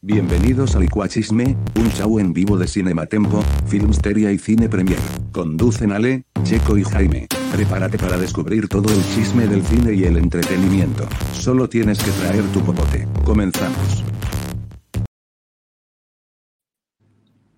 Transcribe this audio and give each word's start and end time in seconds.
Bienvenidos 0.00 0.76
a 0.76 0.78
Licuachisme, 0.78 1.56
un 1.74 1.90
show 1.90 2.20
en 2.20 2.32
vivo 2.32 2.56
de 2.56 2.68
Cinematempo, 2.68 3.42
Filmsteria 3.66 4.30
y 4.30 4.38
Cine 4.38 4.68
Premier. 4.68 5.00
Conducen 5.32 5.90
Ale, 5.90 6.22
Checo 6.44 6.78
y 6.78 6.84
Jaime. 6.84 7.26
Prepárate 7.52 7.98
para 7.98 8.16
descubrir 8.16 8.68
todo 8.68 8.88
el 8.94 9.02
chisme 9.12 9.48
del 9.48 9.60
cine 9.64 9.94
y 9.94 10.04
el 10.04 10.16
entretenimiento. 10.16 11.04
Solo 11.32 11.68
tienes 11.68 11.98
que 11.98 12.12
traer 12.12 12.44
tu 12.52 12.64
popote. 12.64 13.08
Comenzamos. 13.24 14.04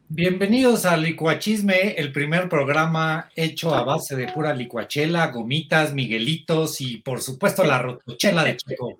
Bienvenidos 0.08 0.86
a 0.86 0.96
Licuachisme, 0.96 1.90
el 1.98 2.10
primer 2.10 2.48
programa 2.48 3.28
hecho 3.36 3.74
a 3.74 3.84
base 3.84 4.16
de 4.16 4.32
pura 4.32 4.54
licuachela, 4.54 5.26
gomitas, 5.26 5.92
miguelitos 5.92 6.80
y 6.80 6.96
por 7.02 7.20
supuesto 7.20 7.64
la 7.64 7.82
rotochela 7.82 8.44
de 8.44 8.56
Checo. 8.56 8.96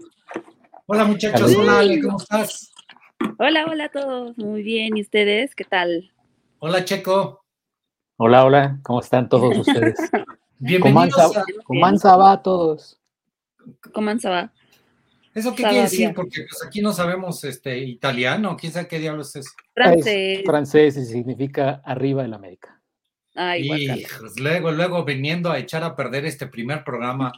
Hola 0.84 1.04
muchachos, 1.04 1.54
hola 1.57 1.79
Ale, 1.79 2.02
¿cómo 2.02 2.18
estás? 2.18 2.69
Hola, 3.38 3.66
hola 3.66 3.84
a 3.84 3.88
todos. 3.88 4.36
Muy 4.38 4.62
bien. 4.62 4.96
¿Y 4.96 5.02
ustedes? 5.02 5.54
¿Qué 5.54 5.64
tal? 5.64 6.12
Hola, 6.58 6.84
Checo. 6.84 7.44
Hola, 8.16 8.44
hola. 8.44 8.80
¿Cómo 8.82 9.00
están 9.00 9.29
todos 9.29 9.56
ustedes? 9.66 9.96
Bienvenidos 10.58 11.36
a... 11.36 11.44
¿Cómo 11.64 11.80
va 11.80 12.32
a 12.32 12.43
todos? 12.43 13.00
¿Cómo 13.93 14.10
va? 14.24 14.52
¿Eso 15.34 15.54
qué 15.54 15.62
quiere 15.62 15.82
decir? 15.82 16.12
Porque 16.14 16.43
pues, 16.48 16.64
aquí 16.66 16.82
no 16.82 16.93
sabemos 16.93 17.44
este, 17.44 17.79
italiano. 17.79 18.56
¿Quién 18.56 18.72
sabe 18.72 18.88
qué 18.88 18.98
diablos 18.98 19.36
es? 19.36 19.46
Francés. 19.74 20.43
francés 20.44 20.96
y 20.96 21.04
significa 21.04 21.82
arriba 21.84 22.24
en 22.24 22.34
América. 22.34 22.80
Ay, 23.34 24.04
luego, 24.36 24.72
luego 24.72 25.04
viniendo 25.04 25.50
a 25.50 25.58
echar 25.58 25.84
a 25.84 25.94
perder 25.94 26.26
este 26.26 26.46
primer 26.46 26.84
programa. 26.84 27.32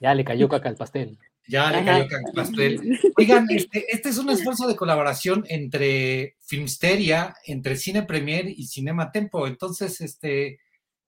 Ya 0.00 0.14
le 0.14 0.24
cayó 0.24 0.48
caca 0.48 0.68
al 0.68 0.76
pastel. 0.76 1.18
Ya 1.48 1.70
le 1.72 1.82
cayó 1.82 2.06
pastel. 2.34 3.00
Oigan, 3.16 3.46
este, 3.50 3.86
este, 3.88 4.10
es 4.10 4.18
un 4.18 4.28
esfuerzo 4.28 4.68
de 4.68 4.76
colaboración 4.76 5.44
entre 5.48 6.36
Filmsteria, 6.40 7.34
entre 7.46 7.76
Cine 7.76 8.02
Premier 8.02 8.46
y 8.48 8.66
Cinema 8.66 9.10
Tempo. 9.10 9.46
Entonces, 9.46 10.02
este, 10.02 10.60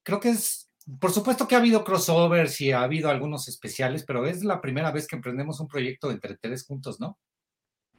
creo 0.02 0.18
que 0.18 0.30
es, 0.30 0.70
por 0.98 1.12
supuesto 1.12 1.46
que 1.46 1.56
ha 1.56 1.58
habido 1.58 1.84
crossovers 1.84 2.58
y 2.62 2.72
ha 2.72 2.82
habido 2.82 3.10
algunos 3.10 3.48
especiales, 3.48 4.02
pero 4.04 4.26
es 4.26 4.42
la 4.42 4.62
primera 4.62 4.90
vez 4.90 5.06
que 5.06 5.16
emprendemos 5.16 5.60
un 5.60 5.68
proyecto 5.68 6.10
entre 6.10 6.38
tres 6.38 6.64
juntos, 6.64 6.98
¿no? 6.98 7.18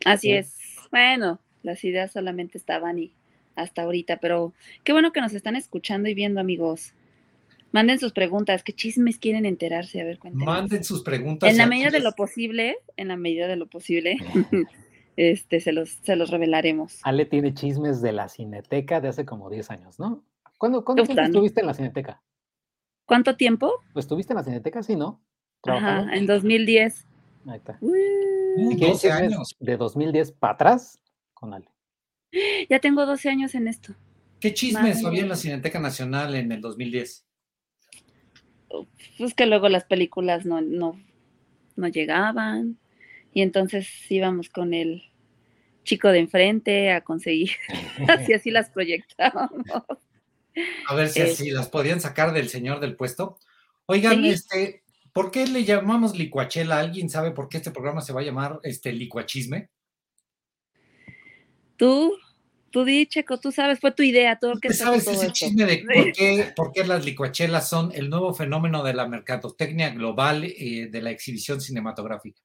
Así 0.04 0.32
es. 0.32 0.56
Bueno, 0.90 1.40
las 1.62 1.84
ideas 1.84 2.12
solamente 2.12 2.58
estaban 2.58 2.98
y 2.98 3.14
hasta 3.56 3.84
ahorita, 3.84 4.18
pero 4.18 4.54
qué 4.84 4.94
bueno 4.94 5.12
que 5.12 5.22
nos 5.22 5.34
están 5.34 5.56
escuchando 5.56 6.10
y 6.10 6.16
viendo, 6.16 6.40
amigos. 6.40 6.94
Manden 7.72 8.00
sus 8.00 8.12
preguntas, 8.12 8.64
¿qué 8.64 8.74
chismes 8.74 9.18
quieren 9.18 9.46
enterarse? 9.46 10.02
A 10.02 10.04
ver, 10.04 10.20
cuéntenme. 10.20 10.46
Manden 10.46 10.84
sus 10.84 11.04
preguntas. 11.04 11.50
En 11.50 11.58
la 11.58 11.66
medida 11.66 11.90
de 11.90 12.00
lo 12.00 12.12
posible, 12.14 12.78
en 12.98 13.08
la 13.08 13.16
medida 13.16 13.48
de 13.48 13.56
lo 13.56 13.68
posible, 13.68 14.18
este, 15.16 15.62
se 15.62 15.72
los, 15.72 16.00
se 16.04 16.16
los 16.16 16.30
revelaremos. 16.30 17.00
Ale 17.04 17.26
tiene 17.26 17.54
chismes 17.54 18.02
de 18.02 18.12
la 18.12 18.28
Cineteca 18.28 19.00
de 19.00 19.08
hace 19.08 19.26
como 19.26 19.50
10 19.50 19.72
años, 19.72 20.00
¿no? 20.00 20.24
¿Cuándo, 20.58 20.84
¿cuándo 20.84 21.04
estuviste 21.04 21.62
en 21.62 21.68
la 21.68 21.74
Cineteca? 21.74 22.22
¿Cuánto 23.06 23.36
tiempo? 23.36 23.84
Pues 23.94 24.06
estuviste 24.06 24.34
en 24.34 24.38
la 24.38 24.44
Cineteca, 24.44 24.84
sí, 24.84 24.96
¿no? 24.96 25.22
Ajá, 25.64 26.08
en 26.14 26.28
2010. 26.28 27.08
Ahí 27.48 27.58
está. 27.58 27.80
12 27.82 29.12
años. 29.12 29.56
De 29.60 29.78
2010 29.78 30.34
para 30.34 30.54
atrás 30.54 31.00
con 31.34 31.54
Ale. 31.54 31.68
Ya 32.70 32.80
tengo 32.80 33.06
12 33.06 33.30
años 33.30 33.56
en 33.56 33.68
esto. 33.68 33.94
¿Qué 34.40 34.54
chismes 34.54 35.04
había 35.06 35.22
en 35.22 35.30
la 35.30 35.36
Cineteca 35.36 35.80
Nacional 35.80 36.36
en 36.36 36.52
el 36.52 36.62
2010? 36.62 37.26
Pues 39.18 39.34
que 39.34 39.46
luego 39.46 39.70
las 39.70 39.86
películas 39.86 40.46
no, 40.46 40.62
no, 40.62 41.00
no 41.76 41.88
llegaban 41.88 42.78
y 43.34 43.42
entonces 43.42 43.88
íbamos 44.10 44.50
con 44.50 44.74
el 44.74 45.04
chico 45.84 46.10
de 46.10 46.20
enfrente 46.20 46.92
a 46.92 47.02
conseguir, 47.02 47.52
así 48.08 48.34
así 48.34 48.52
las 48.52 48.70
proyectábamos. 48.70 49.66
A 50.88 50.96
ver 50.96 51.10
si 51.10 51.22
así 51.22 51.50
las 51.50 51.70
podían 51.70 52.02
sacar 52.02 52.34
del 52.34 52.50
señor 52.50 52.80
del 52.80 52.96
puesto. 52.96 53.38
Oigan, 53.86 54.24
este, 54.26 54.84
¿por 55.14 55.32
qué 55.32 55.48
le 55.48 55.64
llamamos 55.64 56.18
licuachela? 56.18 56.80
¿Alguien 56.80 57.10
sabe 57.10 57.32
por 57.32 57.50
qué 57.50 57.58
este 57.58 57.72
programa 57.72 58.02
se 58.02 58.14
va 58.14 58.22
a 58.22 58.26
llamar 58.26 58.60
este 58.64 58.92
licuachisme? 58.92 59.70
Tú, 61.78 62.16
Tú 62.72 62.86
di, 62.86 63.06
Checo, 63.06 63.38
tú 63.38 63.52
sabes, 63.52 63.80
fue 63.80 63.92
tu 63.92 64.02
idea, 64.02 64.40
todo 64.40 64.54
que 64.60 64.74
sabes 64.74 65.06
ese 65.08 65.32
chisme 65.32 65.66
de 65.66 65.84
por 65.86 66.12
qué, 66.14 66.54
por 66.56 66.72
qué, 66.72 66.86
las 66.86 67.04
licuachelas 67.04 67.68
son 67.68 67.92
el 67.94 68.10
nuevo 68.10 68.34
fenómeno 68.34 68.82
de 68.84 68.94
la 68.94 69.08
mercadotecnia 69.08 69.90
global 69.90 70.46
eh, 70.46 70.88
de 70.90 71.02
la 71.02 71.12
exhibición 71.12 71.60
cinematográfica? 71.60 72.42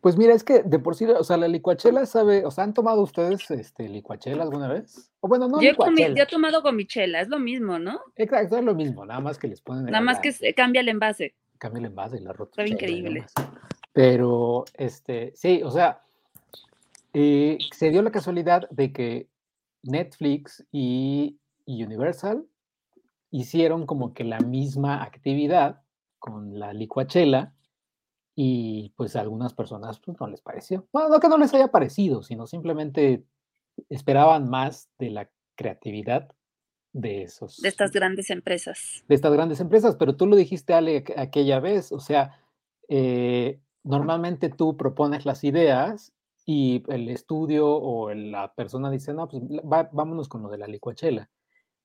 Pues 0.00 0.16
mira, 0.16 0.34
es 0.34 0.44
que 0.44 0.62
de 0.62 0.78
por 0.78 0.94
sí, 0.94 1.04
o 1.04 1.24
sea, 1.24 1.36
la 1.36 1.48
licuachela 1.48 2.06
sabe, 2.06 2.44
o 2.44 2.50
sea, 2.50 2.64
¿han 2.64 2.72
tomado 2.72 3.02
ustedes 3.02 3.50
este 3.50 3.88
licuachela 3.88 4.42
alguna 4.42 4.68
vez? 4.68 5.10
O 5.20 5.28
bueno, 5.28 5.46
no 5.46 5.60
yo, 5.60 5.72
yo 5.72 6.22
he 6.22 6.26
tomado 6.26 6.62
gomichela, 6.62 7.20
es 7.20 7.28
lo 7.28 7.38
mismo, 7.38 7.78
¿no? 7.78 8.00
Exacto, 8.16 8.56
es 8.56 8.64
lo 8.64 8.74
mismo, 8.74 9.04
nada 9.04 9.20
más 9.20 9.38
que 9.38 9.48
les 9.48 9.60
ponen. 9.60 9.86
Nada 9.86 10.00
más 10.00 10.18
que 10.20 10.54
cambia 10.54 10.80
el 10.80 10.88
envase. 10.88 11.34
Cambia 11.58 11.80
el 11.80 11.86
envase 11.86 12.16
y 12.16 12.20
la 12.20 12.32
rota. 12.32 12.62
Está 12.62 12.72
increíble. 12.72 13.26
Pero, 13.92 14.64
este, 14.74 15.32
sí, 15.34 15.62
o 15.62 15.70
sea, 15.70 16.02
eh, 17.12 17.58
se 17.72 17.90
dio 17.90 18.02
la 18.02 18.10
casualidad 18.10 18.68
de 18.70 18.92
que 18.92 19.28
Netflix 19.82 20.64
y, 20.72 21.38
Universal 21.66 22.44
hicieron 23.30 23.86
como 23.86 24.12
que 24.12 24.24
la 24.24 24.40
misma 24.40 25.04
actividad 25.04 25.82
con 26.18 26.58
la 26.58 26.72
licuachela 26.72 27.54
y 28.34 28.92
pues 28.96 29.14
a 29.14 29.20
algunas 29.20 29.54
personas 29.54 30.00
pues, 30.00 30.18
no 30.20 30.26
les 30.26 30.40
pareció. 30.40 30.88
No 30.92 31.20
que 31.20 31.28
no 31.28 31.38
les 31.38 31.54
haya 31.54 31.68
parecido, 31.68 32.24
sino 32.24 32.48
simplemente 32.48 33.24
esperaban 33.88 34.50
más 34.50 34.90
de 34.98 35.10
la 35.10 35.30
creatividad 35.54 36.28
de 36.92 37.22
esos. 37.22 37.58
De 37.58 37.68
estas 37.68 37.92
grandes 37.92 38.30
empresas. 38.30 39.04
De 39.06 39.14
estas 39.14 39.32
grandes 39.32 39.60
empresas, 39.60 39.94
pero 39.96 40.16
tú 40.16 40.26
lo 40.26 40.34
dijiste, 40.34 40.74
Ale, 40.74 41.04
aquella 41.16 41.60
vez, 41.60 41.92
o 41.92 42.00
sea, 42.00 42.40
eh, 42.88 43.60
normalmente 43.84 44.48
tú 44.48 44.76
propones 44.76 45.24
las 45.24 45.44
ideas 45.44 46.12
y 46.52 46.82
el 46.88 47.08
estudio 47.10 47.68
o 47.68 48.12
la 48.12 48.52
persona 48.52 48.90
dice, 48.90 49.14
no, 49.14 49.28
pues 49.28 49.40
vámonos 49.92 50.28
con 50.28 50.42
lo 50.42 50.48
de 50.48 50.58
la 50.58 50.66
licuachela. 50.66 51.30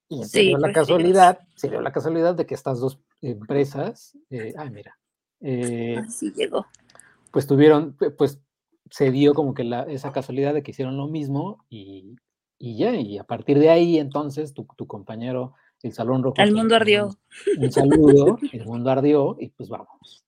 Y 0.09 0.23
se 0.23 0.39
dio 0.39 0.57
la 0.57 0.73
casualidad, 0.73 1.37
se 1.53 1.69
dio 1.69 1.81
la 1.81 1.91
casualidad 1.91 2.33
de 2.33 2.47
que 2.47 2.55
estas 2.55 2.79
dos 2.79 2.99
empresas, 3.21 4.17
eh, 4.31 4.55
ay, 4.57 4.71
mira. 4.71 4.97
Eh, 5.39 5.97
Así 5.97 6.31
llegó. 6.31 6.65
Pues 7.29 7.45
tuvieron, 7.45 7.95
pues 8.17 8.41
se 8.89 9.11
dio 9.11 9.35
como 9.35 9.53
que 9.53 9.65
la, 9.65 9.83
esa 9.83 10.11
casualidad 10.11 10.55
de 10.55 10.63
que 10.63 10.71
hicieron 10.71 10.97
lo 10.97 11.07
mismo 11.07 11.63
y, 11.69 12.15
y 12.57 12.75
ya, 12.75 12.95
y 12.95 13.19
a 13.19 13.23
partir 13.23 13.59
de 13.59 13.69
ahí 13.69 13.99
entonces 13.99 14.55
tu, 14.55 14.65
tu 14.75 14.87
compañero, 14.87 15.53
el 15.83 15.93
Salón 15.93 16.23
Rojo. 16.23 16.37
El 16.39 16.55
mundo 16.55 16.75
ardió. 16.75 17.11
Un, 17.55 17.65
un 17.65 17.71
saludo, 17.71 18.39
el 18.51 18.65
mundo 18.65 18.89
ardió 18.89 19.37
y 19.39 19.49
pues 19.49 19.69
vamos. 19.69 20.25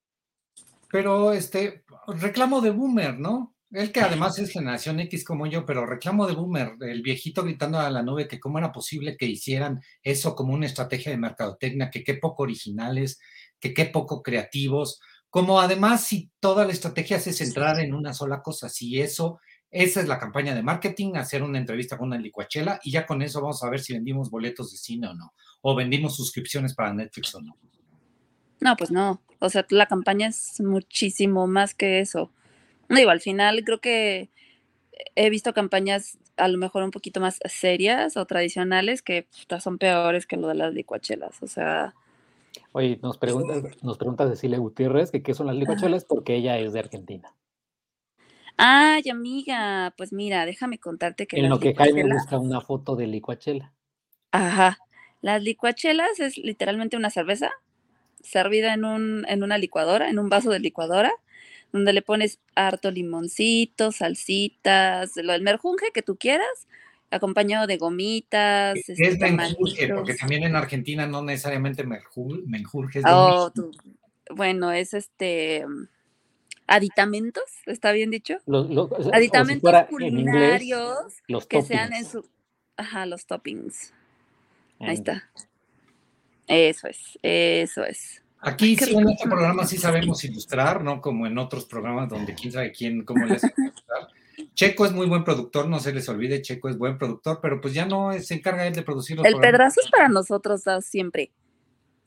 Pero 0.92 1.32
este, 1.32 1.86
reclamo 2.08 2.62
de 2.62 2.70
Boomer, 2.70 3.18
¿no? 3.18 3.57
Él 3.72 3.92
que 3.92 4.00
además 4.00 4.40
es 4.40 4.52
generación 4.52 5.00
X 5.02 5.26
como 5.26 5.46
yo, 5.46 5.66
pero 5.66 5.86
reclamo 5.86 6.26
de 6.26 6.34
Boomer, 6.34 6.76
el 6.82 7.02
viejito 7.02 7.44
gritando 7.44 7.80
a 7.80 7.90
la 7.90 8.02
nube 8.02 8.28
que 8.28 8.40
cómo 8.40 8.60
era 8.60 8.72
posible 8.72 9.18
que 9.18 9.26
hicieran 9.26 9.82
eso 10.04 10.36
como 10.36 10.54
una 10.54 10.66
estrategia 10.66 11.12
de 11.12 11.18
mercadotecnia, 11.18 11.90
que 11.90 12.04
qué 12.04 12.14
poco 12.14 12.44
originales, 12.44 13.20
que 13.60 13.74
qué 13.74 13.86
poco 13.86 14.24
creativos, 14.24 15.02
como 15.30 15.60
además 15.60 16.06
si 16.06 16.32
toda 16.40 16.66
la 16.66 16.72
estrategia 16.72 17.20
se 17.20 17.34
centrar 17.34 17.80
en 17.82 17.94
una 17.94 18.14
sola 18.14 18.42
cosa, 18.42 18.70
si 18.70 19.02
eso, 19.02 19.42
esa 19.70 20.00
es 20.00 20.08
la 20.08 20.18
campaña 20.18 20.56
de 20.56 20.64
marketing, 20.64 21.16
hacer 21.16 21.44
una 21.44 21.60
entrevista 21.60 21.98
con 21.98 22.08
una 22.08 22.18
licuachela 22.18 22.80
y 22.84 22.92
ya 22.92 23.06
con 23.06 23.22
eso 23.22 23.42
vamos 23.42 23.62
a 23.64 23.70
ver 23.70 23.82
si 23.82 23.92
vendimos 23.92 24.30
boletos 24.30 24.72
de 24.72 24.78
cine 24.78 25.08
o 25.08 25.14
no, 25.14 25.34
o 25.62 25.76
vendimos 25.76 26.16
suscripciones 26.16 26.74
para 26.74 26.94
Netflix 26.94 27.36
o 27.36 27.42
no. 27.42 27.58
No, 28.62 28.78
pues 28.78 28.92
no, 28.92 29.22
o 29.40 29.50
sea, 29.50 29.66
la 29.70 29.88
campaña 29.88 30.30
es 30.30 30.62
muchísimo 30.62 31.48
más 31.48 31.76
que 31.76 32.00
eso 32.00 32.32
Digo, 32.90 33.10
al 33.10 33.22
final 33.22 33.64
creo 33.64 33.80
que 33.80 34.30
he 35.16 35.30
visto 35.30 35.54
campañas 35.54 36.18
a 36.38 36.48
lo 36.48 36.58
mejor 36.58 36.84
un 36.84 36.92
poquito 36.92 37.20
más 37.20 37.40
serias 37.46 38.18
o 38.18 38.26
tradicionales 38.26 39.02
que 39.02 39.28
son 39.60 39.78
peores 39.78 40.28
que 40.28 40.38
lo 40.38 40.48
de 40.48 40.56
las 40.56 40.74
licuachelas. 40.74 41.42
O 41.42 41.48
sea. 41.48 41.94
Oye, 42.72 43.00
nos 43.02 43.18
pregunta, 43.18 43.56
nos 43.82 43.98
pregunta 43.98 44.28
Cecilia 44.28 44.58
Gutiérrez 44.58 45.12
que 45.12 45.24
qué 45.24 45.34
son 45.34 45.48
las 45.48 45.56
licuachelas 45.56 46.06
porque 46.06 46.36
ella 46.36 46.58
es 46.60 46.74
de 46.74 46.80
Argentina. 46.80 47.34
Ay, 48.58 49.08
amiga, 49.10 49.94
pues 49.98 50.12
mira, 50.12 50.46
déjame 50.46 50.80
contarte 50.80 51.28
que. 51.28 51.38
En 51.38 51.50
lo 51.50 51.60
que 51.60 51.76
Jaime 51.76 52.04
busca 52.12 52.40
una 52.40 52.62
foto 52.62 52.96
de 52.96 53.06
licuachela. 53.06 53.74
Ajá. 54.32 54.80
Las 55.22 55.44
licuachelas 55.44 56.20
es 56.20 56.38
literalmente 56.38 56.98
una 56.98 57.10
cerveza 57.10 57.52
servida 58.22 58.74
en, 58.74 58.86
un, 58.86 59.26
en 59.28 59.44
una 59.44 59.58
licuadora, 59.58 60.10
en 60.10 60.20
un 60.20 60.30
vaso 60.30 60.50
de 60.50 60.60
licuadora, 60.60 61.14
donde 61.72 61.94
le 61.94 62.02
pones 62.02 62.40
harto 62.56 62.92
limoncito, 62.92 63.92
salsitas, 63.92 65.16
lo 65.18 65.34
del 65.34 65.42
merjunje 65.42 65.92
que 65.94 66.02
tú 66.02 66.16
quieras, 66.16 66.68
acompañado 67.12 67.68
de 67.68 67.78
gomitas. 67.78 68.78
Es 68.88 69.00
este, 69.00 69.32
menjurje, 69.32 69.94
porque 69.94 70.16
también 70.16 70.44
en 70.44 70.56
Argentina 70.56 71.08
no 71.08 71.22
necesariamente 71.22 71.84
menjurje. 71.84 73.02
Oh, 73.06 73.52
bueno, 74.30 74.72
es 74.72 74.94
este, 74.94 75.66
aditamentos, 76.68 77.44
¿está 77.66 77.92
bien 77.92 78.12
dicho? 78.12 78.38
Los, 78.46 78.68
si 78.68 79.10
Aditamentos 79.14 79.70
inglés, 79.70 79.88
culinarios 79.90 81.14
los 81.28 81.46
que 81.46 81.62
sean 81.62 81.94
en 81.94 82.06
su... 82.06 82.26
Ajá, 82.76 83.06
los 83.06 83.26
toppings. 83.26 83.94
Ahí 84.80 84.94
está. 84.94 85.32
Eso 86.48 86.88
es, 86.88 87.18
eso 87.24 87.84
es. 87.84 88.22
Aquí 88.40 88.76
sí, 88.76 88.96
en 88.96 89.10
este 89.10 89.28
programa 89.28 89.66
sí 89.66 89.78
sabemos 89.78 90.24
ilustrar, 90.24 90.84
¿no? 90.84 91.02
Como 91.02 91.26
en 91.28 91.38
otros 91.38 91.66
programas 91.66 92.08
donde 92.10 92.34
quién 92.36 92.52
sabe 92.54 92.72
quién, 92.72 93.04
cómo 93.04 93.26
les 93.26 93.42
ilustrar. 93.44 94.08
Checo 94.54 94.86
es 94.86 94.92
muy 94.92 95.08
buen 95.08 95.24
productor, 95.24 95.68
no 95.68 95.80
se 95.80 95.92
les 95.94 96.08
olvide, 96.10 96.42
Checo 96.42 96.70
es 96.70 96.78
buen 96.78 96.98
productor, 96.98 97.40
pero 97.42 97.60
pues 97.60 97.74
ya 97.74 97.86
no 97.88 98.12
es- 98.12 98.28
se 98.28 98.36
encarga 98.36 98.68
él 98.68 98.74
de 98.74 98.84
producir 98.84 99.18
los 99.18 99.26
El 99.26 99.32
programas. 99.34 99.52
pedrazo 99.52 99.82
es 99.84 99.90
para 99.92 100.08
nosotros 100.10 100.64
dos 100.64 100.86
siempre. 100.86 101.32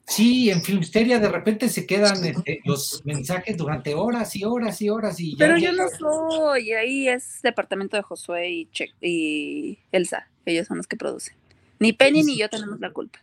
Sí, 0.07 0.51
en 0.51 0.63
Filmsteria 0.63 1.19
de 1.21 1.29
repente 1.29 1.69
se 1.69 1.87
quedan 1.87 2.25
este, 2.25 2.61
los 2.65 3.01
mensajes 3.05 3.57
durante 3.57 3.95
horas 3.95 4.35
y 4.35 4.45
horas 4.45 4.81
y 4.83 4.89
horas 4.89 5.21
y 5.21 5.33
ya 5.33 5.39
Pero 5.39 5.57
yo 5.59 5.73
no 5.73 5.85
soy, 5.89 6.73
ahí 6.73 7.09
es 7.09 7.41
departamento 7.43 7.97
de 7.97 8.03
Josué 8.03 8.51
y, 8.51 8.67
Che- 8.73 8.93
y 9.01 9.79
Elsa, 9.93 10.29
ellos 10.47 10.67
son 10.67 10.79
los 10.79 10.87
que 10.89 10.97
producen. 10.97 11.37
Ni 11.79 11.93
Penny 11.93 12.25
ni 12.25 12.37
yo 12.39 12.49
tenemos 12.49 12.81
la 12.81 12.91
culpa. 12.93 13.21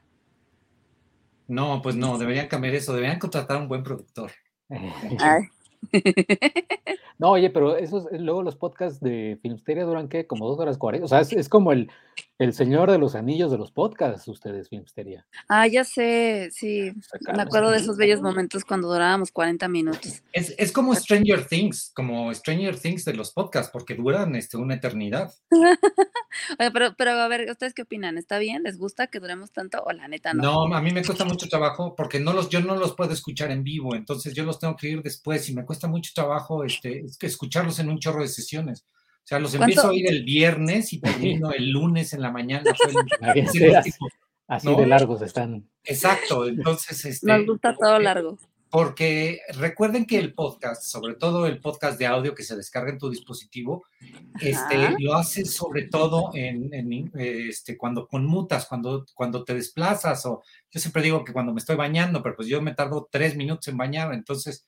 No, 1.47 1.81
pues 1.81 1.95
no, 1.95 2.17
deberían 2.17 2.47
cambiar 2.47 2.75
eso, 2.75 2.93
deberían 2.93 3.19
contratar 3.19 3.57
a 3.57 3.59
un 3.59 3.67
buen 3.67 3.83
productor. 3.83 4.31
Ay. 4.69 5.49
No, 7.19 7.31
oye, 7.31 7.49
pero 7.49 7.77
esos, 7.77 8.05
eh, 8.11 8.19
luego 8.19 8.43
los 8.43 8.55
podcasts 8.55 8.99
de 8.99 9.39
Filmsteria 9.41 9.85
duran 9.85 10.07
qué, 10.07 10.27
como 10.27 10.47
dos 10.47 10.59
horas 10.59 10.77
cuarenta. 10.77 11.05
O 11.05 11.07
sea, 11.07 11.19
es, 11.19 11.33
es 11.33 11.49
como 11.49 11.71
el, 11.71 11.89
el 12.37 12.53
señor 12.53 12.91
de 12.91 12.99
los 12.99 13.15
anillos 13.15 13.49
de 13.49 13.57
los 13.57 13.71
podcasts, 13.71 14.27
ustedes, 14.27 14.69
Filmsteria. 14.69 15.25
Ah, 15.49 15.65
ya 15.65 15.83
sé, 15.83 16.49
sí. 16.51 16.91
Me 17.33 17.41
acuerdo 17.41 17.71
de 17.71 17.77
esos 17.77 17.97
bellos 17.97 18.21
momentos 18.21 18.63
cuando 18.63 18.87
durábamos 18.87 19.31
40 19.31 19.67
minutos. 19.67 20.21
Es, 20.31 20.53
es 20.59 20.71
como 20.71 20.93
Stranger 20.93 21.47
Things, 21.47 21.91
como 21.95 22.31
Stranger 22.31 22.79
Things 22.79 23.03
de 23.05 23.13
los 23.13 23.31
podcasts, 23.31 23.71
porque 23.71 23.95
duran 23.95 24.35
este, 24.35 24.57
una 24.57 24.75
eternidad. 24.75 25.33
Oye, 26.59 26.71
pero, 26.71 26.93
pero 26.95 27.11
a 27.11 27.27
ver, 27.27 27.49
¿ustedes 27.49 27.73
qué 27.73 27.81
opinan? 27.81 28.19
¿Está 28.19 28.37
bien? 28.37 28.61
¿Les 28.61 28.77
gusta 28.77 29.07
que 29.07 29.19
duremos 29.19 29.51
tanto 29.51 29.83
o 29.83 29.91
la 29.91 30.07
neta 30.07 30.35
no? 30.35 30.67
No, 30.67 30.75
a 30.75 30.81
mí 30.81 30.91
me 30.91 31.03
cuesta 31.03 31.25
mucho 31.25 31.47
trabajo 31.47 31.95
porque 31.95 32.19
no 32.19 32.33
los, 32.33 32.49
yo 32.49 32.61
no 32.61 32.75
los 32.75 32.93
puedo 32.93 33.11
escuchar 33.11 33.49
en 33.49 33.63
vivo, 33.63 33.95
entonces 33.95 34.35
yo 34.35 34.43
los 34.43 34.59
tengo 34.59 34.75
que 34.75 34.89
ir 34.89 35.01
después 35.01 35.49
y 35.49 35.55
me 35.55 35.65
cuesta 35.67 35.87
mucho 35.87 36.11
trabajo 36.15 36.63
este, 36.63 37.01
es 37.01 37.17
que 37.19 37.27
escucharlos 37.27 37.77
en 37.77 37.89
un 37.89 37.99
chorro 37.99 38.21
de 38.23 38.27
sesiones. 38.29 38.85
O 38.89 39.27
sea, 39.27 39.39
los 39.39 39.53
empiezo 39.53 39.81
¿Cuánto? 39.81 39.89
a 39.89 39.91
oír 39.93 40.07
el 40.07 40.23
viernes 40.23 40.93
y 40.93 40.99
termino 40.99 41.51
el 41.51 41.69
lunes 41.69 42.13
en 42.13 42.21
la 42.21 42.31
mañana. 42.31 42.63
el- 43.35 43.75
así 44.47 44.67
¿no? 44.67 44.75
de 44.77 44.87
largos 44.87 45.21
están. 45.21 45.69
Exacto, 45.83 46.47
entonces, 46.47 47.03
este, 47.05 47.27
Nos 47.27 47.45
gusta 47.45 47.75
todo 47.77 47.99
largo. 47.99 48.37
porque 48.69 49.41
recuerden 49.55 50.05
que 50.05 50.17
el 50.19 50.33
podcast, 50.33 50.83
sobre 50.83 51.15
todo 51.15 51.45
el 51.47 51.59
podcast 51.59 51.99
de 51.99 52.05
audio 52.05 52.33
que 52.33 52.43
se 52.43 52.55
descarga 52.55 52.91
en 52.91 52.97
tu 52.97 53.09
dispositivo, 53.09 53.83
este, 54.41 54.95
lo 54.99 55.15
haces 55.15 55.53
sobre 55.53 55.83
todo 55.89 56.31
en, 56.33 56.73
en, 56.73 57.11
este, 57.15 57.77
cuando 57.77 58.07
conmutas, 58.07 58.65
cuando, 58.65 59.05
cuando 59.13 59.43
te 59.43 59.53
desplazas, 59.53 60.25
o 60.25 60.41
yo 60.71 60.79
siempre 60.79 61.01
digo 61.01 61.25
que 61.25 61.33
cuando 61.33 61.53
me 61.53 61.59
estoy 61.59 61.75
bañando, 61.75 62.23
pero 62.23 62.35
pues 62.37 62.47
yo 62.47 62.61
me 62.61 62.73
tardo 62.73 63.07
tres 63.11 63.35
minutos 63.35 63.67
en 63.67 63.75
bañar, 63.77 64.13
entonces 64.13 64.65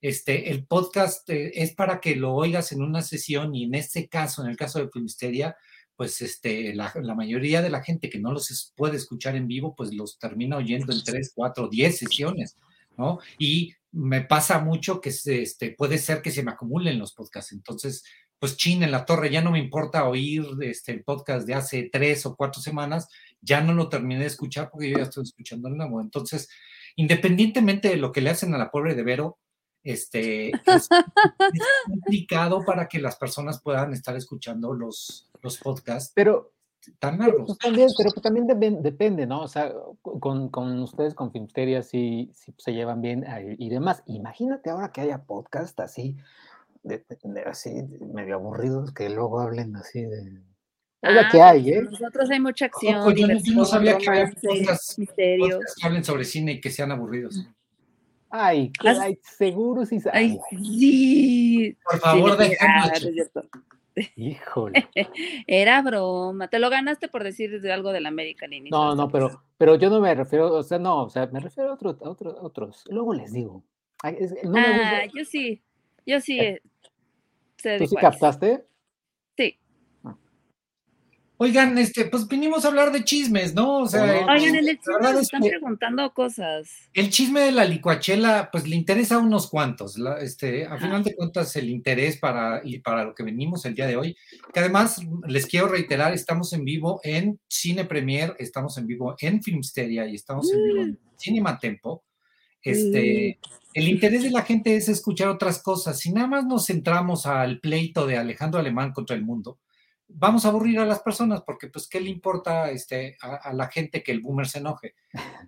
este, 0.00 0.50
el 0.50 0.66
podcast 0.66 1.28
eh, 1.30 1.52
es 1.54 1.74
para 1.74 2.00
que 2.00 2.16
lo 2.16 2.34
oigas 2.34 2.72
en 2.72 2.82
una 2.82 3.02
sesión 3.02 3.54
y 3.54 3.64
en 3.64 3.74
este 3.74 4.08
caso, 4.08 4.42
en 4.42 4.50
el 4.50 4.56
caso 4.56 4.78
de 4.78 4.90
Filmsteria, 4.90 5.56
pues 5.96 6.22
este, 6.22 6.74
la, 6.74 6.92
la 7.02 7.14
mayoría 7.14 7.60
de 7.60 7.68
la 7.68 7.82
gente 7.82 8.08
que 8.08 8.18
no 8.18 8.32
los 8.32 8.72
puede 8.74 8.96
escuchar 8.96 9.36
en 9.36 9.46
vivo, 9.46 9.74
pues 9.76 9.92
los 9.92 10.18
termina 10.18 10.56
oyendo 10.56 10.92
en 10.92 11.04
tres, 11.04 11.32
cuatro, 11.34 11.68
diez 11.68 11.98
sesiones. 11.98 12.56
¿no? 12.96 13.18
Y 13.38 13.74
me 13.92 14.22
pasa 14.22 14.60
mucho 14.60 15.00
que 15.00 15.10
se, 15.10 15.42
este, 15.42 15.72
puede 15.72 15.98
ser 15.98 16.22
que 16.22 16.30
se 16.30 16.42
me 16.42 16.52
acumulen 16.52 16.98
los 16.98 17.12
podcasts. 17.12 17.52
Entonces, 17.52 18.04
pues 18.38 18.56
chin 18.56 18.82
en 18.82 18.90
la 18.90 19.04
torre, 19.04 19.30
ya 19.30 19.42
no 19.42 19.50
me 19.50 19.58
importa 19.58 20.08
oír 20.08 20.44
este, 20.62 20.92
el 20.92 21.04
podcast 21.04 21.46
de 21.46 21.54
hace 21.54 21.90
tres 21.92 22.24
o 22.24 22.34
cuatro 22.36 22.62
semanas, 22.62 23.08
ya 23.40 23.60
no 23.60 23.74
lo 23.74 23.88
terminé 23.88 24.20
de 24.20 24.26
escuchar 24.26 24.70
porque 24.70 24.90
yo 24.90 24.96
ya 24.96 25.04
estoy 25.04 25.24
escuchando 25.24 25.68
el 25.68 25.76
nuevo. 25.76 26.00
Entonces, 26.00 26.48
independientemente 26.96 27.88
de 27.88 27.96
lo 27.96 28.12
que 28.12 28.22
le 28.22 28.30
hacen 28.30 28.54
a 28.54 28.58
la 28.58 28.70
pobre 28.70 28.94
de 28.94 29.02
Vero, 29.02 29.38
este, 29.82 30.48
es, 30.66 30.88
es 30.90 31.62
complicado 31.86 32.64
para 32.64 32.88
que 32.88 32.98
las 33.00 33.16
personas 33.16 33.60
puedan 33.62 33.92
estar 33.92 34.16
escuchando 34.16 34.72
los, 34.74 35.30
los 35.42 35.58
podcasts 35.58 36.12
Pero, 36.14 36.52
tan 36.98 37.18
largos. 37.18 37.44
pues, 37.46 37.58
también, 37.58 37.88
pero 37.96 38.10
pues 38.10 38.22
también 38.22 38.46
depen- 38.46 38.80
depende, 38.80 39.26
¿no? 39.26 39.42
O 39.42 39.48
sea, 39.48 39.72
con, 40.02 40.48
con 40.48 40.78
ustedes, 40.82 41.14
con 41.14 41.30
Filmsteria, 41.32 41.82
sí, 41.82 42.30
sí 42.34 42.54
se 42.58 42.72
llevan 42.72 43.00
bien 43.02 43.24
y 43.58 43.68
demás. 43.68 44.02
Imagínate 44.06 44.70
ahora 44.70 44.90
que 44.92 45.02
haya 45.02 45.22
podcast 45.24 45.78
así, 45.80 46.16
de, 46.82 47.04
de- 47.22 47.42
así, 47.42 47.70
medio 48.14 48.36
aburridos, 48.36 48.92
que 48.92 49.10
luego 49.10 49.40
hablen 49.40 49.76
así 49.76 50.02
de. 50.02 50.40
Oiga, 51.02 51.22
Ah, 51.22 51.28
¿qué 51.32 51.40
hay, 51.42 51.70
eh? 51.70 51.82
Nosotros 51.82 52.28
hay 52.30 52.40
mucha 52.40 52.66
acción, 52.66 52.96
Ojo, 52.96 53.12
yo 53.12 53.26
no- 53.54 53.64
sabía 53.64 53.96
que 53.96 54.08
había 54.08 54.26
podcasts- 54.30 54.98
misterios. 54.98 55.50
Podcasts 55.54 55.74
que 55.80 55.86
hablen 55.86 56.04
sobre 56.04 56.24
cine 56.24 56.52
y 56.52 56.60
que 56.60 56.70
sean 56.70 56.92
aburridos. 56.92 57.46
Ay, 58.30 58.70
Haz- 58.80 58.98
ay, 59.00 59.18
seguro 59.22 59.84
sí. 59.84 60.00
sa- 60.00 60.10
Ay, 60.14 60.38
sí. 60.50 61.76
Por 61.84 61.94
Sí, 61.94 62.00
favor, 62.00 62.38
le- 62.38 62.48
déjenlo, 62.48 63.24
ah. 63.34 63.42
Híjole. 64.16 64.88
Era 65.46 65.82
broma. 65.82 66.48
Te 66.48 66.58
lo 66.60 66.70
ganaste 66.70 67.08
por 67.08 67.24
decir 67.24 67.60
de 67.60 67.72
algo 67.72 67.92
del 67.92 68.06
América 68.06 68.46
al 68.46 68.52
inicio. 68.52 68.78
No, 68.78 68.94
no, 68.94 69.08
pero, 69.10 69.42
pero 69.58 69.74
yo 69.74 69.90
no 69.90 70.00
me 70.00 70.14
refiero, 70.14 70.52
o 70.54 70.62
sea, 70.62 70.78
no, 70.78 71.02
o 71.04 71.10
sea, 71.10 71.26
me 71.26 71.40
refiero 71.40 71.70
a, 71.70 71.74
otro, 71.74 71.98
a 72.02 72.08
otro- 72.08 72.38
a 72.38 72.42
otros. 72.42 72.84
Luego 72.88 73.12
les 73.14 73.32
digo. 73.32 73.64
Ay, 74.02 74.16
es- 74.20 74.32
no 74.44 74.52
me 74.52 74.60
gusta- 74.60 74.98
Ah, 74.98 75.06
yo 75.14 75.24
sí. 75.24 75.60
Yo 76.06 76.20
sí. 76.20 76.38
Eh, 76.38 76.62
eh, 77.64 77.78
¿Tú 77.78 77.86
sí 77.88 77.96
captaste? 77.96 78.64
Oigan, 81.42 81.78
este, 81.78 82.04
pues 82.04 82.28
vinimos 82.28 82.64
a 82.64 82.68
hablar 82.68 82.92
de 82.92 83.02
chismes, 83.02 83.54
¿no? 83.54 83.78
O 83.78 83.86
sea, 83.88 84.02
Oigan, 84.02 84.56
el 84.56 84.78
chisme 84.78 85.00
nos 85.00 85.14
es 85.14 85.20
están 85.22 85.40
que 85.40 85.48
preguntando 85.48 86.12
cosas. 86.12 86.68
el 86.92 87.08
chisme 87.08 87.40
de 87.40 87.52
la 87.52 87.64
licuachela, 87.64 88.50
pues 88.52 88.68
le 88.68 88.76
interesa 88.76 89.14
a 89.14 89.18
unos 89.20 89.48
cuantos. 89.48 89.96
la- 89.96 90.20
este, 90.20 90.66
a 90.66 90.76
final 90.76 91.02
de 91.02 91.14
cuentas, 91.16 91.56
el 91.56 91.70
interés 91.70 92.18
para, 92.18 92.60
y 92.62 92.80
para 92.80 93.04
lo 93.06 93.14
que 93.14 93.22
venimos 93.22 93.64
el 93.64 93.74
día 93.74 93.86
de 93.86 93.96
hoy, 93.96 94.14
que 94.52 94.60
además 94.60 95.00
les 95.26 95.46
quiero 95.46 95.68
reiterar, 95.68 96.12
estamos 96.12 96.52
en 96.52 96.62
vivo 96.62 97.00
en 97.04 97.40
Cine 97.48 97.86
Premier, 97.86 98.36
estamos 98.38 98.76
en 98.76 98.86
vivo 98.86 99.16
en 99.18 99.42
Filmsteria 99.42 100.06
y 100.06 100.16
estamos 100.16 100.52
en 100.52 100.62
vivo 100.62 100.82
en 100.82 100.98
Cinema 101.16 101.58
Tempo. 101.58 102.04
Este, 102.62 103.38
el 103.72 103.88
interés 103.88 104.24
de 104.24 104.30
la 104.30 104.42
gente 104.42 104.76
es 104.76 104.90
escuchar 104.90 105.28
otras 105.28 105.62
cosas. 105.62 105.98
Si 105.98 106.12
nada 106.12 106.26
más 106.26 106.44
nos 106.44 106.66
centramos 106.66 107.24
al 107.24 107.60
pleito 107.60 108.06
de 108.06 108.18
Alejandro 108.18 108.60
Alemán 108.60 108.92
contra 108.92 109.16
el 109.16 109.22
mundo, 109.22 109.58
vamos 110.12 110.44
a 110.44 110.48
aburrir 110.48 110.78
a 110.78 110.86
las 110.86 111.00
personas 111.00 111.42
porque 111.42 111.68
pues 111.68 111.88
qué 111.88 112.00
le 112.00 112.10
importa 112.10 112.70
este, 112.70 113.16
a, 113.22 113.36
a 113.36 113.52
la 113.52 113.68
gente 113.68 114.02
que 114.02 114.12
el 114.12 114.20
boomer 114.20 114.46
se 114.48 114.58
enoje. 114.58 114.94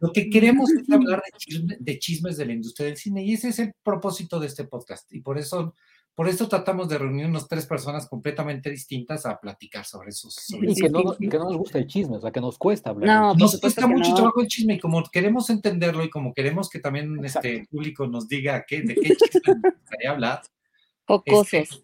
Lo 0.01 0.13
que 0.13 0.29
queremos 0.31 0.71
es 0.71 0.89
hablar 0.93 1.23
de, 1.25 1.39
chisme- 1.39 1.77
de 1.79 1.99
chismes 1.99 2.37
de 2.37 2.47
la 2.47 2.53
industria 2.53 2.87
del 2.89 2.97
cine 2.97 3.23
y 3.25 3.35
ese 3.35 3.49
es 3.49 3.59
el 3.59 3.75
propósito 3.83 4.39
de 4.41 4.47
este 4.47 4.65
podcast 4.65 5.13
y 5.13 5.21
por 5.21 5.39
eso 5.39 5.75
por 6.15 6.29
eso 6.29 6.47
tratamos 6.47 6.91
de 6.91 6.99
reunirnos 6.99 7.49
tres 7.49 7.65
personas 7.65 8.07
completamente 8.07 8.69
distintas 8.69 9.25
a 9.25 9.41
platicar 9.41 9.87
sobre 9.87 10.11
esos. 10.11 10.35
sobre 10.35 10.71
Y 10.71 10.75
que 10.75 10.91
no, 10.91 11.17
que 11.17 11.39
nos 11.39 11.57
gusta 11.57 11.79
el 11.79 11.87
chisme, 11.87 12.19
o 12.19 12.21
sea, 12.21 12.31
que 12.31 12.41
nos 12.43 12.59
cuesta 12.59 12.91
hablar. 12.91 13.09
No, 13.09 13.35
nos 13.35 13.59
cuesta 13.59 13.87
mucho 13.87 14.11
no. 14.11 14.17
trabajo 14.17 14.43
el 14.43 14.47
chisme 14.47 14.75
y 14.75 14.79
como 14.79 15.03
queremos 15.05 15.49
entenderlo 15.49 16.05
y 16.05 16.11
como 16.11 16.35
queremos 16.35 16.69
que 16.69 16.81
también 16.81 17.17
Exacto. 17.25 17.49
este 17.49 17.61
el 17.61 17.67
público 17.67 18.07
nos 18.07 18.29
diga 18.29 18.63
qué, 18.69 18.83
de 18.83 18.95
qué 18.95 19.17
chisme 19.17 19.55
nos 19.63 19.73
gustaría 19.73 20.11
hablar. 20.11 20.43
Jocosos. 21.07 21.51
este, 21.51 21.77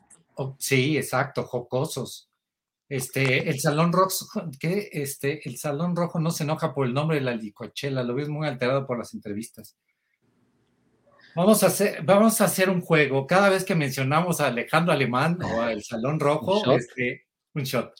sí, 0.58 0.96
exacto, 0.98 1.44
jocosos. 1.44 2.27
Este, 2.88 3.50
el 3.50 3.60
Salón 3.60 3.92
Rojo, 3.92 4.26
que 4.60 4.88
este, 4.92 5.46
el 5.48 5.58
Salón 5.58 5.94
Rojo 5.94 6.18
no 6.20 6.30
se 6.30 6.44
enoja 6.44 6.74
por 6.74 6.86
el 6.86 6.94
nombre 6.94 7.18
de 7.18 7.22
la 7.24 7.34
licuachela, 7.34 8.02
lo 8.02 8.14
ves 8.14 8.28
muy 8.28 8.46
alterado 8.46 8.86
por 8.86 8.98
las 8.98 9.12
entrevistas. 9.14 9.76
Vamos 11.34 11.62
a 11.62 11.66
hacer, 11.66 12.02
vamos 12.04 12.40
a 12.40 12.46
hacer 12.46 12.70
un 12.70 12.80
juego. 12.80 13.26
Cada 13.26 13.48
vez 13.48 13.64
que 13.64 13.74
mencionamos 13.74 14.40
a 14.40 14.48
Alejandro 14.48 14.92
Alemán 14.92 15.38
o 15.42 15.60
al 15.60 15.82
Salón 15.82 16.18
Rojo, 16.18 16.64
shot. 16.64 16.78
este, 16.78 17.26
un 17.54 17.62
shot. 17.62 17.92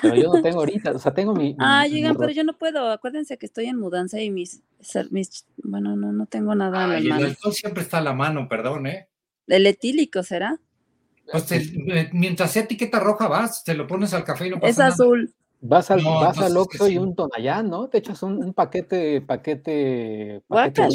Pero 0.00 0.16
yo 0.16 0.32
no 0.32 0.42
tengo 0.42 0.60
ahorita, 0.60 0.92
o 0.92 0.98
sea, 0.98 1.12
tengo 1.12 1.34
mi. 1.34 1.54
oigan, 1.60 2.14
ro- 2.14 2.20
pero 2.20 2.32
yo 2.32 2.42
no 2.42 2.56
puedo. 2.56 2.90
Acuérdense 2.90 3.36
que 3.36 3.46
estoy 3.46 3.66
en 3.66 3.78
mudanza 3.78 4.20
y 4.20 4.30
mis. 4.30 4.62
mis 5.10 5.46
bueno, 5.62 5.94
no, 5.94 6.10
no 6.12 6.26
tengo 6.26 6.54
nada 6.54 6.84
en 6.84 6.90
Ay, 6.92 7.02
las 7.04 7.20
el 7.20 7.26
alcohol 7.26 7.52
siempre 7.52 7.82
está 7.82 7.98
a 7.98 8.02
la 8.02 8.14
mano, 8.14 8.48
perdón, 8.48 8.86
¿eh? 8.86 9.08
El 9.46 9.66
etílico 9.66 10.22
será. 10.22 10.58
Pues 11.30 11.50
el- 11.52 11.90
eh, 11.90 12.10
mientras 12.12 12.50
sea 12.52 12.62
etiqueta 12.62 13.00
roja 13.00 13.28
vas, 13.28 13.64
te 13.64 13.74
lo 13.74 13.86
pones 13.86 14.12
al 14.14 14.24
café 14.24 14.46
y 14.46 14.50
no 14.50 14.56
pasa 14.56 14.70
Es 14.70 14.78
nada. 14.78 14.90
azul. 14.90 15.34
Vas 15.66 15.90
al, 15.90 16.02
No, 16.02 16.20
vas 16.20 16.38
al 16.38 16.56
Oxxo 16.58 16.86
y 16.88 16.92
sí. 16.92 16.98
un 16.98 17.14
Tonayán, 17.16 17.70
¿no? 17.70 17.88
Te 17.88 17.98
echas 17.98 18.22
un, 18.22 18.36
un 18.36 18.52
paquete, 18.52 19.22
paquete, 19.22 20.42
paquete. 20.46 20.88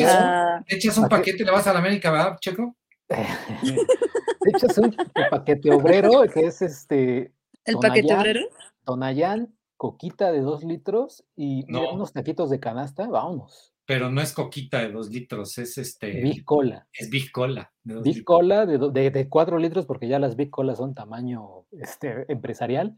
Te 0.68 0.76
echas 0.76 0.98
un 1.00 1.10
paquete 1.10 1.42
y 1.42 1.46
le 1.46 1.52
vas 1.52 1.66
a 1.66 1.74
la 1.74 1.80
América, 1.80 2.12
¿verdad, 2.12 2.38
Checo? 2.40 2.76
Te 3.10 4.52
echas 4.52 4.78
un 4.78 4.96
paquete 5.32 5.72
obrero 5.72 6.22
que 6.32 6.42
es 6.46 6.62
este 6.62 7.34
¿El 7.66 7.78
paquete 7.80 8.14
obrero? 8.14 8.42
Tonayán, 8.86 9.56
coquita 9.78 10.32
de 10.32 10.42
dos 10.42 10.64
litros 10.64 11.24
y 11.36 11.66
No. 11.68 11.90
unos 11.90 12.14
taquitos 12.14 12.50
de 12.52 12.60
canasta, 12.60 13.08
vámonos. 13.08 13.74
Pero 13.90 14.12
no 14.12 14.22
es 14.22 14.34
coquita 14.34 14.82
de 14.82 14.92
dos 14.92 15.10
litros, 15.10 15.58
es 15.58 15.80
este. 15.80 16.22
Big 16.22 16.46
Cola. 16.46 16.86
Es 16.94 17.10
Big 17.10 17.32
Cola. 17.32 17.72
De 17.84 17.96
Big 17.96 18.18
litros. 18.18 18.24
Cola 18.24 18.68
de, 18.68 18.78
de, 18.78 19.10
de, 19.10 19.28
cuatro 19.28 19.58
litros, 19.58 19.88
porque 19.88 20.08
ya 20.08 20.20
las 20.20 20.36
Big 20.36 20.52
Colas 20.52 20.78
son 20.78 20.94
tamaño 20.94 21.66
este, 21.72 22.32
empresarial. 22.32 22.96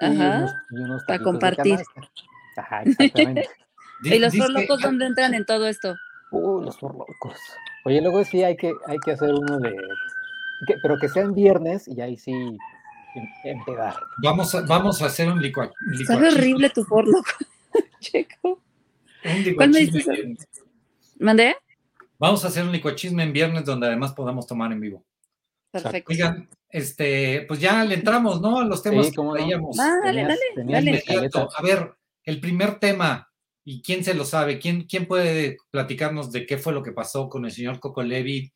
Ajá. 0.00 0.52
Para 1.06 1.22
compartir. 1.22 1.78
Ajá, 2.56 2.82
exactamente. 2.82 3.48
¿Y 4.02 4.18
los 4.18 4.36
forlocos 4.36 4.82
dónde 4.82 5.06
entran 5.06 5.32
en 5.34 5.46
todo 5.46 5.68
esto? 5.68 5.94
Uy, 6.32 6.64
los 6.64 6.76
forlocos. 6.76 7.38
Oye, 7.84 8.02
luego 8.02 8.24
sí 8.24 8.42
hay 8.42 8.56
que, 8.56 8.72
hay 8.88 8.98
que 8.98 9.12
hacer 9.12 9.32
uno 9.32 9.60
de. 9.60 9.70
Que, 10.66 10.74
pero 10.82 10.98
que 10.98 11.08
sean 11.08 11.34
viernes 11.34 11.86
y 11.86 12.00
ahí 12.00 12.16
sí 12.16 12.32
empedar. 13.44 13.94
Vamos 14.24 14.52
a, 14.56 14.62
vamos 14.62 15.02
a 15.02 15.06
hacer 15.06 15.28
un 15.30 15.40
licuado. 15.40 15.72
Sabe 16.04 16.32
horrible 16.32 16.68
tu 16.70 16.82
forloco, 16.82 17.30
Checo. 18.00 18.60
¿Cuál 19.56 19.70
me 19.70 19.80
dices? 19.80 20.06
¿Mandé? 21.18 21.56
Vamos 22.18 22.44
a 22.44 22.48
hacer 22.48 22.64
un 22.64 22.72
licuachisme 22.72 23.22
en 23.22 23.32
viernes 23.32 23.64
donde 23.64 23.86
además 23.86 24.12
podamos 24.12 24.46
tomar 24.46 24.72
en 24.72 24.80
vivo. 24.80 25.04
Perfecto. 25.70 26.12
Oigan, 26.12 26.48
este, 26.68 27.44
pues 27.48 27.60
ya 27.60 27.84
le 27.84 27.94
entramos, 27.94 28.40
¿no? 28.40 28.60
A 28.60 28.64
los 28.64 28.82
temas 28.82 29.06
Sí, 29.06 29.14
cómo 29.14 29.32
que 29.32 29.40
no. 29.40 29.46
traíamos. 29.46 29.78
Ah, 29.80 30.00
dale, 30.04 30.22
dale, 30.22 30.40
dale. 30.56 31.02
Inmediato. 31.06 31.48
A 31.56 31.62
ver, 31.62 31.94
el 32.24 32.40
primer 32.40 32.78
tema, 32.78 33.28
¿y 33.64 33.80
quién 33.82 34.04
se 34.04 34.14
lo 34.14 34.24
sabe? 34.24 34.58
¿Quién, 34.58 34.84
quién 34.84 35.06
puede 35.06 35.56
platicarnos 35.70 36.30
de 36.30 36.46
qué 36.46 36.58
fue 36.58 36.72
lo 36.72 36.82
que 36.82 36.92
pasó 36.92 37.28
con 37.28 37.44
el 37.44 37.52
señor 37.52 37.80
Coco 37.80 38.02
Levi? 38.02 38.52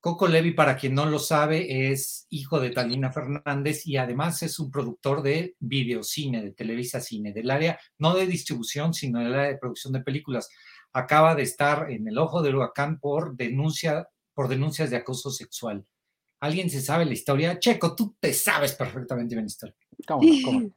Coco 0.00 0.26
Levi, 0.28 0.52
para 0.52 0.76
quien 0.76 0.94
no 0.94 1.04
lo 1.04 1.18
sabe, 1.18 1.92
es 1.92 2.26
hijo 2.30 2.58
de 2.58 2.70
Talina 2.70 3.12
Fernández 3.12 3.86
y 3.86 3.98
además 3.98 4.42
es 4.42 4.58
un 4.58 4.70
productor 4.70 5.22
de 5.22 5.56
videocine, 5.58 6.42
de 6.42 6.52
Televisa 6.52 7.00
Cine, 7.00 7.34
del 7.34 7.50
área, 7.50 7.78
no 7.98 8.14
de 8.14 8.26
distribución, 8.26 8.94
sino 8.94 9.18
del 9.18 9.34
área 9.34 9.50
de 9.50 9.58
producción 9.58 9.92
de 9.92 10.00
películas. 10.00 10.48
Acaba 10.94 11.34
de 11.34 11.42
estar 11.42 11.90
en 11.90 12.08
el 12.08 12.16
ojo 12.16 12.40
del 12.40 12.56
huracán 12.56 12.98
por 12.98 13.36
denuncia, 13.36 14.08
por 14.32 14.48
denuncias 14.48 14.88
de 14.88 14.96
acoso 14.96 15.30
sexual. 15.30 15.84
¿Alguien 16.40 16.70
se 16.70 16.80
sabe 16.80 17.04
la 17.04 17.12
historia? 17.12 17.58
Checo, 17.58 17.94
tú 17.94 18.16
te 18.18 18.32
sabes 18.32 18.72
perfectamente 18.72 19.34
bien 19.34 19.44
la 19.44 19.48
historia. 19.48 19.76
¿Cómo 20.08 20.22
no? 20.22 20.32
¿Cómo 20.46 20.60
no? 20.60 20.70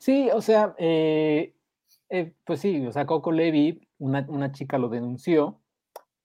Sí, 0.00 0.28
o 0.34 0.42
sea, 0.42 0.74
eh, 0.78 1.54
eh, 2.08 2.34
pues 2.44 2.58
sí, 2.58 2.84
o 2.84 2.90
sea, 2.90 3.06
Coco 3.06 3.30
Levi, 3.30 3.80
una, 3.98 4.26
una 4.28 4.50
chica 4.50 4.78
lo 4.78 4.88
denunció 4.88 5.61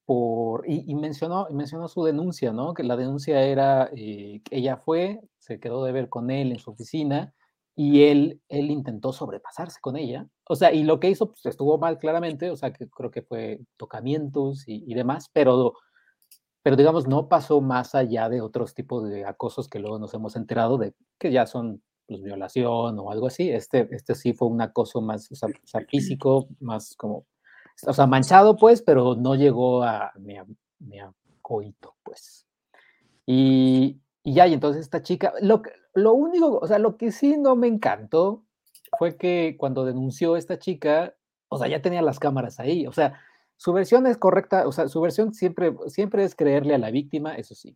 por, 0.07 0.63
y, 0.69 0.89
y 0.89 0.95
mencionó, 0.95 1.47
mencionó 1.51 1.89
su 1.89 2.01
denuncia, 2.05 2.53
¿no? 2.53 2.73
Que 2.73 2.83
la 2.83 2.95
denuncia 2.95 3.41
era 3.43 3.89
eh, 3.93 4.41
que 4.45 4.57
ella 4.57 4.77
fue, 4.77 5.19
se 5.37 5.59
quedó 5.59 5.83
de 5.83 5.91
ver 5.91 6.07
con 6.07 6.31
él 6.31 6.53
en 6.53 6.59
su 6.59 6.71
oficina 6.71 7.33
y 7.75 8.03
él, 8.03 8.41
él 8.47 8.71
intentó 8.71 9.11
sobrepasarse 9.11 9.79
con 9.81 9.97
ella. 9.97 10.25
O 10.47 10.55
sea, 10.55 10.71
y 10.73 10.83
lo 10.83 11.01
que 11.01 11.09
hizo 11.09 11.27
pues, 11.31 11.45
estuvo 11.45 11.77
mal 11.77 11.97
claramente, 11.99 12.49
o 12.49 12.55
sea, 12.55 12.71
que 12.71 12.87
creo 12.89 13.11
que 13.11 13.21
fue 13.21 13.59
tocamientos 13.75 14.65
y, 14.65 14.81
y 14.89 14.93
demás, 14.95 15.29
pero, 15.33 15.73
pero 16.63 16.77
digamos, 16.77 17.05
no 17.05 17.27
pasó 17.27 17.59
más 17.59 17.93
allá 17.93 18.29
de 18.29 18.39
otros 18.39 18.73
tipos 18.73 19.09
de 19.09 19.25
acosos 19.25 19.67
que 19.67 19.79
luego 19.79 19.99
nos 19.99 20.13
hemos 20.13 20.37
enterado 20.37 20.77
de 20.77 20.93
que 21.19 21.33
ya 21.33 21.45
son 21.45 21.83
pues, 22.07 22.23
violación 22.23 22.97
o 22.97 23.11
algo 23.11 23.27
así. 23.27 23.49
Este, 23.49 23.89
este 23.91 24.15
sí 24.15 24.31
fue 24.31 24.47
un 24.47 24.61
acoso 24.61 25.01
más 25.01 25.29
o 25.33 25.35
sea, 25.35 25.49
físico, 25.89 26.47
más 26.61 26.95
como, 26.95 27.25
o 27.85 27.93
sea, 27.93 28.07
manchado, 28.07 28.57
pues, 28.57 28.81
pero 28.81 29.15
no 29.15 29.35
llegó 29.35 29.83
a 29.83 30.11
ni 30.17 30.37
a, 30.99 31.11
coito, 31.41 31.95
pues. 32.03 32.47
Y, 33.25 33.99
y 34.23 34.33
ya, 34.33 34.47
y 34.47 34.53
entonces 34.53 34.81
esta 34.83 35.01
chica, 35.01 35.33
lo, 35.41 35.61
lo 35.93 36.13
único, 36.13 36.57
o 36.59 36.67
sea, 36.67 36.79
lo 36.79 36.97
que 36.97 37.11
sí 37.11 37.37
no 37.37 37.55
me 37.55 37.67
encantó 37.67 38.43
fue 38.97 39.17
que 39.17 39.55
cuando 39.57 39.85
denunció 39.85 40.37
esta 40.37 40.59
chica, 40.59 41.15
o 41.49 41.57
sea, 41.57 41.67
ya 41.67 41.81
tenía 41.81 42.01
las 42.01 42.19
cámaras 42.19 42.59
ahí, 42.59 42.87
o 42.87 42.91
sea, 42.93 43.19
su 43.57 43.73
versión 43.73 44.05
es 44.07 44.17
correcta, 44.17 44.67
o 44.67 44.71
sea, 44.71 44.87
su 44.87 45.01
versión 45.01 45.33
siempre, 45.33 45.73
siempre 45.87 46.23
es 46.23 46.35
creerle 46.35 46.75
a 46.75 46.77
la 46.77 46.91
víctima, 46.91 47.35
eso 47.35 47.55
sí. 47.55 47.75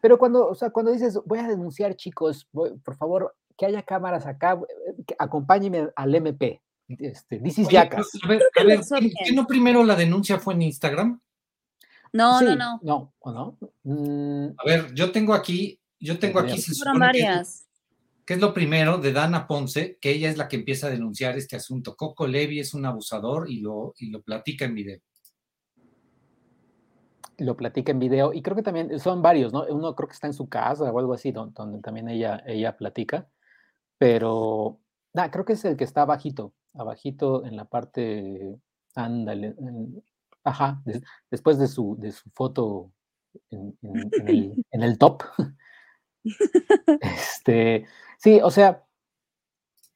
Pero 0.00 0.18
cuando, 0.18 0.48
o 0.48 0.54
sea, 0.54 0.70
cuando 0.70 0.90
dices, 0.92 1.18
voy 1.24 1.38
a 1.38 1.46
denunciar, 1.48 1.94
chicos, 1.94 2.48
voy- 2.52 2.76
por 2.78 2.96
favor, 2.96 3.34
que 3.56 3.66
haya 3.66 3.82
cámaras 3.82 4.26
acá, 4.26 4.60
eh, 4.86 5.14
acompáñenme 5.18 5.90
al 5.94 6.14
MP. 6.14 6.60
Este, 6.98 7.38
this 7.38 7.58
is 7.58 7.66
Oye, 7.68 7.88
pero, 7.88 8.02
a 8.24 8.28
ver, 8.28 8.42
a 8.42 8.44
que 8.52 8.64
ver, 8.64 8.76
lo 8.76 8.82
hizo 8.82 8.94
¿qué- 8.96 9.00
bien. 9.02 9.14
qué 9.24 9.32
no 9.32 9.46
primero 9.46 9.84
la 9.84 9.94
denuncia 9.96 10.38
fue 10.38 10.54
en 10.54 10.62
Instagram? 10.62 11.20
No, 12.12 12.38
Sí, 12.40 12.44
no, 12.44 12.56
no. 12.56 12.80
No, 12.82 13.14
¿o 13.20 13.32
no? 13.32 13.58
Mm, 13.84 14.54
A 14.58 14.64
ver, 14.66 14.92
yo 14.94 15.10
tengo 15.12 15.32
aquí, 15.34 15.80
yo 15.98 16.18
tengo 16.18 16.40
aquí, 16.40 16.60
se 16.60 16.74
varias. 16.98 17.66
que 18.26 18.34
es 18.34 18.40
lo 18.40 18.52
primero 18.52 18.98
de 18.98 19.12
Dana 19.12 19.46
Ponce, 19.46 19.96
que 20.00 20.10
ella 20.10 20.28
es 20.30 20.36
la 20.36 20.46
que 20.48 20.56
empieza 20.56 20.86
a 20.88 20.90
denunciar 20.90 21.36
este 21.38 21.56
asunto. 21.56 21.96
Coco 21.96 22.26
Levi 22.26 22.60
es 22.60 22.74
un 22.74 22.84
abusador 22.86 23.50
y 23.50 23.60
lo, 23.60 23.94
y 23.98 24.10
lo 24.10 24.20
platica 24.22 24.64
en 24.66 24.74
video. 24.74 25.00
lo 27.38 27.56
platica 27.56 27.90
en 27.92 27.98
video 27.98 28.32
y 28.32 28.42
creo 28.42 28.54
que 28.54 28.62
también 28.62 29.00
son 29.00 29.20
varios, 29.22 29.52
¿no? 29.52 29.64
Uno 29.64 29.96
creo 29.96 30.06
que 30.06 30.12
está 30.14 30.26
en 30.28 30.34
su 30.34 30.48
casa 30.48 30.84
o 30.92 30.98
algo 30.98 31.14
así, 31.14 31.32
don- 31.32 31.52
donde, 31.54 31.80
también 31.80 32.08
ella, 32.08 32.42
ella 32.46 32.76
platica, 32.76 33.26
pero 33.98 34.78
ah, 35.14 35.30
creo 35.30 35.44
que 35.44 35.54
es 35.54 35.64
el 35.64 35.76
que 35.76 35.82
está 35.84 36.02
abajito, 36.02 36.52
abajito 36.74 37.44
en 37.44 37.56
la 37.56 37.64
parte, 37.66 38.56
ándale, 38.94 39.48
en- 39.58 40.02
ajá, 40.44 40.82
des- 40.84 41.02
después 41.30 41.58
de 41.58 41.68
su, 41.68 41.96
de 41.98 42.12
su 42.12 42.30
foto 42.30 42.92
en, 43.50 43.76
en- 43.82 44.12
en 44.18 44.28
el, 44.28 44.64
en 44.72 44.82
el 44.82 44.98
top. 44.98 45.22
Este, 47.00 47.86
sí, 48.18 48.40
o 48.42 48.50
sea, 48.50 48.84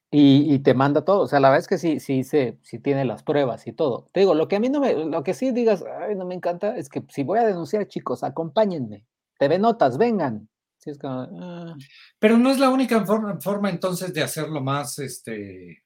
y, 0.09 0.53
y 0.53 0.59
te 0.59 0.73
manda 0.73 1.03
todo, 1.03 1.21
o 1.21 1.27
sea, 1.27 1.39
la 1.39 1.49
verdad 1.49 1.59
es 1.61 1.67
que 1.67 1.77
sí, 1.77 1.99
sí, 1.99 2.23
se, 2.23 2.57
sí 2.63 2.79
tiene 2.79 3.03
las 3.05 3.23
pruebas 3.23 3.67
y 3.67 3.73
todo. 3.73 4.09
Te 4.13 4.21
digo, 4.21 4.33
lo 4.35 4.47
que 4.47 4.55
a 4.55 4.59
mí 4.59 4.69
no 4.69 4.79
me, 4.79 4.93
lo 4.93 5.23
que 5.23 5.33
sí 5.33 5.51
digas, 5.51 5.83
ay, 6.01 6.15
no 6.15 6.25
me 6.25 6.35
encanta, 6.35 6.77
es 6.77 6.87
que 6.89 7.03
si 7.09 7.23
voy 7.23 7.39
a 7.39 7.45
denunciar, 7.45 7.87
chicos, 7.87 8.23
acompáñenme, 8.23 9.05
TV 9.37 9.59
Notas, 9.59 9.97
vengan. 9.97 10.47
Sí, 10.77 10.91
es 10.91 10.97
como, 10.97 11.27
ah, 11.41 11.75
Pero 12.19 12.37
no 12.37 12.49
es 12.51 12.59
la 12.59 12.69
única 12.69 13.05
forma, 13.05 13.39
forma 13.41 13.69
entonces 13.69 14.13
de 14.13 14.23
hacerlo 14.23 14.61
más, 14.61 14.97
este, 14.99 15.83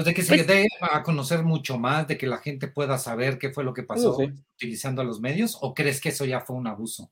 pues 0.00 0.06
de 0.06 0.14
que 0.14 0.22
se 0.22 0.34
Pues- 0.34 0.46
dé 0.46 0.66
a 0.80 1.02
conocer 1.02 1.42
mucho 1.44 1.78
más, 1.78 2.08
de 2.08 2.16
que 2.16 2.26
la 2.26 2.38
gente 2.38 2.68
pueda 2.68 2.96
saber 2.96 3.38
qué 3.38 3.50
fue 3.50 3.64
lo 3.64 3.74
que 3.74 3.82
pasó 3.82 4.14
sí. 4.14 4.32
utilizando 4.54 5.04
los 5.04 5.20
medios, 5.20 5.58
o 5.60 5.74
crees 5.74 6.00
que 6.00 6.08
eso 6.08 6.24
ya 6.24 6.40
fue 6.40 6.56
un 6.56 6.66
abuso? 6.66 7.10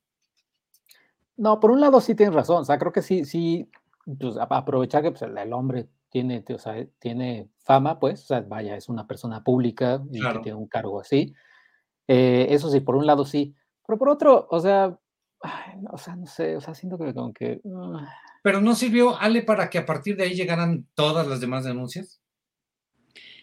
No, 1.36 1.60
por 1.60 1.70
un 1.70 1.80
lado 1.82 2.00
sí 2.00 2.14
tienes 2.14 2.34
razón, 2.34 2.62
o 2.62 2.64
sea, 2.64 2.78
creo 2.78 2.90
que 2.92 3.02
sí, 3.02 3.24
sí, 3.26 3.70
pues 4.18 4.36
aprovechar 4.38 5.02
que 5.02 5.10
pues, 5.10 5.20
el, 5.22 5.52
hombre 5.52 5.88
tiene, 6.08 6.42
o 6.48 6.58
sea, 6.58 6.82
tiene 6.98 7.50
fama, 7.62 8.00
pues, 8.00 8.22
o 8.22 8.26
sea, 8.28 8.40
vaya, 8.40 8.74
es 8.74 8.88
una 8.88 9.06
persona 9.06 9.44
pública 9.44 10.02
y 10.10 10.20
Claro. 10.20 10.38
que 10.40 10.44
tiene 10.44 10.58
un 10.58 10.66
cargo 10.68 11.00
así. 11.00 11.34
Eh, 12.08 12.46
eso 12.50 12.70
sí, 12.70 12.80
por 12.80 12.96
un 12.96 13.04
lado 13.06 13.26
sí, 13.26 13.54
pero 13.86 13.98
por 13.98 14.08
otro, 14.08 14.48
o 14.50 14.60
sea, 14.60 14.98
ay, 15.42 15.74
o 15.92 15.98
sea, 15.98 16.16
no 16.16 16.26
sé, 16.26 16.56
o 16.56 16.60
sea, 16.62 16.74
siento 16.74 16.96
que 16.98 17.12
como 17.12 17.34
que... 17.34 17.60
ah, 17.76 18.08
Pero 18.42 18.62
no 18.62 18.74
sirvió, 18.74 19.18
Ale, 19.18 19.42
para 19.42 19.68
que 19.68 19.76
a 19.76 19.84
partir 19.84 20.16
de 20.16 20.24
ahí 20.24 20.34
llegaran 20.34 20.86
todas 20.94 21.26
las 21.26 21.40
demás 21.40 21.64
denuncias. 21.64 22.22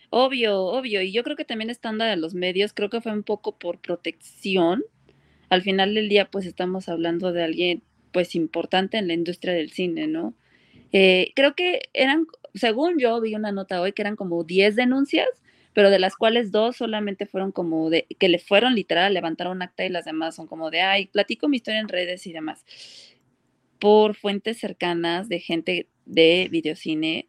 Obvio, 0.10 0.62
obvio. 0.64 1.02
Y 1.02 1.12
yo 1.12 1.24
creo 1.24 1.36
que 1.36 1.46
también 1.46 1.70
estando 1.70 2.06
en 2.06 2.22
los 2.22 2.34
medios, 2.34 2.74
creo 2.74 2.90
que 2.90 3.02
fue 3.02 3.12
un 3.12 3.24
poco 3.24 3.58
por 3.58 3.80
protección. 3.80 4.84
Al 5.50 5.62
final 5.62 5.94
del 5.94 6.10
día, 6.10 6.30
pues 6.30 6.46
estamos 6.46 6.90
hablando 6.90 7.32
de 7.32 7.44
alguien, 7.44 7.84
pues 8.12 8.36
importante 8.36 8.98
en 8.98 9.08
la 9.08 9.14
industria 9.14 9.54
del 9.54 9.72
cine, 9.72 10.08
¿no? 10.08 10.34
Eh, 10.92 11.32
creo 11.36 11.56
que 11.56 11.82
eran, 11.94 12.26
según 12.54 12.98
yo 13.00 13.20
vi 13.22 13.36
una 13.36 13.52
nota 13.52 13.82
hoy, 13.82 13.92
que 13.94 14.02
eran 14.02 14.16
como 14.16 14.44
10 14.44 14.76
denuncias, 14.76 15.28
pero 15.74 15.90
de 15.90 16.00
las 16.00 16.16
cuales 16.16 16.52
dos 16.52 16.78
solamente 16.78 17.26
fueron 17.26 17.52
como 17.52 17.90
de, 17.90 18.08
que 18.18 18.30
le 18.30 18.40
fueron 18.40 18.76
literal 18.76 19.06
a 19.06 19.10
levantar 19.10 19.50
un 19.50 19.62
acta 19.62 19.86
y 19.86 19.90
las 19.90 20.06
demás 20.06 20.36
son 20.36 20.48
como 20.48 20.72
de, 20.72 20.82
ay, 20.82 21.08
platico 21.08 21.50
mi 21.50 21.58
historia 21.58 21.82
en 21.82 21.90
redes 21.90 22.26
y 22.28 22.32
demás. 22.32 22.64
Por 23.80 24.16
fuentes 24.16 24.58
cercanas 24.58 25.28
de 25.28 25.40
gente 25.42 25.90
de 26.06 26.48
videocine, 26.50 27.28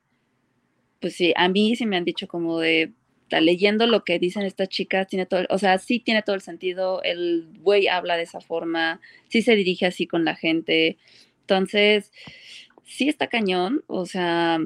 pues 1.00 1.14
sí, 1.16 1.32
a 1.36 1.48
mí 1.48 1.76
sí 1.76 1.86
me 1.86 1.96
han 1.96 2.04
dicho 2.04 2.28
como 2.28 2.60
de, 2.60 2.92
está 3.26 3.40
leyendo 3.40 3.86
lo 3.86 4.04
que 4.04 4.18
dicen 4.18 4.44
estas 4.44 4.68
chicas, 4.68 5.08
tiene 5.08 5.26
todo, 5.26 5.44
o 5.50 5.58
sea, 5.58 5.78
sí 5.78 5.98
tiene 5.98 6.22
todo 6.22 6.36
el 6.36 6.42
sentido, 6.42 7.02
el 7.02 7.48
güey 7.60 7.88
habla 7.88 8.16
de 8.16 8.22
esa 8.22 8.40
forma, 8.40 9.00
sí 9.28 9.42
se 9.42 9.56
dirige 9.56 9.86
así 9.86 10.06
con 10.06 10.24
la 10.24 10.36
gente, 10.36 10.96
entonces, 11.40 12.12
sí 12.84 13.08
está 13.08 13.26
cañón, 13.28 13.82
o 13.88 14.06
sea, 14.06 14.60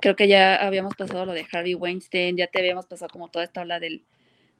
creo 0.00 0.16
que 0.16 0.28
ya 0.28 0.56
habíamos 0.56 0.94
pasado 0.94 1.26
lo 1.26 1.32
de 1.32 1.46
Harvey 1.50 1.74
Weinstein, 1.74 2.36
ya 2.36 2.46
te 2.46 2.60
habíamos 2.60 2.86
pasado 2.86 3.10
como 3.10 3.28
toda 3.28 3.44
esta 3.44 3.60
habla 3.60 3.78
del, 3.80 4.04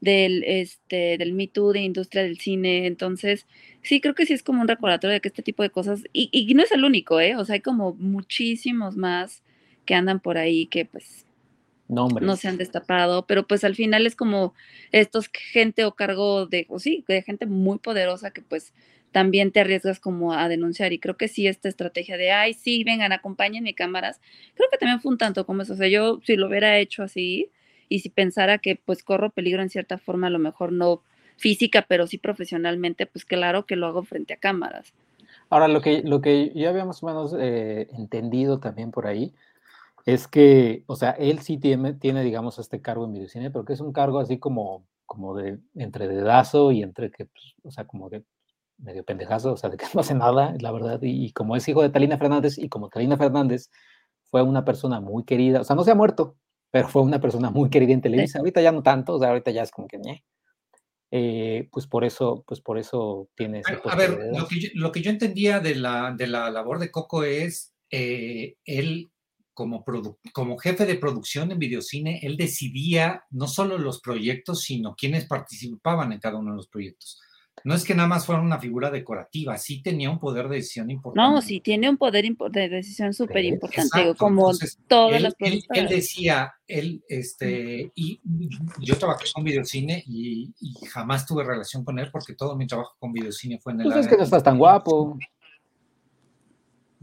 del, 0.01 0.45
este, 0.45 1.17
del 1.19 1.33
Me 1.33 1.49
Too, 1.49 1.73
de 1.73 1.81
industria 1.81 2.23
del 2.23 2.39
cine, 2.39 2.87
entonces, 2.87 3.47
sí, 3.83 4.01
creo 4.03 4.15
que 4.15 4.27
sí 4.27 4.35
es 4.35 4.43
como 4.43 4.61
un 4.61 4.69
recordatorio 4.69 5.15
de 5.15 5.21
que 5.23 5.29
este 5.29 5.43
tipo 5.43 5.63
de 5.63 5.71
cosas, 5.71 6.03
y, 6.13 6.29
y 6.33 6.53
no 6.55 6.63
es 6.63 6.73
el 6.73 6.85
único, 6.85 7.21
¿eh? 7.21 7.37
O 7.37 7.45
sea, 7.47 7.55
hay 7.55 7.61
como 7.61 7.95
muchísimos 7.95 8.97
más 8.97 9.44
que 9.85 9.95
andan 9.95 10.21
por 10.21 10.39
ahí 10.39 10.67
que 10.67 10.85
pues 10.85 11.27
nombres. 11.89 12.27
no 12.27 12.37
se 12.37 12.49
han 12.49 12.57
destapado, 12.57 13.27
pero 13.27 13.47
pues 13.47 13.65
al 13.65 13.75
final 13.75 14.07
es 14.07 14.17
como 14.17 14.55
estos 14.93 15.29
gente 15.29 15.85
o 15.85 15.93
cargo 15.93 16.47
de, 16.47 16.67
o 16.69 16.79
sí, 16.79 17.05
de 17.09 17.23
gente 17.23 17.47
muy 17.47 17.79
poderosa 17.79 18.31
que 18.31 18.43
pues 18.43 18.73
también 19.13 19.53
te 19.53 19.61
arriesgas 19.61 20.01
como 20.01 20.33
a 20.33 20.49
denunciar 20.49 20.93
y 20.93 20.99
creo 20.99 21.17
que 21.17 21.29
sí 21.29 21.47
esta 21.47 21.69
estrategia 21.69 22.17
de, 22.17 22.33
ay, 22.33 22.53
sí, 22.53 22.83
vengan, 22.83 23.13
acompañen 23.13 23.63
mi 23.63 23.73
cámaras, 23.73 24.21
creo 24.55 24.69
que 24.73 24.79
también 24.79 25.01
fue 25.01 25.13
un 25.13 25.19
tanto 25.19 25.47
como 25.47 25.63
eso, 25.63 25.75
o 25.75 25.77
sea, 25.77 25.89
yo 25.89 26.21
si 26.25 26.37
lo 26.37 26.49
hubiera 26.49 26.79
hecho 26.79 27.05
así 27.05 27.51
y 27.89 28.01
si 28.01 28.09
pensara 28.09 28.59
que 28.59 28.77
pues 28.77 29.05
corro 29.05 29.31
peligro 29.31 29.63
en 29.63 29.71
cierta 29.71 29.99
forma, 29.99 30.27
a 30.27 30.31
lo 30.31 30.41
mejor 30.41 30.73
no 30.73 31.03
física, 31.37 31.85
pero 31.89 32.07
sí 32.07 32.19
profesionalmente, 32.19 33.07
pues 33.07 33.25
claro 33.25 33.67
que 33.67 33.77
lo 33.77 33.87
hago 33.87 34.03
frente 34.05 34.35
a 34.35 34.37
cámaras. 34.37 34.93
Ahora, 35.51 35.69
lo 35.69 35.81
que, 35.81 36.03
lo 36.03 36.21
que 36.21 36.53
ya 36.55 36.71
había 36.71 36.85
más 36.85 37.03
o 37.03 37.07
menos 37.07 37.37
eh, 37.39 37.89
entendido 37.93 38.59
también 38.59 38.91
por 38.91 39.07
ahí 39.07 39.33
es 40.05 40.29
que, 40.29 40.85
o 40.87 40.97
sea, 40.97 41.11
él 41.13 41.41
sí 41.41 41.59
tiene, 41.59 41.95
tiene, 41.95 42.23
digamos, 42.23 42.59
este 42.59 42.83
cargo 42.83 43.07
en 43.07 43.13
videocine, 43.13 43.51
pero 43.51 43.65
que 43.65 43.73
es 43.73 43.81
un 43.81 43.93
cargo 43.93 44.19
así 44.19 44.39
como, 44.39 44.87
como 45.07 45.35
de 45.35 45.59
entre 45.75 46.09
dedazo 46.09 46.73
y 46.73 46.83
entre 46.83 47.11
que, 47.11 47.27
pues, 47.27 47.55
o 47.63 47.71
sea, 47.71 47.87
como 47.87 48.11
de 48.11 48.25
medio 48.79 49.05
pendejazo, 49.05 49.53
o 49.53 49.57
sea, 49.57 49.71
de 49.71 49.77
que 49.77 49.87
no 49.95 50.01
hace 50.01 50.15
nada, 50.15 50.55
la 50.61 50.73
verdad, 50.73 50.99
y, 51.03 51.33
como 51.33 51.57
es 51.57 51.67
hijo 51.69 51.83
de 51.83 51.89
Talina 51.89 52.19
Fernández, 52.19 52.59
y 52.59 52.69
como 52.69 52.89
Talina 52.89 53.17
Fernández 53.17 53.71
fue 54.31 54.43
una 54.43 54.65
persona 54.65 55.01
muy 55.01 55.25
querida, 55.25 55.61
o 55.61 55.65
sea, 55.65 55.77
no 55.77 55.85
se 55.85 55.93
ha 55.93 55.95
muerto, 55.95 56.37
pero 56.71 56.89
fue 56.89 57.03
una 57.03 57.21
persona 57.21 57.51
muy 57.51 57.71
querida 57.71 57.93
en 57.93 58.03
Televisa, 58.03 58.41
ahorita 58.41 58.61
ya 58.61 58.73
no 58.73 58.83
tanto, 58.83 59.15
o 59.15 59.19
sea, 59.19 59.29
ahorita 59.29 59.53
ya 59.53 59.63
es 59.63 59.71
como 59.71 59.89
que, 59.89 59.99
eh, 61.13 61.69
pues 61.71 61.87
por 61.87 62.05
eso, 62.05 62.45
pues 62.47 62.61
por 62.61 62.77
eso 62.77 63.29
tiene 63.37 63.61
ese 63.61 63.79
A 63.85 63.95
ver, 63.95 64.19
lo 64.37 64.49
que, 64.49 64.61
yo, 64.61 64.69
lo 64.75 64.93
que, 64.93 65.01
yo, 65.01 65.11
entendía 65.11 65.61
de 65.61 65.77
la, 65.77 66.13
de 66.13 66.27
la 66.27 66.51
labor 66.51 66.81
de 66.81 66.91
Coco 66.91 67.23
es, 67.23 67.73
eh, 67.91 68.57
él 68.65 69.13
como, 69.55 69.85
como 70.33 70.59
jefe 70.59 70.85
de 70.85 70.97
producción 70.97 71.51
en 71.53 71.59
videocine, 71.59 72.21
él 72.23 72.37
decidía 72.37 73.25
no 73.31 73.47
solo 73.47 73.79
los 73.79 74.01
proyectos, 74.01 74.63
sino 74.63 74.95
quienes 74.95 75.25
participaban 75.27 76.13
en 76.13 76.21
cada 76.21 76.39
uno 76.39 76.51
de 76.51 76.57
los 76.57 76.69
proyectos 76.69 77.21
no 77.63 77.75
es 77.75 77.85
que 77.85 77.95
nada 77.95 78.09
más 78.09 78.27
fuera 78.27 78.43
una 78.43 78.59
figura 78.59 78.91
decorativa, 78.91 79.57
sí 79.57 79.83
tenía 79.83 80.11
un 80.11 80.19
poder 80.19 80.49
de 80.49 80.57
decisión 80.57 80.91
importante. 80.91 81.35
No, 81.35 81.41
sí 81.41 81.61
tiene 81.61 81.89
un 81.89 81.97
poder 81.97 82.27
de 82.51 82.69
decisión 82.69 83.15
súper 83.15 83.45
importante, 83.45 84.15
como 84.19 84.53
todas 84.89 85.23
las 85.23 85.35
él, 85.39 85.65
él, 85.71 85.89
decía, 85.89 86.53
él, 86.67 87.03
este, 87.09 87.93
y 87.95 88.21
yo 88.81 88.99
trabajé 88.99 89.27
con 89.33 89.45
videocine 89.45 90.03
y, 90.07 90.53
y, 90.61 90.87
jamás 90.87 91.25
tuve 91.27 91.45
relación 91.45 91.85
con 91.85 91.99
él 91.99 92.11
porque 92.11 92.35
todo 92.35 92.57
mi 92.57 92.67
trabajo 92.67 92.97
con 92.99 93.13
videocine 93.13 93.59
fue 93.59 93.73
en 93.73 93.81
el. 93.81 93.87
Pues 93.87 94.05
es 94.05 94.09
que 94.09 94.17
no 94.17 94.25
estás 94.25 94.43
tan 94.43 94.59
guapo. 94.59 95.17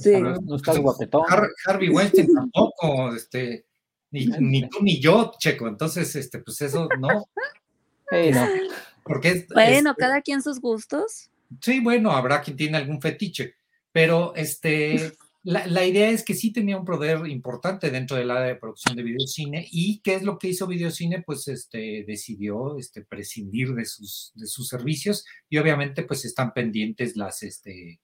Sí. 0.02 0.20
No, 0.20 0.56
estás 0.56 0.80
guapetón. 0.80 1.24
Harvey 1.66 1.90
Weinstein 1.90 2.28
tampoco, 2.34 3.16
este, 3.16 3.66
ni, 4.12 4.26
ni, 4.26 4.70
tú 4.70 4.80
ni 4.82 5.00
yo, 5.00 5.32
Checo. 5.40 5.68
Entonces, 5.68 6.16
este, 6.16 6.40
pues 6.40 6.62
eso 6.62 6.88
no. 7.00 7.26
Hey, 8.10 8.32
no. 8.34 8.46
Porque 9.04 9.46
bueno, 9.54 9.96
cada 9.98 10.22
quien 10.22 10.42
sus 10.42 10.60
gustos. 10.60 11.30
Sí, 11.62 11.80
bueno, 11.80 12.12
habrá 12.12 12.42
quien 12.42 12.56
tiene 12.56 12.78
algún 12.78 13.02
fetiche, 13.02 13.56
pero 13.92 14.34
este, 14.36 15.14
la, 15.44 15.66
la, 15.68 15.86
idea 15.86 16.10
es 16.10 16.24
que 16.24 16.34
sí 16.34 16.54
tenía 16.54 16.78
un 16.78 16.86
poder 16.86 17.28
importante 17.28 17.90
dentro 17.90 18.16
del 18.16 18.32
área 18.32 18.48
de 18.48 18.56
producción 18.56 18.96
de 18.96 19.04
videocine 19.04 19.68
y 19.72 20.00
qué 20.02 20.16
es 20.16 20.24
lo 20.24 20.38
que 20.38 20.50
hizo 20.50 20.68
videocine, 20.68 21.24
pues 21.24 21.48
este, 21.48 22.06
decidió 22.08 22.78
este, 22.78 23.04
prescindir 23.04 23.74
de 23.74 23.86
sus, 23.86 24.32
de 24.36 24.46
sus 24.46 24.68
servicios 24.68 25.26
y 25.50 25.58
obviamente 25.58 26.04
pues 26.04 26.26
están 26.26 26.54
pendientes 26.54 27.18
las, 27.18 27.44
este, 27.44 28.00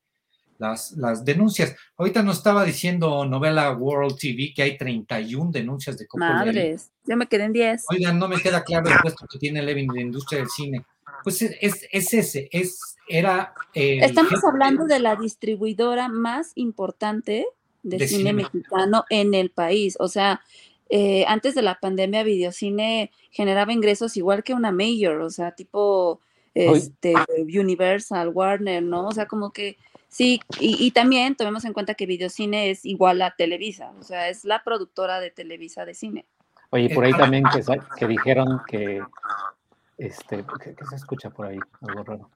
las, 0.60 0.92
las 0.94 1.24
denuncias. 1.24 1.76
Ahorita 1.98 2.24
nos 2.24 2.38
estaba 2.38 2.64
diciendo 2.64 3.26
Novela 3.26 3.72
World 3.72 4.18
TV 4.18 4.54
que 4.56 4.64
hay 4.64 4.78
31 4.78 5.52
denuncias 5.52 5.98
de 5.98 6.08
Coco 6.08 6.24
Madres, 6.24 6.92
yo 7.06 7.16
me 7.16 7.28
quedé 7.28 7.46
en 7.46 7.54
10. 7.54 7.86
Oigan, 7.90 8.20
no 8.20 8.28
me 8.28 8.42
queda 8.42 8.64
claro 8.64 8.90
el 8.90 9.00
puesto 9.02 9.26
que 9.28 9.40
tiene 9.40 9.62
Levin 9.62 9.90
en 9.92 9.96
la 9.96 10.02
industria 10.02 10.40
del 10.40 10.50
cine. 10.50 10.86
Pues 11.24 11.42
es, 11.42 11.88
es 11.92 12.14
ese, 12.14 12.50
es, 12.52 12.98
era... 13.08 13.54
Estamos 13.74 14.44
hablando 14.44 14.86
de 14.86 15.00
la 15.00 15.16
distribuidora 15.16 16.10
más 16.10 16.52
importante 16.56 17.48
de, 17.84 18.08
cine, 18.08 18.34
mexicano 18.34 19.06
en 19.10 19.34
el 19.34 19.50
país. 19.50 19.96
O 20.00 20.08
sea, 20.08 20.42
eh, 20.90 21.26
antes 21.28 21.56
de 21.56 21.62
la 21.62 21.80
pandemia, 21.80 22.24
Videocine 22.24 23.12
generaba 23.32 23.74
ingresos 23.74 24.18
igual 24.18 24.44
que 24.44 24.54
una 24.54 24.72
Major, 24.72 25.22
o 25.22 25.30
sea, 25.30 25.52
tipo 25.52 26.22
este, 26.54 27.14
Universal, 27.38 28.30
Warner, 28.30 28.84
¿no? 28.84 29.08
O 29.08 29.12
sea, 29.12 29.28
como 29.28 29.52
que 29.52 29.78
Sí, 30.10 30.40
y, 30.60 30.92
también 30.92 31.36
tomemos 31.36 31.66
en 31.66 31.74
cuenta 31.74 31.94
que 31.94 32.06
Videocine 32.06 32.72
es 32.72 32.86
igual 32.86 33.22
a 33.22 33.36
Televisa, 33.36 33.92
o 34.00 34.04
sea, 34.04 34.30
es 34.30 34.46
la 34.46 34.64
productora 34.64 35.20
de 35.20 35.32
Televisa 35.32 35.86
de 35.86 35.94
cine. 35.94 36.26
Oye, 36.70 36.90
por 36.94 37.06
ahí 37.06 37.14
también 37.14 37.44
que, 37.44 37.62
que 37.98 38.08
dijeron 38.08 38.62
que, 38.68 39.02
este, 39.98 40.46
¿qué, 40.64 40.76
se 40.90 40.96
escucha 40.96 41.30
por 41.30 41.48
ahí? 41.48 41.60
Algo 41.82 42.04
raro. 42.04 42.30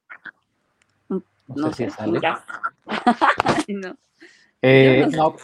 Mm, 1.08 1.18
no, 1.48 1.74
sé, 1.74 1.90
si 1.90 1.96
sale. 1.96 2.20
no. 3.70 3.98
Eh, 4.62 5.08
no, 5.10 5.36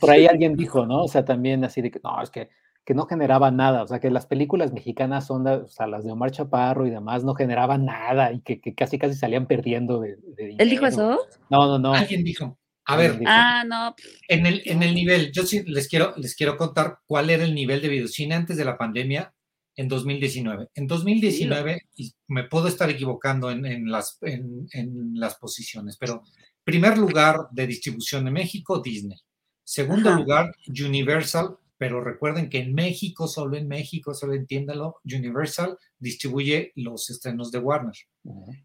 por 0.00 0.10
ahí 0.10 0.26
alguien 0.26 0.56
dijo, 0.56 0.84
¿no? 0.86 1.04
O 1.04 1.08
sea, 1.08 1.24
también 1.24 1.64
así 1.64 1.80
de 1.80 1.90
que, 1.90 2.00
no, 2.02 2.20
es 2.22 2.30
que 2.30 2.50
que 2.84 2.94
no 2.94 3.06
generaba 3.06 3.50
nada, 3.50 3.82
o 3.82 3.86
sea, 3.86 3.98
que 3.98 4.10
las 4.10 4.26
películas 4.26 4.72
mexicanas 4.72 5.26
son, 5.26 5.46
o 5.46 5.66
sea, 5.68 5.86
las 5.86 6.04
de 6.04 6.12
Omar 6.12 6.30
Chaparro 6.30 6.86
y 6.86 6.90
demás 6.90 7.24
no 7.24 7.34
generaban 7.34 7.86
nada 7.86 8.32
y 8.32 8.40
que, 8.40 8.60
casi 8.74 8.98
casi 8.98 9.14
salían 9.14 9.46
perdiendo 9.46 10.00
de, 10.00 10.16
dinero. 10.36 10.56
¿Él 10.58 10.70
dijo 10.70 10.86
eso? 10.86 11.18
No, 11.48 11.66
no, 11.66 11.78
no. 11.78 11.94
Alguien 11.94 12.24
dijo. 12.24 12.58
A 12.86 12.96
ver, 12.96 13.18
ah, 13.26 13.64
no. 13.66 13.94
En 14.28 14.44
el, 14.44 14.60
en 14.66 14.82
el 14.82 14.94
nivel, 14.94 15.32
yo 15.32 15.44
sí 15.44 15.62
les 15.66 15.88
quiero, 15.88 16.12
les 16.18 16.34
quiero 16.34 16.58
contar 16.58 16.98
cuál 17.06 17.30
era 17.30 17.42
el 17.44 17.54
nivel 17.54 17.80
de 17.80 17.88
videocine 17.88 18.34
antes 18.34 18.58
de 18.58 18.64
la 18.66 18.76
pandemia 18.76 19.32
en 19.74 19.88
2019. 19.88 20.68
En 20.74 20.86
2019, 20.86 21.88
y 21.96 22.12
me 22.28 22.44
puedo 22.44 22.68
estar 22.68 22.90
equivocando 22.90 23.50
en, 23.50 23.64
en 23.64 23.90
las, 23.90 24.18
en, 24.20 24.68
en, 24.72 25.14
las 25.14 25.36
posiciones, 25.36 25.96
pero 25.96 26.22
primer 26.62 26.98
lugar 26.98 27.48
de 27.52 27.66
distribución 27.66 28.26
de 28.26 28.32
México, 28.32 28.80
Disney. 28.80 29.18
Segundo 29.64 30.10
lugar, 30.10 30.54
Universal 30.68 31.56
pero 31.84 32.00
recuerden 32.00 32.48
que 32.48 32.60
en 32.60 32.72
México, 32.72 33.28
solo 33.28 33.58
en 33.58 33.68
México, 33.68 34.14
solo 34.14 34.32
entiéndalo, 34.32 35.02
Universal 35.04 35.76
distribuye 35.98 36.72
los 36.76 37.10
estrenos 37.10 37.52
de 37.52 37.58
Warner. 37.58 37.94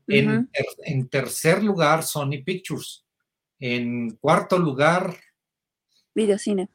en, 0.08 0.50
en, 0.86 1.10
tercer 1.10 1.62
lugar, 1.62 2.04
Sony 2.04 2.42
Pictures. 2.46 3.04
En 3.60 4.12
cuarto 4.22 4.58
lugar, 4.58 5.18
Videocine. 6.16 6.70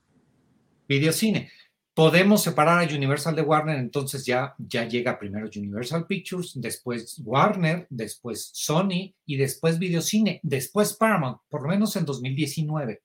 Videocine. 0.86 1.50
Podemos 1.94 2.42
separar 2.42 2.86
a 2.86 2.94
Universal 2.94 3.34
de 3.34 3.40
Warner, 3.40 3.78
entonces 3.78 4.26
ya, 4.26 4.54
ya 4.58 4.86
llega 4.86 5.18
primero 5.18 5.48
Universal 5.56 6.06
Pictures, 6.06 6.52
después 6.56 7.22
Warner, 7.24 7.86
después 7.88 8.50
Sony 8.52 9.14
y 9.24 9.38
después 9.38 9.78
Videocine, 9.78 10.40
después 10.42 10.92
Paramount, 10.92 11.38
por 11.48 11.62
lo 11.62 11.70
menos 11.70 11.96
en 11.96 12.04
2019. 12.04 13.00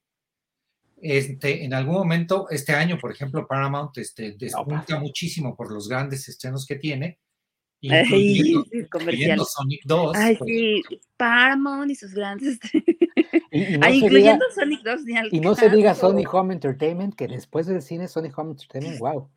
Este, 1.01 1.63
en 1.63 1.73
algún 1.73 1.95
momento, 1.95 2.47
este 2.49 2.73
año, 2.73 2.97
por 2.97 3.11
ejemplo, 3.11 3.47
Paramount 3.47 3.97
este, 3.97 4.35
despunta 4.37 4.99
muchísimo 4.99 5.55
por 5.55 5.71
los 5.71 5.87
grandes 5.87 6.27
estrenos 6.27 6.65
que 6.65 6.75
tiene. 6.75 7.19
Incluyendo, 7.81 8.65
incluyendo 8.73 9.45
Sonic 9.45 9.81
2. 9.85 10.15
Ay, 10.17 10.35
pues. 10.35 10.49
sí, 10.49 10.83
Paramount 11.15 11.89
y 11.89 11.95
sus 11.95 12.13
grandes 12.13 12.59
no 13.79 13.89
incluyendo 13.89 14.45
Sonic 14.53 14.81
2 14.83 15.05
ni 15.05 15.37
Y 15.37 15.39
no 15.39 15.55
se 15.55 15.69
diga 15.69 15.95
Sony 15.95 16.23
Home 16.29 16.53
Entertainment, 16.53 17.15
que 17.15 17.27
después 17.27 17.67
del 17.67 17.81
cine 17.81 18.09
Sony 18.09 18.29
Home 18.35 18.51
Entertainment, 18.51 18.99
wow. 18.99 19.29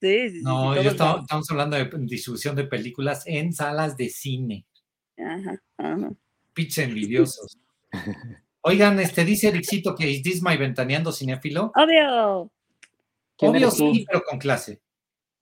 Sí, 0.00 0.30
sí, 0.30 0.42
no, 0.42 0.80
yo 0.80 0.90
estamos, 0.90 1.22
estamos, 1.22 1.50
hablando 1.50 1.76
de 1.76 1.90
distribución 2.06 2.54
de 2.54 2.64
películas 2.64 3.24
en 3.26 3.52
salas 3.52 3.96
de 3.96 4.08
cine. 4.08 4.64
Ajá, 5.18 5.60
ajá. 5.76 6.12
Picha 6.52 6.84
envidiosos. 6.84 7.58
Oigan, 8.68 9.00
este 9.00 9.24
dice 9.24 9.48
Ericito 9.48 9.94
que 9.94 10.10
is 10.10 10.22
this 10.22 10.42
my 10.42 10.58
ventaneando 10.58 11.10
cinéfilo. 11.10 11.72
Obvio. 11.74 12.50
Obvio 13.40 13.70
sí, 13.70 14.04
pero 14.06 14.22
con 14.28 14.38
clase. 14.38 14.82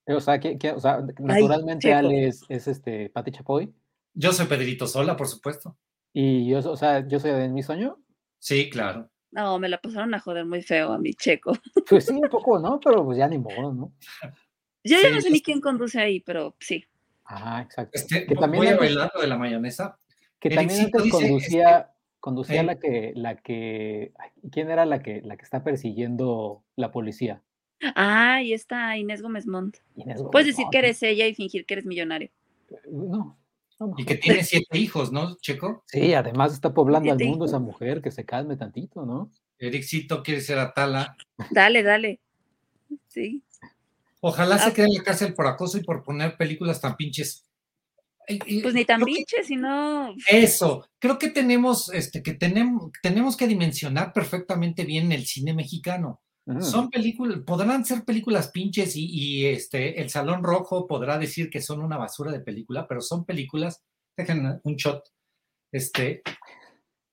O 0.05 0.21
sea, 0.21 0.39
que, 0.39 0.57
o 0.71 0.79
sea 0.79 1.03
naturalmente 1.19 1.93
Ale 1.93 2.29
es, 2.29 2.45
este 2.49 3.09
Pati 3.09 3.31
Chapoy. 3.31 3.69
Yo 4.13 4.31
soy 4.31 4.45
Pedrito 4.45 4.87
Sola, 4.87 5.17
por 5.17 5.27
supuesto. 5.27 5.77
Y 6.13 6.47
yo, 6.47 6.59
o 6.59 6.77
sea, 6.77 7.05
yo 7.05 7.19
soy 7.19 7.31
de 7.31 7.49
mi 7.49 7.63
sueño. 7.63 7.99
Sí, 8.39 8.69
claro. 8.69 9.09
No, 9.31 9.59
me 9.59 9.67
la 9.67 9.81
pasaron 9.81 10.13
a 10.13 10.19
joder 10.21 10.45
muy 10.45 10.61
feo 10.61 10.93
a 10.93 10.97
mi 10.97 11.13
checo. 11.13 11.51
Pues 11.89 12.05
sí, 12.05 12.13
un 12.13 12.29
poco, 12.29 12.59
¿no? 12.59 12.79
Pero 12.79 13.03
pues 13.03 13.17
ya 13.17 13.27
ni 13.27 13.39
modo, 13.39 13.73
¿no? 13.73 13.91
Yo 14.85 15.01
ya 15.01 15.09
no 15.09 15.19
sé 15.19 15.29
ni 15.29 15.41
quién 15.41 15.59
conduce 15.59 15.99
ahí, 15.99 16.21
pero 16.21 16.55
sí. 16.61 16.85
Ah, 17.25 17.61
exacto. 17.61 17.91
Este, 17.93 18.25
que 18.25 18.35
también 18.35 18.63
voy 18.63 18.73
a 18.73 18.77
bailar 18.77 19.11
de 19.19 19.27
la 19.27 19.37
mayonesa. 19.37 19.99
Que 20.39 20.49
también 20.49 20.85
antes 20.85 21.11
conducía, 21.11 21.91
Conducía 22.19 22.63
la 22.63 22.79
que, 22.79 23.13
la 23.15 23.37
que, 23.37 24.11
¿quién 24.51 24.69
era 24.69 24.85
la 24.85 25.01
que, 25.01 25.21
la 25.21 25.37
que 25.37 25.43
está 25.43 25.63
persiguiendo 25.63 26.63
la 26.75 26.91
policía? 26.91 27.43
Ah, 27.95 28.35
ahí 28.35 28.53
está 28.53 28.97
Inés 28.97 29.21
Gómez 29.21 29.45
Montt. 29.45 29.77
Puedes 30.31 30.47
decir 30.47 30.65
que 30.71 30.79
eres 30.79 31.01
ella 31.03 31.27
y 31.27 31.35
fingir 31.35 31.65
que 31.65 31.75
eres 31.75 31.85
millonario. 31.85 32.29
No. 32.91 33.37
y 33.97 34.05
que 34.05 34.15
tiene 34.15 34.43
siete 34.43 34.77
hijos, 34.77 35.11
¿no, 35.11 35.37
Checo? 35.37 35.83
Sí, 35.85 36.13
además 36.13 36.53
está 36.53 36.73
poblando 36.73 37.11
al 37.11 37.19
mundo 37.19 37.45
esa 37.45 37.59
mujer, 37.59 38.01
que 38.01 38.11
se 38.11 38.25
calme 38.25 38.57
tantito, 38.57 39.05
¿no? 39.05 39.31
Ericito 39.59 40.23
quiere 40.23 40.41
ser 40.41 40.59
Atala. 40.59 41.15
Dale, 41.51 41.83
dale. 41.83 42.19
Sí. 43.07 43.43
Ojalá 44.21 44.57
se 44.57 44.73
quede 44.73 44.87
en 44.87 44.95
la 44.95 45.03
cárcel 45.03 45.33
por 45.33 45.47
acoso 45.47 45.77
y 45.77 45.83
por 45.83 46.03
poner 46.03 46.35
películas 46.37 46.81
tan 46.81 46.95
pinches 46.95 47.46
pues 48.61 48.73
ni 48.73 48.83
tan 48.85 49.03
biche, 49.03 49.43
sino. 49.43 50.13
Eso, 50.29 50.87
creo 50.99 51.17
que 51.17 51.29
tenemos, 51.29 51.93
este, 51.93 52.21
que 52.21 52.33
tenemos, 52.33 52.91
tenemos 53.01 53.37
que 53.37 53.47
dimensionar 53.47 54.11
perfectamente 54.11 54.83
bien 54.83 55.11
el 55.11 55.25
cine 55.25 55.53
mexicano. 55.53 56.21
Son 56.61 56.89
películas, 56.89 57.39
podrán 57.45 57.83
ser 57.83 58.05
películas 58.05 58.51
pinches 58.51 58.95
y, 58.95 59.45
este, 59.45 60.01
el 60.01 60.09
Salón 60.09 60.43
Rojo 60.43 60.87
podrá 60.87 61.17
decir 61.17 61.49
que 61.49 61.61
son 61.61 61.81
una 61.81 61.97
basura 61.97 62.31
de 62.31 62.39
película, 62.39 62.87
pero 62.87 63.01
son 63.01 63.25
películas, 63.25 63.83
dejen 64.15 64.57
un 64.63 64.75
shot, 64.77 65.03
este, 65.73 66.21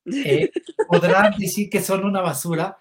eh, 0.07 0.51
podrán 0.89 1.37
decir 1.37 1.69
que 1.69 1.83
son 1.83 2.05
una 2.05 2.21
basura, 2.21 2.77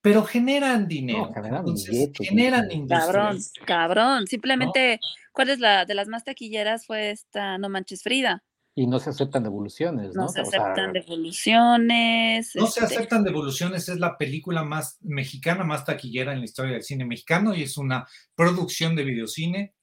pero 0.00 0.22
generan 0.22 0.88
dinero. 0.88 1.30
generan, 1.34 2.70
industria. 2.70 2.88
Cabrón, 2.88 3.38
cabrón. 3.64 4.26
Simplemente, 4.26 5.00
¿cuál 5.34 5.50
es 5.50 5.58
la 5.58 5.84
de 5.84 5.94
las 5.94 6.08
más 6.08 6.24
taquilleras? 6.24 6.86
Fue 6.86 7.10
esta 7.10 7.58
No 7.58 7.68
Manches 7.68 8.02
Frida. 8.02 8.42
Y 8.76 8.86
no 8.86 8.98
se 8.98 9.10
aceptan 9.10 9.44
devoluciones, 9.44 10.14
¿no? 10.14 10.22
No 10.22 10.28
se 10.28 10.40
aceptan 10.40 10.92
devoluciones. 10.92 12.50
No 12.56 12.66
se 12.66 12.80
este 12.82 12.96
aceptan 12.96 13.22
devoluciones, 13.22 13.88
es 13.88 14.00
la 14.00 14.16
película 14.16 14.64
más 14.64 14.98
mexicana, 15.02 15.62
más 15.62 15.84
taquillera 15.84 16.32
en 16.32 16.40
la 16.40 16.44
historia 16.44 16.72
del 16.72 16.82
cine 16.82 17.04
mexicano 17.04 17.54
y 17.54 17.62
es 17.62 17.76
una 17.78 18.08
producción 18.34 18.96
de 18.96 19.04
videocine 19.04 19.74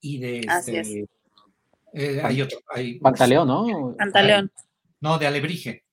y 0.00 0.18
de... 0.18 0.38
Este, 0.38 1.08
eh, 1.94 2.20
hay 2.22 2.42
otro, 2.42 2.60
hay, 2.68 3.00
Pantaleón, 3.00 3.48
¿no? 3.48 3.96
Pantaleón. 3.98 4.52
No, 5.00 5.18
de 5.18 5.26
Alebrije. 5.26 5.84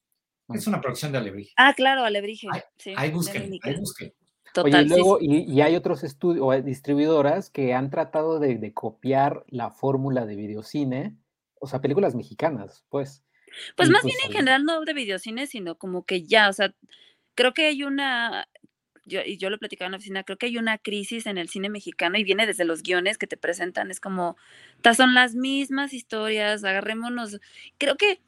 Es 0.54 0.68
una 0.68 0.82
producción 0.82 1.12
de 1.12 1.18
Alebrije. 1.18 1.54
Ah, 1.58 1.74
claro, 1.76 2.04
Alebrije. 2.04 2.48
sí, 2.78 2.94
ahí 2.96 3.12
busquen, 3.12 3.60
ahí 3.64 3.76
busquen. 3.76 4.14
Total, 4.54 4.86
y 4.86 4.90
luego, 4.90 5.18
Y, 5.22 5.62
hay 5.62 5.76
otros 5.76 6.04
estudios 6.04 6.46
o 6.46 6.62
distribuidoras 6.62 7.50
que 7.50 7.74
han 7.74 7.90
tratado 7.90 8.40
de, 8.40 8.58
de 8.58 8.74
copiar 8.74 9.44
la 9.50 9.70
fórmula 9.70 10.26
de 10.26 10.36
videocine 10.36 11.18
o 11.60 11.68
sea, 11.68 11.82
películas 11.82 12.16
mexicanas, 12.16 12.86
pues. 12.90 13.24
Pues 13.76 13.90
más 13.90 14.04
bien 14.04 14.18
en 14.26 14.32
general 14.32 14.64
no 14.64 14.82
de 14.82 14.94
videocine, 14.94 15.48
sino 15.48 15.76
como 15.76 16.06
que 16.06 16.24
ya, 16.24 16.50
o 16.50 16.54
sea, 16.54 16.74
creo 17.36 17.54
que 17.54 17.66
hay 17.66 17.84
una, 17.84 18.48
yo, 19.06 19.22
y 19.26 19.38
yo 19.38 19.50
lo 19.50 19.58
platicaba 19.58 19.88
en 19.88 19.94
la 19.94 19.98
oficina, 19.98 20.24
creo 20.24 20.38
que 20.38 20.46
hay 20.46 20.58
una 20.58 20.78
crisis 20.78 21.26
en 21.26 21.38
el 21.38 21.50
cine 21.50 21.70
mexicano 21.70 22.18
y 22.18 22.24
viene 22.24 22.46
desde 22.46 22.64
los 22.64 22.84
guiones 22.84 23.18
que 23.18 23.28
te 23.28 23.38
presentan, 23.38 23.90
es 23.90 24.00
como, 24.00 24.38
son 24.96 25.14
las 25.16 25.36
mismas 25.36 25.94
historias, 25.94 26.64
agarrémonos, 26.64 27.40
creo 27.78 27.96
que 27.96 28.22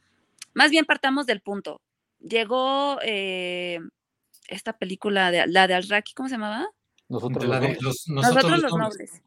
más 0.54 0.72
bien 0.72 0.86
partamos 0.86 1.28
del 1.28 1.42
punto. 1.42 1.82
Llegó 2.20 3.00
eh, 3.04 3.80
esta 4.52 4.78
película, 4.78 5.32
de, 5.32 5.48
la 5.48 5.68
de 5.68 5.74
Alraki, 5.74 6.14
¿cómo 6.14 6.30
se 6.30 6.36
llamaba? 6.36 6.70
Nosotros, 7.10 7.46
los, 7.82 8.08
nosotros, 8.08 8.62
los 8.62 8.72
nobles. 8.74 9.22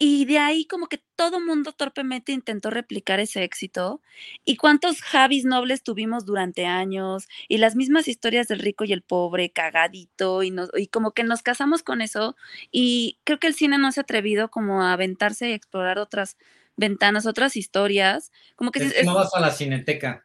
Y 0.00 0.26
de 0.26 0.38
ahí 0.38 0.64
como 0.64 0.86
que 0.86 1.02
todo 1.16 1.40
mundo 1.40 1.72
torpemente 1.72 2.30
intentó 2.30 2.70
replicar 2.70 3.18
ese 3.18 3.42
éxito. 3.42 4.00
¿Y 4.44 4.56
cuántos 4.56 5.02
Javis 5.02 5.44
nobles 5.44 5.82
tuvimos 5.82 6.24
durante 6.24 6.66
años? 6.66 7.26
Y 7.48 7.58
las 7.58 7.74
mismas 7.74 8.06
historias 8.06 8.46
del 8.46 8.60
rico 8.60 8.84
y 8.84 8.92
el 8.92 9.02
pobre, 9.02 9.50
cagadito, 9.50 10.44
y, 10.44 10.52
nos, 10.52 10.70
y 10.76 10.86
como 10.86 11.10
que 11.10 11.24
nos 11.24 11.42
casamos 11.42 11.82
con 11.82 12.00
eso. 12.00 12.36
Y 12.70 13.18
creo 13.24 13.40
que 13.40 13.48
el 13.48 13.54
cine 13.54 13.76
no 13.76 13.90
se 13.90 13.98
ha 13.98 14.02
atrevido 14.04 14.50
como 14.50 14.82
a 14.82 14.92
aventarse 14.92 15.48
y 15.48 15.52
explorar 15.52 15.98
otras 15.98 16.36
ventanas, 16.76 17.26
otras 17.26 17.56
historias. 17.56 18.30
Como 18.54 18.70
que... 18.70 19.02
no 19.04 19.14
vas 19.14 19.34
a 19.34 19.40
la 19.40 19.50
cineteca. 19.50 20.24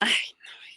Ay, 0.00 0.12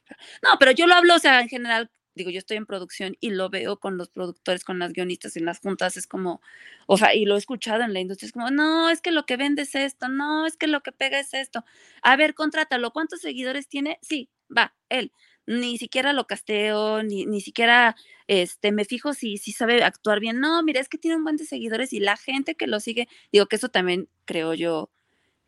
no, 0.09 0.51
no, 0.51 0.59
pero 0.59 0.71
yo 0.71 0.87
lo 0.87 0.95
hablo, 0.95 1.15
o 1.15 1.19
sea, 1.19 1.41
en 1.41 1.49
general, 1.49 1.91
digo, 2.17 2.29
yo 2.29 2.39
estoy 2.39 2.57
en 2.57 2.65
producción 2.65 3.15
y 3.19 3.29
lo 3.29 3.49
veo 3.49 3.79
con 3.79 3.97
los 3.97 4.09
productores, 4.09 4.63
con 4.63 4.79
las 4.79 4.93
guionistas 4.93 5.37
en 5.37 5.45
las 5.45 5.59
juntas, 5.59 5.97
es 5.97 6.07
como, 6.07 6.41
o 6.87 6.97
sea, 6.97 7.15
y 7.15 7.25
lo 7.25 7.35
he 7.35 7.37
escuchado 7.37 7.83
en 7.83 7.93
la 7.93 7.99
industria, 7.99 8.27
es 8.27 8.33
como, 8.33 8.51
no, 8.51 8.89
es 8.89 9.01
que 9.01 9.11
lo 9.11 9.25
que 9.25 9.37
vende 9.37 9.61
es 9.63 9.75
esto, 9.75 10.09
no, 10.09 10.45
es 10.45 10.57
que 10.57 10.67
lo 10.67 10.81
que 10.81 10.91
pega 10.91 11.19
es 11.19 11.33
esto. 11.33 11.63
A 12.01 12.15
ver, 12.17 12.33
contrátalo, 12.33 12.91
¿cuántos 12.91 13.21
seguidores 13.21 13.69
tiene? 13.69 13.99
Sí, 14.01 14.29
va, 14.55 14.75
él. 14.89 15.11
Ni 15.45 15.77
siquiera 15.77 16.11
lo 16.11 16.27
casteo, 16.27 17.03
ni, 17.03 17.25
ni 17.25 17.39
siquiera 17.39 17.95
este, 18.27 18.73
me 18.73 18.83
fijo 18.83 19.13
si, 19.13 19.37
si 19.37 19.53
sabe 19.53 19.83
actuar 19.83 20.19
bien. 20.19 20.41
No, 20.41 20.61
mira, 20.63 20.81
es 20.81 20.89
que 20.89 20.97
tiene 20.97 21.15
un 21.15 21.23
buen 21.23 21.37
de 21.37 21.45
seguidores 21.45 21.93
y 21.93 22.01
la 22.01 22.17
gente 22.17 22.55
que 22.55 22.67
lo 22.67 22.81
sigue, 22.81 23.07
digo 23.31 23.45
que 23.47 23.55
eso 23.55 23.69
también 23.69 24.09
creo 24.25 24.53
yo 24.53 24.91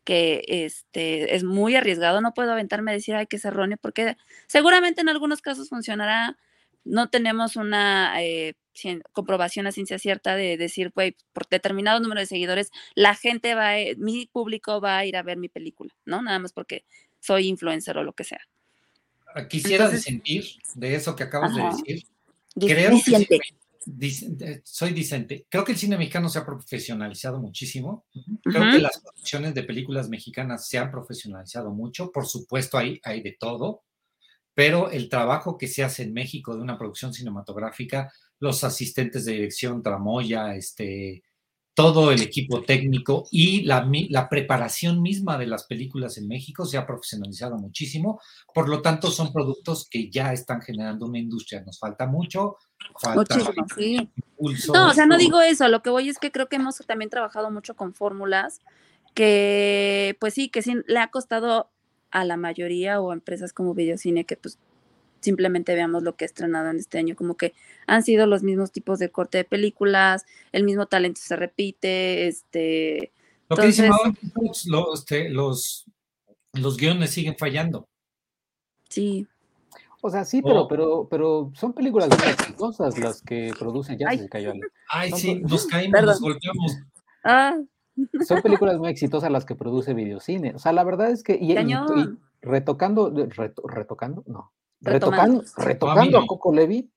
que 0.04 0.42
este, 0.48 1.36
es 1.36 1.44
muy 1.44 1.76
arriesgado. 1.76 2.20
No 2.20 2.34
puedo 2.34 2.52
aventarme 2.52 2.90
a 2.90 2.94
decir, 2.94 3.14
ay, 3.14 3.26
que 3.26 3.36
es 3.36 3.44
erróneo, 3.44 3.78
porque 3.80 4.16
seguramente 4.46 5.00
en 5.00 5.08
algunos 5.08 5.42
casos 5.42 5.68
funcionará 5.68 6.38
no 6.84 7.08
tenemos 7.10 7.56
una 7.56 8.22
eh, 8.22 8.54
comprobación 9.12 9.66
a 9.66 9.72
ciencia 9.72 9.98
cierta 9.98 10.36
de 10.36 10.56
decir, 10.56 10.92
güey, 10.94 11.16
por 11.32 11.48
determinado 11.48 12.00
número 12.00 12.20
de 12.20 12.26
seguidores, 12.26 12.70
la 12.94 13.14
gente 13.14 13.54
va, 13.54 13.74
a, 13.74 13.78
mi 13.98 14.26
público 14.26 14.80
va 14.80 14.98
a 14.98 15.06
ir 15.06 15.16
a 15.16 15.22
ver 15.22 15.36
mi 15.36 15.48
película, 15.48 15.94
¿no? 16.04 16.22
Nada 16.22 16.38
más 16.38 16.52
porque 16.52 16.84
soy 17.20 17.48
influencer 17.48 17.98
o 17.98 18.04
lo 18.04 18.12
que 18.12 18.24
sea. 18.24 18.40
Ah, 19.34 19.46
quisiera 19.46 19.88
disentir 19.88 20.44
de 20.74 20.94
eso 20.94 21.14
que 21.14 21.24
acabas 21.24 21.54
de 21.54 21.62
decir. 21.62 22.06
Creo 22.58 22.98
que 23.06 23.40
soy 24.64 24.92
dicente. 24.92 25.46
Creo 25.48 25.64
que 25.64 25.72
el 25.72 25.78
cine 25.78 25.96
mexicano 25.96 26.28
se 26.28 26.38
ha 26.38 26.44
profesionalizado 26.46 27.40
muchísimo. 27.40 28.06
Creo 28.42 28.72
que 28.72 28.78
las 28.78 29.00
producciones 29.00 29.54
de 29.54 29.62
películas 29.62 30.08
mexicanas 30.08 30.68
se 30.68 30.78
han 30.78 30.90
profesionalizado 30.90 31.70
mucho. 31.70 32.10
Por 32.10 32.26
supuesto, 32.26 32.76
hay, 32.76 33.00
hay 33.04 33.22
de 33.22 33.36
todo 33.38 33.82
pero 34.60 34.90
el 34.90 35.08
trabajo 35.08 35.56
que 35.56 35.66
se 35.66 35.82
hace 35.82 36.02
en 36.02 36.12
México 36.12 36.54
de 36.54 36.60
una 36.60 36.76
producción 36.76 37.14
cinematográfica, 37.14 38.12
los 38.40 38.62
asistentes 38.62 39.24
de 39.24 39.32
dirección, 39.32 39.82
tramoya, 39.82 40.54
este, 40.54 41.22
todo 41.72 42.12
el 42.12 42.20
equipo 42.20 42.60
técnico 42.60 43.26
y 43.30 43.62
la, 43.62 43.90
la, 44.10 44.28
preparación 44.28 45.00
misma 45.00 45.38
de 45.38 45.46
las 45.46 45.64
películas 45.64 46.18
en 46.18 46.28
México 46.28 46.66
se 46.66 46.76
ha 46.76 46.86
profesionalizado 46.86 47.56
muchísimo. 47.56 48.20
Por 48.52 48.68
lo 48.68 48.82
tanto, 48.82 49.10
son 49.10 49.32
productos 49.32 49.88
que 49.88 50.10
ya 50.10 50.34
están 50.34 50.60
generando 50.60 51.06
una 51.06 51.20
industria. 51.20 51.62
Nos 51.62 51.78
falta 51.78 52.06
mucho. 52.06 52.58
Falta 53.00 53.36
Muchísimo, 53.38 53.66
sí. 53.74 54.10
no, 54.74 54.90
o 54.90 54.92
sea, 54.92 55.06
no 55.06 55.16
digo 55.16 55.40
eso. 55.40 55.68
Lo 55.68 55.80
que 55.80 55.88
voy 55.88 56.10
es 56.10 56.18
que 56.18 56.30
creo 56.30 56.50
que 56.50 56.56
hemos 56.56 56.76
también 56.86 57.08
trabajado 57.08 57.50
mucho 57.50 57.74
con 57.76 57.94
fórmulas 57.94 58.60
que, 59.14 60.18
pues 60.20 60.34
sí, 60.34 60.50
que 60.50 60.60
sí 60.60 60.74
le 60.86 60.98
ha 60.98 61.08
costado 61.08 61.70
a 62.10 62.24
la 62.24 62.36
mayoría 62.36 63.00
o 63.00 63.12
empresas 63.12 63.52
como 63.52 63.74
Videocine 63.74 64.24
que 64.24 64.36
pues 64.36 64.58
simplemente 65.20 65.74
veamos 65.74 66.02
lo 66.02 66.16
que 66.16 66.24
ha 66.24 66.26
estrenado 66.26 66.70
en 66.70 66.78
este 66.78 66.98
año, 66.98 67.14
como 67.14 67.36
que 67.36 67.54
han 67.86 68.02
sido 68.02 68.26
los 68.26 68.42
mismos 68.42 68.72
tipos 68.72 68.98
de 68.98 69.10
corte 69.10 69.38
de 69.38 69.44
películas, 69.44 70.24
el 70.52 70.64
mismo 70.64 70.86
talento 70.86 71.20
se 71.22 71.36
repite, 71.36 72.26
este... 72.26 73.12
Lo 73.48 73.56
que 73.56 73.66
dice 73.66 73.90
este, 74.94 75.28
los, 75.28 75.84
los 76.52 76.76
guiones 76.76 77.10
siguen 77.10 77.36
fallando. 77.36 77.88
Sí. 78.88 79.26
O 80.02 80.08
sea, 80.08 80.24
sí, 80.24 80.40
pero, 80.40 80.62
oh. 80.62 80.68
pero, 80.68 81.08
pero 81.10 81.52
son 81.54 81.72
películas 81.72 82.08
exitosas 82.10 82.96
las 82.98 83.20
que 83.22 83.52
producen 83.58 83.98
ya 83.98 84.10
se 84.12 84.28
cayó. 84.28 84.52
Ay, 84.88 85.10
sí, 85.12 85.40
nos 85.40 85.66
caímos, 85.66 86.02
nos 86.02 86.20
golpeamos. 86.20 86.78
Ah, 87.24 87.56
son 88.26 88.42
películas 88.42 88.78
muy 88.78 88.88
exitosas 88.88 89.30
las 89.30 89.44
que 89.44 89.54
produce 89.54 89.94
Videocine. 89.94 90.54
O 90.54 90.58
sea, 90.58 90.72
la 90.72 90.84
verdad 90.84 91.10
es 91.10 91.22
que. 91.22 91.34
Y, 91.34 91.54
retocando, 92.42 93.12
retocando, 93.64 94.24
no. 94.26 94.52
Retocando, 94.80 95.42
retocando 95.56 96.18
a 96.18 96.26
Coco 96.26 96.52
Levy. 96.52 96.90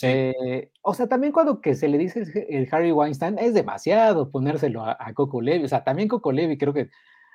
Eh, 0.00 0.70
o 0.80 0.94
sea, 0.94 1.06
también 1.06 1.32
cuando 1.32 1.60
que 1.60 1.74
se 1.74 1.86
le 1.86 1.98
dice 1.98 2.46
el 2.48 2.68
Harry 2.72 2.90
Weinstein, 2.90 3.38
es 3.38 3.54
demasiado 3.54 4.30
ponérselo 4.30 4.84
a, 4.84 4.96
Coco 5.14 5.40
Levy. 5.40 5.64
O 5.64 5.68
sea, 5.68 5.84
también 5.84 6.08
Coco 6.08 6.32
Levy 6.32 6.58
creo 6.58 6.72
que, 6.72 6.90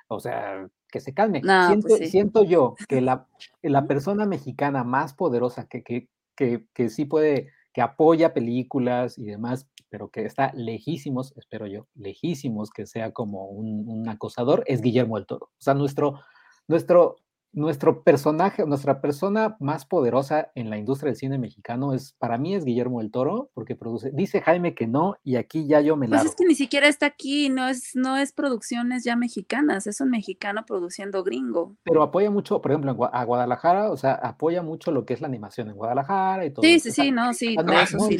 o 0.08 0.20
sea, 0.20 0.68
que 0.90 1.00
se 1.00 1.14
calme. 1.14 1.40
Pues 1.80 2.10
siento, 2.10 2.44
yo 2.44 2.74
que 2.88 3.00
la, 3.00 3.26
la 3.62 3.86
persona 3.86 4.26
mexicana 4.26 4.84
más 4.84 5.14
poderosa 5.14 5.66
que, 5.66 5.82
que, 5.82 6.08
que, 6.34 6.66
que 6.74 6.90
sí 6.90 7.04
puede, 7.04 7.52
que 7.78 7.82
apoya 7.82 8.34
películas 8.34 9.16
y 9.18 9.26
demás, 9.26 9.68
pero 9.88 10.08
que 10.08 10.24
está 10.24 10.50
lejísimos, 10.52 11.32
espero 11.36 11.68
yo, 11.68 11.86
lejísimos 11.94 12.70
que 12.70 12.86
sea 12.86 13.12
como 13.12 13.50
un, 13.50 14.08
acosador, 14.08 14.64
es 14.66 14.80
Guillermo 14.80 15.14
del 15.14 15.26
Toro. 15.26 15.46
O 15.52 15.60
sea, 15.60 15.74
nuestro, 15.74 16.18
nuestro 16.66 17.18
nuestro 17.52 18.02
personaje, 18.02 18.64
nuestra 18.66 19.00
persona 19.00 19.56
más 19.60 19.86
poderosa 19.86 20.50
en 20.54 20.70
la 20.70 20.78
industria 20.78 21.10
del 21.10 21.16
cine 21.16 21.38
mexicano 21.38 21.92
es, 21.94 22.14
para 22.18 22.38
mí 22.38 22.54
es 22.54 22.64
Guillermo 22.64 23.00
del 23.00 23.10
Toro, 23.10 23.50
porque 23.54 23.76
produce, 23.76 24.10
dice 24.12 24.40
Jaime 24.40 24.74
que 24.74 24.86
no, 24.86 25.16
y 25.24 25.36
aquí 25.36 25.66
ya 25.66 25.80
yo 25.80 25.96
me 25.96 26.08
la. 26.08 26.18
Pues 26.18 26.30
es 26.30 26.36
que 26.36 26.44
ni 26.44 26.54
siquiera 26.54 26.88
está 26.88 27.06
aquí, 27.06 27.48
no 27.48 27.68
es, 27.68 27.92
no 27.94 28.16
es 28.16 28.32
producciones 28.32 29.04
ya 29.04 29.16
mexicanas, 29.16 29.86
es 29.86 30.00
un 30.00 30.10
mexicano 30.10 30.64
produciendo 30.66 31.24
gringo. 31.24 31.76
Pero 31.84 32.02
apoya 32.02 32.30
mucho, 32.30 32.60
por 32.60 32.72
ejemplo, 32.72 33.10
a 33.12 33.24
Guadalajara, 33.24 33.90
o 33.90 33.96
sea, 33.96 34.12
apoya 34.14 34.62
mucho 34.62 34.92
lo 34.92 35.04
que 35.04 35.14
es 35.14 35.20
la 35.20 35.28
animación 35.28 35.68
en 35.68 35.76
Guadalajara 35.76 36.44
y 36.44 36.52
todo. 36.52 36.62
Sí, 36.62 36.80
sí, 36.80 36.90
sí, 36.90 37.10
no, 37.10 37.32
sí. 37.32 37.56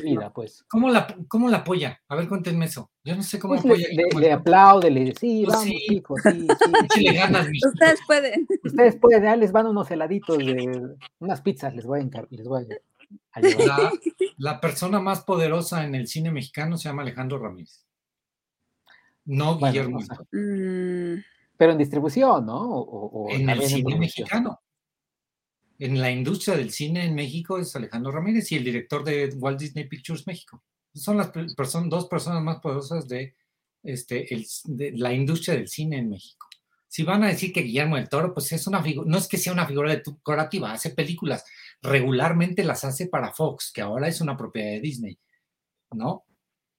vida, 0.02 0.32
pues. 0.32 0.64
¿Cómo 0.68 0.88
la, 0.90 1.06
¿Cómo 1.28 1.48
la 1.48 1.58
apoya? 1.58 2.00
A 2.08 2.16
ver, 2.16 2.28
cuéntenme 2.28 2.66
eso. 2.66 2.90
Yo 3.04 3.16
no 3.16 3.22
sé 3.22 3.38
cómo 3.38 3.54
pues 3.54 3.64
apoya. 3.64 3.88
Le, 3.90 4.20
le, 4.20 4.32
aplaude, 4.32 4.90
le 4.90 5.00
dice, 5.00 5.18
sí, 5.20 5.44
vamos, 5.46 5.66
hijo, 5.66 6.14
sí, 6.18 6.46
sí. 6.94 7.06
Ustedes 7.66 8.00
pueden. 8.06 8.46
Ustedes 8.64 8.96
pueden, 8.96 9.17
les 9.20 9.52
van 9.52 9.66
unos 9.66 9.90
heladitos 9.90 10.38
de 10.38 10.96
unas 11.18 11.40
pizzas, 11.40 11.74
les 11.74 11.84
voy 11.84 12.00
a, 12.00 12.26
les 12.30 12.46
voy 12.46 12.66
a, 13.32 13.40
llevar. 13.40 13.92
La, 14.36 14.60
persona 14.60 15.00
más 15.00 15.22
poderosa 15.22 15.84
en 15.84 15.94
el 15.94 16.06
cine 16.06 16.30
mexicano 16.30 16.76
se 16.76 16.88
llama 16.88 17.02
Alejandro 17.02 17.38
Ramírez. 17.38 17.84
No 19.24 19.58
Guillermo. 19.58 20.00
Mm. 20.32 21.22
Pero 21.56 21.72
en 21.72 21.78
distribución, 21.78 22.46
¿no? 22.46 22.60
O, 22.60 23.30
en 23.30 23.48
el 23.50 23.62
cine 23.62 23.98
mexicano. 23.98 24.60
en 25.78 26.00
la 26.00 26.10
industria 26.10 26.56
del 26.56 26.70
cine 26.70 27.04
en 27.04 27.14
México 27.14 27.58
es 27.58 27.74
Alejandro 27.76 28.12
Ramírez 28.12 28.50
y 28.52 28.56
el 28.56 28.64
director 28.64 29.04
de 29.04 29.34
Walt 29.36 29.60
Disney 29.60 29.88
Pictures 29.88 30.26
México. 30.26 30.62
Son 30.94 31.16
las 31.16 31.30
dos 31.32 32.08
personas 32.08 32.42
más 32.42 32.60
poderosas 32.60 33.08
de, 33.08 33.34
este, 33.82 34.26
de 34.64 34.92
la 34.92 35.12
industria 35.12 35.54
del 35.54 35.68
cine 35.68 35.98
en 35.98 36.10
México. 36.10 36.47
Si 36.88 37.02
van 37.02 37.22
a 37.22 37.28
decir 37.28 37.52
que 37.52 37.62
Guillermo 37.62 37.96
del 37.96 38.08
Toro, 38.08 38.32
pues 38.34 38.50
es 38.52 38.66
una 38.66 38.82
figura, 38.82 39.08
no 39.10 39.18
es 39.18 39.28
que 39.28 39.38
sea 39.38 39.52
una 39.52 39.66
figura 39.66 39.94
decorativa, 39.94 40.72
hace 40.72 40.90
películas, 40.90 41.44
regularmente 41.82 42.64
las 42.64 42.84
hace 42.84 43.08
para 43.08 43.32
Fox, 43.32 43.70
que 43.72 43.82
ahora 43.82 44.08
es 44.08 44.20
una 44.20 44.36
propiedad 44.36 44.70
de 44.72 44.80
Disney, 44.80 45.18
¿no? 45.92 46.24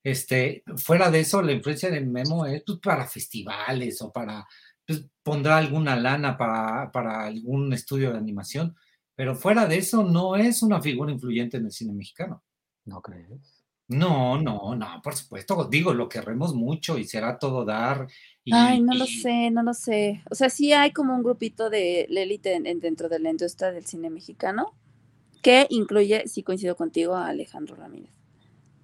Este, 0.02 0.64
fuera 0.76 1.10
de 1.10 1.20
eso, 1.20 1.42
la 1.42 1.52
influencia 1.52 1.90
de 1.90 2.00
Memo 2.00 2.46
es 2.46 2.62
pues, 2.66 2.78
para 2.78 3.06
festivales 3.06 4.00
o 4.02 4.12
para, 4.12 4.46
pues, 4.86 5.06
pondrá 5.22 5.58
alguna 5.58 5.96
lana 5.96 6.36
para, 6.36 6.90
para 6.90 7.26
algún 7.26 7.72
estudio 7.72 8.12
de 8.12 8.18
animación, 8.18 8.76
pero 9.14 9.34
fuera 9.34 9.66
de 9.66 9.76
eso 9.78 10.02
no 10.02 10.36
es 10.36 10.62
una 10.62 10.80
figura 10.80 11.12
influyente 11.12 11.58
en 11.58 11.66
el 11.66 11.72
cine 11.72 11.92
mexicano. 11.92 12.42
¿No 12.86 13.02
crees? 13.02 13.60
No, 13.88 14.40
no, 14.40 14.74
no, 14.76 15.00
por 15.02 15.16
supuesto, 15.16 15.64
digo, 15.64 15.92
lo 15.92 16.08
querremos 16.08 16.54
mucho 16.54 16.96
y 16.96 17.04
será 17.04 17.38
todo 17.38 17.64
dar. 17.64 18.06
Ay, 18.52 18.80
no 18.80 18.94
lo 18.94 19.06
sé, 19.06 19.50
no 19.50 19.62
lo 19.62 19.74
sé. 19.74 20.22
O 20.30 20.34
sea, 20.34 20.50
sí 20.50 20.72
hay 20.72 20.92
como 20.92 21.14
un 21.14 21.22
grupito 21.22 21.70
de 21.70 22.02
élite 22.02 22.60
dentro 22.80 23.08
de 23.08 23.18
la 23.18 23.30
industria 23.30 23.72
del 23.72 23.86
cine 23.86 24.10
mexicano 24.10 24.74
que 25.42 25.66
incluye, 25.70 26.28
sí 26.28 26.42
coincido 26.42 26.76
contigo, 26.76 27.14
a 27.14 27.28
Alejandro 27.28 27.74
Ramírez. 27.76 28.10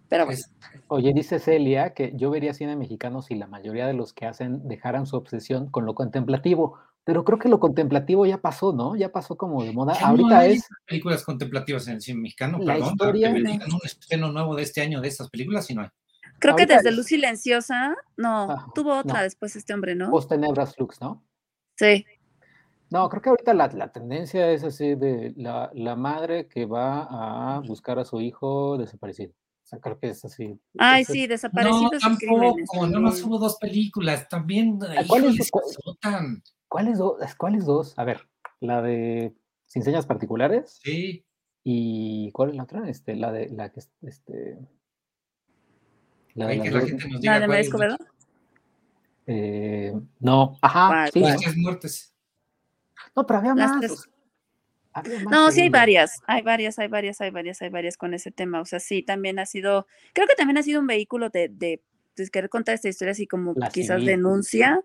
Pero 0.09 0.27
bueno. 0.27 0.41
Oye, 0.89 1.13
dice 1.13 1.39
Celia 1.39 1.93
que 1.93 2.13
yo 2.15 2.31
vería 2.31 2.55
cine 2.55 2.77
mexicano 2.77 3.23
si 3.23 3.35
la 3.35 3.47
mayoría 3.47 3.87
de 3.87 3.95
los 3.95 4.13
que 4.13 4.27
hacen 4.27 4.67
dejaran 4.69 5.07
su 5.07 5.17
obsesión 5.17 5.69
con 5.69 5.85
lo 5.85 5.95
contemplativo. 5.95 6.79
Pero 7.05 7.25
creo 7.25 7.39
que 7.39 7.49
lo 7.49 7.61
contemplativo 7.61 8.27
ya 8.27 8.39
pasó, 8.39 8.73
¿no? 8.73 8.97
Ya 8.97 9.13
pasó 9.13 9.37
como 9.37 9.63
de 9.63 9.73
moda. 9.73 9.95
Ahorita 10.01 10.47
es. 10.47 10.67
películas 10.87 11.25
contemplativas 11.25 11.87
en 11.89 11.95
el 11.95 12.01
cine 12.01 12.21
mexicano, 12.21 12.59
la 12.59 12.75
perdón. 12.75 12.91
Historia... 12.91 13.31
Un 13.31 13.81
estreno 13.85 14.33
nuevo 14.33 14.57
de 14.57 14.63
este 14.63 14.81
año 14.81 15.01
de 15.01 15.09
estas 15.09 15.29
películas, 15.29 15.67
si 15.67 15.75
no 15.75 15.83
hay. 15.83 15.89
Creo 16.39 16.57
que 16.57 16.67
desde 16.67 16.93
Luz 16.93 17.07
Silenciosa, 17.07 17.97
no, 18.17 18.73
tuvo 18.75 18.97
otra 18.97 19.23
después 19.23 19.57
este 19.57 19.75
hombre, 19.75 19.95
¿no? 19.95 20.11
Post 20.11 20.31
Tenebras 20.31 20.75
Flux, 20.75 21.01
¿no? 21.01 21.25
Sí. 21.77 22.05
No, 22.91 23.09
creo 23.09 23.23
que 23.23 23.29
ahorita 23.31 23.55
la, 23.55 23.67
la 23.69 23.91
tendencia 23.91 24.51
es 24.51 24.63
así 24.63 24.95
de 24.95 25.35
la, 25.37 25.71
la, 25.75 25.97
madre 25.97 26.47
que 26.47 26.67
va 26.67 27.57
a 27.57 27.61
buscar 27.61 27.99
a 27.99 28.05
su 28.05 28.21
hijo 28.21 28.79
desaparecido. 28.79 29.33
O 29.33 29.69
sea, 29.69 29.81
creo 29.81 29.99
que 29.99 30.11
es 30.11 30.25
así. 30.25 30.61
Ay, 30.79 31.05
sí, 31.05 31.27
desaparecido. 31.27 31.91
No, 31.91 31.99
tampoco, 31.99 32.87
no 32.87 33.01
más 33.01 33.21
hubo 33.25 33.39
dos 33.39 33.57
películas, 33.57 34.29
también. 34.29 34.79
¿Cuáles 35.09 35.51
¿Cuáles 36.69 36.99
dos? 36.99 37.35
¿Cuáles 37.37 37.65
dos? 37.65 37.99
A 37.99 38.05
ver, 38.05 38.29
la 38.61 38.81
de 38.83 39.35
Sin 39.67 39.83
Señas 39.83 40.07
Particulares. 40.07 40.79
Sí. 40.83 41.25
¿Y 41.65 42.31
cuál 42.31 42.51
es 42.51 42.57
la 42.57 42.63
otra? 42.63 42.89
Este, 42.89 43.17
la 43.17 43.33
de 43.33 43.49
la 43.49 43.73
que 43.73 43.81
este. 44.03 44.59
La 46.37 46.47
de, 46.49 46.57
la, 46.57 46.81
gente 46.83 47.09
nos 47.09 47.21
diga 47.21 47.41
de 47.41 47.61
Escobedo? 47.61 47.97
Eh, 49.27 49.93
no, 50.21 50.59
ajá. 50.61 51.09
Sí, 51.13 51.25
muertes. 51.57 52.15
No, 53.15 53.27
pero 53.27 53.39
había 53.39 53.55
más. 53.55 54.09
no, 55.31 55.51
sí 55.51 55.63
hay 55.63 55.69
varias, 55.71 56.21
hay 56.27 56.43
varias, 56.43 56.79
hay 56.79 56.89
varias, 56.89 57.21
hay 57.21 57.31
varias, 57.31 57.63
hay 57.63 57.71
varias 57.71 57.97
con 57.97 58.13
ese 58.13 58.31
tema. 58.31 58.61
O 58.61 58.67
sea, 58.67 58.81
sí, 58.81 59.03
también 59.03 59.39
ha 59.39 59.47
sido, 59.47 59.87
creo 60.13 60.27
que 60.27 60.35
también 60.35 60.59
ha 60.59 60.63
sido 60.63 60.81
un 60.81 60.87
vehículo 60.87 61.31
de, 61.31 61.49
de, 61.49 61.81
de 62.17 62.29
querer 62.29 62.51
contar 62.51 62.75
esta 62.75 62.89
historia 62.89 63.13
así 63.13 63.27
como 63.27 63.55
quizás 63.73 64.05
denuncia, 64.05 64.83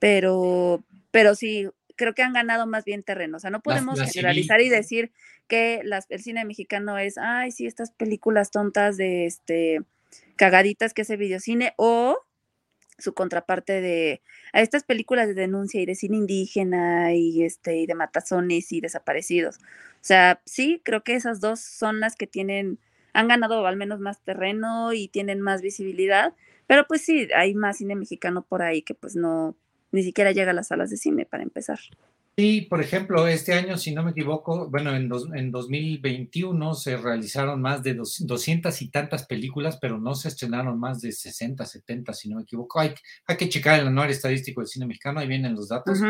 pero, 0.00 0.82
pero 1.12 1.36
sí, 1.36 1.68
creo 1.94 2.14
que 2.14 2.22
han 2.22 2.32
ganado 2.32 2.66
más 2.66 2.84
bien 2.84 3.04
terreno. 3.04 3.36
O 3.36 3.40
sea, 3.40 3.50
no 3.50 3.60
podemos 3.60 4.00
generalizar 4.00 4.60
y 4.60 4.68
decir 4.68 5.12
que 5.46 5.82
las, 5.84 6.06
el 6.10 6.20
cine 6.20 6.44
mexicano 6.44 6.98
es, 6.98 7.16
ay, 7.16 7.52
sí, 7.52 7.66
estas 7.66 7.92
películas 7.92 8.50
tontas 8.50 8.96
de 8.96 9.26
este 9.26 9.82
cagaditas 10.36 10.94
que 10.94 11.02
hace 11.02 11.16
videocine, 11.16 11.74
o 11.76 12.18
su 12.98 13.14
contraparte 13.14 13.80
de 13.80 14.22
a 14.52 14.60
estas 14.60 14.84
películas 14.84 15.26
de 15.26 15.34
denuncia 15.34 15.80
y 15.80 15.86
de 15.86 15.94
cine 15.94 16.16
indígena 16.16 17.12
y 17.14 17.42
este 17.42 17.76
y 17.78 17.86
de 17.86 17.94
matazones 17.94 18.70
y 18.72 18.80
desaparecidos. 18.80 19.58
O 19.58 20.06
sea, 20.06 20.40
sí, 20.44 20.80
creo 20.84 21.02
que 21.02 21.14
esas 21.14 21.40
dos 21.40 21.60
son 21.60 22.00
las 22.00 22.16
que 22.16 22.26
tienen 22.26 22.78
han 23.12 23.28
ganado 23.28 23.66
al 23.66 23.76
menos 23.76 24.00
más 24.00 24.20
terreno 24.22 24.92
y 24.92 25.08
tienen 25.08 25.40
más 25.40 25.62
visibilidad, 25.62 26.34
pero 26.66 26.86
pues 26.86 27.02
sí, 27.02 27.28
hay 27.34 27.54
más 27.54 27.78
cine 27.78 27.94
mexicano 27.96 28.42
por 28.42 28.62
ahí 28.62 28.82
que 28.82 28.94
pues 28.94 29.16
no 29.16 29.56
ni 29.92 30.02
siquiera 30.02 30.32
llega 30.32 30.50
a 30.50 30.54
las 30.54 30.68
salas 30.68 30.90
de 30.90 30.96
cine 30.96 31.26
para 31.26 31.44
empezar. 31.44 31.78
Sí, 32.36 32.62
por 32.62 32.80
ejemplo, 32.80 33.28
este 33.28 33.54
año, 33.54 33.78
si 33.78 33.94
no 33.94 34.02
me 34.02 34.10
equivoco, 34.10 34.68
bueno, 34.68 34.90
en, 34.96 35.08
en 35.34 35.50
2021 35.52 36.74
se 36.74 36.96
realizaron 36.96 37.60
más 37.62 37.84
de 37.84 37.94
dos, 37.94 38.26
200 38.26 38.82
y 38.82 38.88
tantas 38.88 39.24
películas, 39.26 39.78
pero 39.80 39.98
no 40.00 40.16
se 40.16 40.28
estrenaron 40.28 40.80
más 40.80 41.00
de 41.00 41.12
60, 41.12 41.64
70, 41.64 42.12
si 42.12 42.28
no 42.28 42.36
me 42.36 42.42
equivoco. 42.42 42.80
Hay, 42.80 42.92
hay 43.26 43.36
que 43.36 43.48
checar 43.48 43.78
el 43.78 43.86
anuario 43.86 44.12
estadístico 44.12 44.60
del 44.60 44.68
cine 44.68 44.86
mexicano, 44.86 45.20
ahí 45.20 45.28
vienen 45.28 45.54
los 45.54 45.68
datos. 45.68 46.00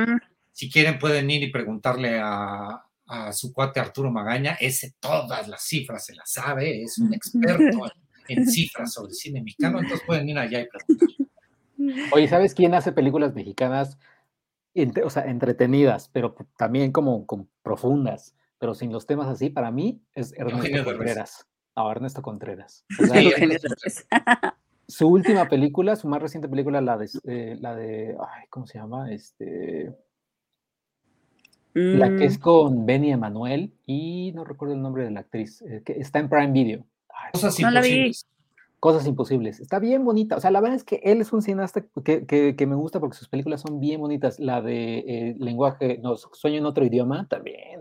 Si 0.51 0.71
quieren, 0.71 0.99
pueden 0.99 1.29
ir 1.31 1.43
y 1.43 1.53
preguntarle 1.53 2.19
a, 2.19 2.83
a, 3.07 3.33
su 3.35 3.53
cuate 3.53 3.81
Arturo 3.81 4.11
Magaña, 4.11 4.57
ese 4.59 4.95
todas 4.99 5.47
las 5.47 5.63
cifras 5.63 6.07
se 6.07 6.15
las 6.15 6.33
sabe, 6.33 6.85
es 6.85 6.97
un 6.97 7.13
experto 7.13 7.85
en 8.29 8.47
cifras 8.47 8.95
sobre 8.95 9.13
cine 9.13 9.43
mexicano, 9.43 9.79
entonces 9.79 10.07
pueden 10.07 10.27
ir 10.31 10.39
allá 10.39 10.61
y 10.61 10.69
preguntar. 10.69 11.09
Oye, 12.13 12.29
¿sabes 12.29 12.55
quién 12.55 12.73
hace 12.73 12.93
películas 12.93 13.35
mexicanas? 13.35 13.99
O 15.05 15.11
sea, 15.11 15.25
entretenidas, 15.25 16.09
pero 16.13 16.35
también 16.57 16.93
como, 16.93 17.27
profundas, 17.63 18.35
pero 18.59 18.75
sin 18.75 18.93
los 18.93 19.07
temas 19.07 19.29
así, 19.29 19.51
para 19.51 19.71
mí 19.71 20.03
es 20.15 20.33
Ernesto 20.37 20.85
Contreras. 20.85 21.47
Ah, 21.77 21.91
Ernesto 21.91 22.23
Contreras. 22.23 22.85
su 24.87 25.09
última 25.09 25.49
película, 25.49 25.97
su 25.97 26.09
más 26.09 26.21
reciente 26.21 26.49
película, 26.49 26.81
la 26.81 26.99
de, 26.99 27.11
eh, 27.25 27.57
la 27.61 27.75
de 27.75 28.17
ay, 28.21 28.47
¿cómo 28.51 28.67
se 28.67 28.79
llama? 28.79 29.13
Este, 29.13 29.93
La 31.73 32.09
que 32.17 32.25
es 32.25 32.39
mm. 32.39 32.43
con 32.43 32.87
Benny 32.87 33.13
Emanuel 33.13 33.73
y 33.87 34.33
no 34.35 34.45
recuerdo 34.45 34.75
el 34.75 34.83
nombre 34.83 35.05
de 35.05 35.11
la 35.11 35.21
actriz, 35.21 35.63
eh, 35.63 35.83
que 35.85 35.95
está 35.95 36.19
en 36.19 36.29
Prime 36.29 36.53
Video. 36.53 36.85
no 37.61 37.71
la 37.71 37.81
vi. 37.81 38.13
Cosas 38.85 39.07
imposibles. 39.07 39.61
Está 39.61 39.79
bien 39.79 40.05
bonita. 40.05 40.37
O 40.37 40.41
sea, 40.43 40.51
la 40.51 40.61
verdad 40.61 40.77
es 40.77 40.85
que 40.85 41.01
él 41.05 41.23
es 41.23 41.33
un 41.33 41.41
cineasta 41.41 41.87
que, 42.05 42.67
me 42.69 42.75
gusta 42.75 43.01
porque 43.01 43.17
sus 43.17 43.31
películas 43.31 43.63
son 43.63 43.81
bien 43.81 43.99
bonitas. 43.99 44.39
La 44.39 44.61
de 44.61 44.99
eh, 44.99 45.37
lenguaje, 45.39 45.99
no, 46.03 46.19
sueño 46.19 46.59
en 46.59 46.67
otro 46.67 46.85
idioma, 46.85 47.27
también. 47.27 47.81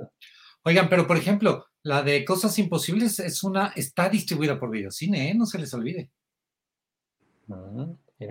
Oigan, 0.64 0.88
pero 0.88 1.06
por 1.06 1.18
ejemplo, 1.18 1.66
la 1.82 2.04
de 2.04 2.24
Cosas 2.24 2.58
Imposibles 2.58 3.20
es 3.20 3.44
una, 3.44 3.74
está 3.76 4.08
distribuida 4.08 4.58
por 4.58 4.72
Videocine, 4.72 5.32
¿eh? 5.32 5.36
No 5.36 5.46
se 5.46 5.60
les 5.60 5.74
olvide. 5.74 6.10
Ah, 7.52 7.86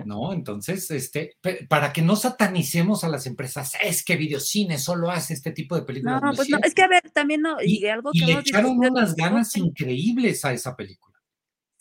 no, 0.07 0.33
entonces, 0.33 0.91
este, 0.93 1.37
para 1.69 1.93
que 1.93 2.01
no 2.01 2.17
satanicemos 2.17 3.05
a 3.05 3.11
las 3.11 3.27
empresas, 3.27 3.75
es 3.85 4.03
que 4.03 4.17
Videocine 4.17 4.79
solo 4.79 5.11
hace 5.11 5.35
este 5.35 5.51
tipo 5.51 5.77
de 5.77 5.83
películas. 5.83 6.23
No, 6.23 6.33
pues 6.33 6.49
no, 6.49 6.57
es 6.65 6.73
que 6.73 6.81
a 6.81 6.89
ver, 6.89 7.11
también 7.11 7.43
no, 7.43 7.59
y, 7.63 7.85
algo 7.85 8.13
que 8.13 8.21
y 8.21 8.25
le 8.25 8.33
echaron 8.41 8.79
unas 8.79 9.15
ganas 9.15 9.55
increíbles 9.59 10.43
a 10.47 10.55
esa 10.55 10.75
película. 10.75 11.12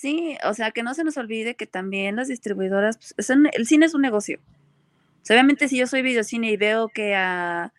Sí, 0.01 0.35
o 0.43 0.55
sea, 0.55 0.71
que 0.71 0.81
no 0.81 0.95
se 0.95 1.03
nos 1.03 1.15
olvide 1.17 1.53
que 1.55 1.67
también 1.67 2.15
las 2.15 2.27
distribuidoras, 2.27 2.97
pues, 3.15 3.29
el 3.29 3.67
cine 3.67 3.85
es 3.85 3.93
un 3.93 4.01
negocio. 4.01 4.39
obviamente 5.29 5.67
si 5.67 5.77
yo 5.77 5.85
soy 5.85 6.01
videocine 6.01 6.49
y 6.49 6.57
veo 6.57 6.89
que 6.89 7.13
a, 7.13 7.71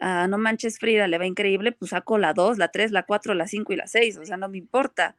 No 0.00 0.38
Manches 0.38 0.80
Frida 0.80 1.06
le 1.06 1.18
va 1.18 1.26
increíble, 1.26 1.70
pues 1.70 1.90
saco 1.90 2.18
la 2.18 2.32
2, 2.34 2.58
la 2.58 2.68
3, 2.68 2.90
la 2.90 3.04
4, 3.04 3.32
la 3.34 3.46
5 3.46 3.72
y 3.72 3.76
la 3.76 3.86
6, 3.86 4.18
o 4.18 4.24
sea, 4.24 4.36
no 4.36 4.48
me 4.48 4.58
importa. 4.58 5.14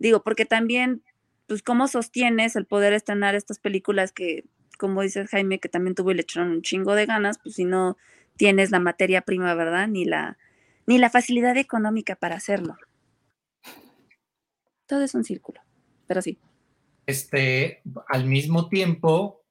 Digo, 0.00 0.24
porque 0.24 0.46
también, 0.46 1.04
pues, 1.46 1.62
¿cómo 1.62 1.86
sostienes 1.86 2.56
el 2.56 2.66
poder 2.66 2.92
estrenar 2.92 3.36
estas 3.36 3.60
películas 3.60 4.10
que, 4.10 4.44
como 4.78 5.00
dice 5.02 5.28
Jaime, 5.28 5.60
que 5.60 5.68
también 5.68 5.94
tuvo 5.94 6.10
y 6.10 6.14
le 6.14 6.22
echaron 6.22 6.50
un 6.50 6.62
chingo 6.62 6.96
de 6.96 7.06
ganas, 7.06 7.38
pues 7.38 7.54
si 7.54 7.64
no 7.64 7.96
tienes 8.36 8.72
la 8.72 8.80
materia 8.80 9.20
prima, 9.22 9.54
¿verdad? 9.54 9.86
Ni 9.86 10.04
la, 10.06 10.38
ni 10.88 10.98
la 10.98 11.10
facilidad 11.10 11.56
económica 11.56 12.16
para 12.16 12.34
hacerlo. 12.34 12.76
Todo 14.88 15.04
es 15.04 15.14
un 15.14 15.22
círculo 15.22 15.60
pero 16.06 16.22
sí. 16.22 16.38
Este, 17.06 17.82
al 18.08 18.26
mismo 18.26 18.68
tiempo, 18.68 19.44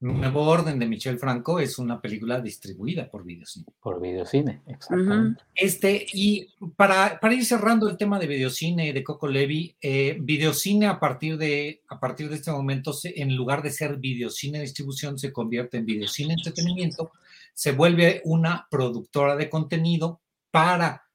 Nuevo 0.00 0.42
Orden 0.42 0.78
de 0.78 0.86
Michel 0.86 1.18
Franco 1.18 1.58
es 1.58 1.76
una 1.78 2.00
película 2.00 2.40
distribuida 2.40 3.10
por 3.10 3.24
Videocine. 3.24 3.66
Por 3.80 4.00
Videocine, 4.00 4.62
exactamente. 4.68 5.42
Este, 5.54 6.06
y 6.12 6.46
para, 6.76 7.18
para, 7.18 7.34
ir 7.34 7.44
cerrando 7.44 7.88
el 7.88 7.96
tema 7.96 8.20
de 8.20 8.28
Videocine 8.28 8.92
de 8.92 9.02
Coco 9.02 9.26
Levi, 9.26 9.74
eh, 9.80 10.16
Videocine 10.20 10.86
a 10.86 11.00
partir, 11.00 11.36
de, 11.36 11.82
a 11.88 11.98
partir 11.98 12.28
de 12.28 12.36
este 12.36 12.52
momento, 12.52 12.94
en 13.02 13.34
lugar 13.34 13.62
de 13.62 13.70
ser 13.70 13.96
Videocine 13.96 14.60
Distribución, 14.60 15.18
se 15.18 15.32
convierte 15.32 15.78
en 15.78 15.86
Videocine 15.86 16.34
Entretenimiento, 16.34 17.10
se 17.52 17.72
vuelve 17.72 18.22
una 18.24 18.68
productora 18.70 19.34
de 19.34 19.50
contenido 19.50 20.20
para 20.52 21.07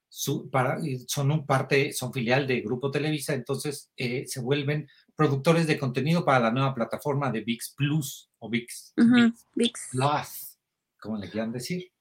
para, 0.52 0.80
son 1.08 1.32
un 1.32 1.46
parte, 1.46 1.92
son 1.94 2.14
filial 2.14 2.46
de 2.46 2.62
Grupo 2.62 2.92
Televisa, 2.92 3.34
entonces 3.34 3.92
eh, 3.98 4.26
se 4.28 4.42
vuelven 4.42 4.88
productores 5.16 5.68
de 5.68 5.78
contenido 5.78 6.24
para 6.24 6.40
la 6.40 6.52
nueva 6.52 6.74
plataforma 6.74 7.32
de 7.32 7.42
VIX 7.42 7.74
Plus 7.76 8.30
o 8.40 8.50
VIX, 8.50 8.94
VIX, 9.56 9.80
Plus, 9.92 10.58
como 11.00 11.18
le 11.18 11.30
quieran 11.30 11.52
decir. 11.52 11.94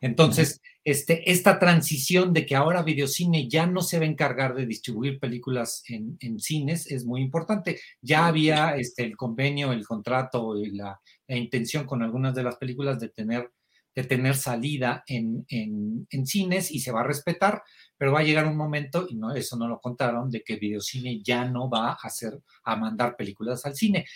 Entonces, 0.00 0.60
este, 0.84 1.30
esta 1.30 1.58
transición 1.58 2.34
de 2.34 2.44
que 2.44 2.54
ahora 2.54 2.82
Videocine 2.82 3.48
ya 3.48 3.66
no 3.66 3.80
se 3.80 3.98
va 3.98 4.04
a 4.04 4.08
encargar 4.08 4.54
de 4.54 4.66
distribuir 4.66 5.18
películas 5.18 5.82
en, 5.88 6.18
cines 6.40 6.90
es 6.90 7.06
muy 7.06 7.22
importante. 7.22 7.80
Ya 8.02 8.26
había 8.26 8.76
este, 8.76 9.04
el 9.04 9.16
convenio, 9.16 9.72
el 9.72 9.86
contrato 9.86 10.58
y 10.58 10.72
la, 10.72 11.00
intención 11.26 11.86
con 11.86 12.02
algunas 12.02 12.34
de 12.34 12.42
las 12.42 12.56
películas 12.56 13.00
de 13.00 13.08
tener, 13.08 13.50
de 13.94 14.04
tener 14.04 14.34
salida 14.36 15.04
en, 15.06 15.46
en, 15.48 16.26
cines 16.26 16.70
y 16.70 16.80
se 16.80 16.90
va 16.90 17.00
a 17.00 17.06
respetar, 17.06 17.62
pero 17.96 18.12
va 18.12 18.20
a 18.20 18.24
llegar 18.24 18.46
un 18.46 18.56
momento, 18.56 19.06
y 19.08 19.14
no, 19.14 19.32
eso 19.34 19.56
no 19.56 19.68
lo 19.68 19.80
contaron, 19.80 20.30
de 20.30 20.42
que 20.42 20.56
Videocine 20.56 21.22
ya 21.22 21.44
no 21.44 21.70
va 21.70 21.90
a 21.90 21.98
hacer, 22.02 22.40
a 22.64 22.76
mandar 22.76 23.16
películas 23.16 23.64
al 23.66 23.76
cine. 23.76 24.06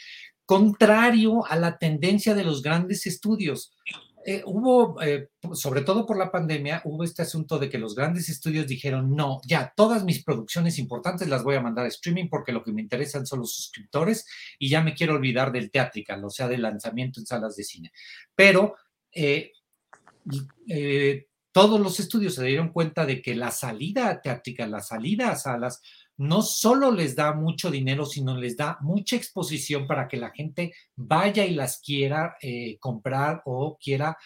Contrario 0.44 1.46
a 1.46 1.56
la 1.56 1.78
tendencia 1.78 2.34
de 2.34 2.44
los 2.44 2.62
grandes 2.62 3.06
estudios. 3.06 3.72
Eh, 4.26 4.42
hubo, 4.44 5.00
eh, 5.00 5.28
sobre 5.52 5.82
todo 5.82 6.04
por 6.04 6.18
la 6.18 6.30
pandemia, 6.30 6.82
hubo 6.84 7.04
este 7.04 7.22
asunto 7.22 7.58
de 7.58 7.70
que 7.70 7.78
los 7.78 7.94
grandes 7.94 8.28
estudios 8.28 8.66
dijeron, 8.66 9.14
no, 9.14 9.40
ya, 9.46 9.72
todas 9.76 10.04
mis 10.04 10.24
producciones 10.24 10.78
importantes 10.78 11.28
las 11.28 11.44
voy 11.44 11.54
a 11.54 11.62
mandar 11.62 11.84
a 11.84 11.88
streaming 11.88 12.28
porque 12.28 12.52
lo 12.52 12.64
que 12.64 12.72
me 12.72 12.82
interesan 12.82 13.24
son 13.26 13.38
los 13.38 13.54
suscriptores 13.54 14.26
y 14.58 14.68
ya 14.68 14.82
me 14.82 14.94
quiero 14.94 15.14
olvidar 15.14 15.52
del 15.52 15.70
teatrical, 15.70 16.24
o 16.24 16.30
sea, 16.30 16.48
del 16.48 16.62
lanzamiento 16.62 17.20
en 17.20 17.26
salas 17.26 17.56
de 17.56 17.64
cine. 17.64 17.92
Pero 18.34 18.74
eh, 19.12 19.52
todos 21.52 21.80
los 21.80 21.98
estudios 21.98 22.34
se 22.34 22.44
dieron 22.44 22.72
cuenta 22.72 23.04
de 23.06 23.20
que 23.20 23.34
la 23.34 23.50
salida 23.50 24.08
a 24.08 24.20
teatrical, 24.20 24.70
la 24.70 24.80
salida 24.80 25.30
a 25.30 25.36
salas, 25.36 25.80
no 26.18 26.42
solo 26.42 26.90
les 26.90 27.14
da 27.14 27.32
mucho 27.32 27.70
dinero, 27.70 28.04
sino 28.04 28.36
les 28.36 28.56
da 28.56 28.76
mucha 28.80 29.16
exposición 29.16 29.86
para 29.86 30.08
que 30.08 30.16
la 30.16 30.30
gente 30.30 30.72
vaya 30.96 31.44
y 31.44 31.54
las 31.54 31.80
quiera 31.80 32.36
eh, 32.42 32.76
comprar 32.80 33.42
o 33.44 33.78
quiera 33.80 34.16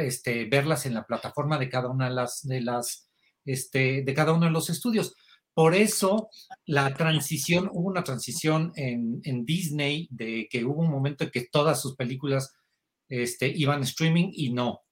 este, 0.00 0.44
verlas 0.44 0.84
en 0.86 0.94
la 0.94 1.06
plataforma 1.06 1.58
de 1.58 1.70
cada 1.70 1.88
una 1.88 2.08
de 2.08 2.14
las, 2.14 2.46
de 2.46 2.60
las, 2.60 3.08
este, 3.44 4.04
cada 4.14 4.32
uno 4.32 4.46
de 4.46 4.52
los 4.52 4.68
estudios. 4.68 5.14
Por 5.54 5.74
eso 5.74 6.28
la 6.66 6.94
transición, 6.94 7.68
hubo 7.72 7.88
una 7.88 8.04
transición 8.04 8.72
en, 8.76 9.44
Disney 9.44 10.06
de 10.10 10.48
que 10.50 10.64
hubo 10.64 10.82
un 10.82 10.90
momento 10.90 11.24
en 11.24 11.30
que 11.30 11.48
todas 11.50 11.80
sus 11.80 11.96
películas 11.96 12.54
este, 13.08 13.48
iban 13.48 13.82
streaming 13.82 14.30
y 14.32 14.52
no, 14.52 14.82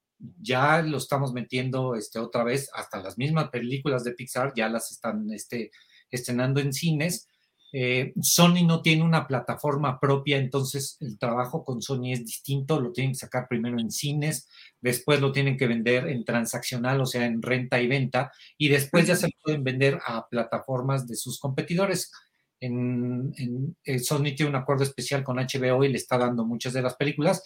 ya 0.40 0.82
lo 0.82 0.98
estamos 0.98 1.32
metiendo 1.32 1.94
este, 1.94 2.18
otra 2.18 2.44
vez, 2.44 2.70
hasta 2.74 3.02
las 3.02 3.18
mismas 3.18 3.50
películas 3.50 4.04
de 4.04 4.12
Pixar 4.12 4.52
ya 4.56 4.68
las 4.68 4.90
están 4.92 5.30
este, 5.32 5.70
estrenando 6.10 6.60
en 6.60 6.72
cines. 6.72 7.28
Eh, 7.72 8.14
Sony 8.22 8.64
no 8.64 8.80
tiene 8.80 9.02
una 9.02 9.26
plataforma 9.26 10.00
propia, 10.00 10.38
entonces 10.38 10.96
el 11.00 11.18
trabajo 11.18 11.64
con 11.64 11.82
Sony 11.82 12.12
es 12.12 12.24
distinto, 12.24 12.80
lo 12.80 12.92
tienen 12.92 13.12
que 13.12 13.18
sacar 13.18 13.48
primero 13.48 13.78
en 13.78 13.90
cines, 13.90 14.48
después 14.80 15.20
lo 15.20 15.32
tienen 15.32 15.56
que 15.58 15.66
vender 15.66 16.08
en 16.08 16.24
transaccional, 16.24 17.00
o 17.00 17.06
sea, 17.06 17.26
en 17.26 17.42
renta 17.42 17.80
y 17.82 17.88
venta, 17.88 18.32
y 18.56 18.68
después 18.68 19.06
ya 19.06 19.16
se 19.16 19.28
pueden 19.42 19.64
vender 19.64 19.98
a 20.06 20.26
plataformas 20.28 21.06
de 21.06 21.16
sus 21.16 21.38
competidores. 21.38 22.12
En, 22.60 23.34
eh, 23.84 23.98
Sony 23.98 24.34
tiene 24.34 24.48
un 24.48 24.56
acuerdo 24.56 24.84
especial 24.84 25.22
con 25.22 25.36
HBO 25.36 25.84
y 25.84 25.88
le 25.88 25.98
está 25.98 26.16
dando 26.16 26.46
muchas 26.46 26.72
de 26.72 26.82
las 26.82 26.96
películas, 26.96 27.42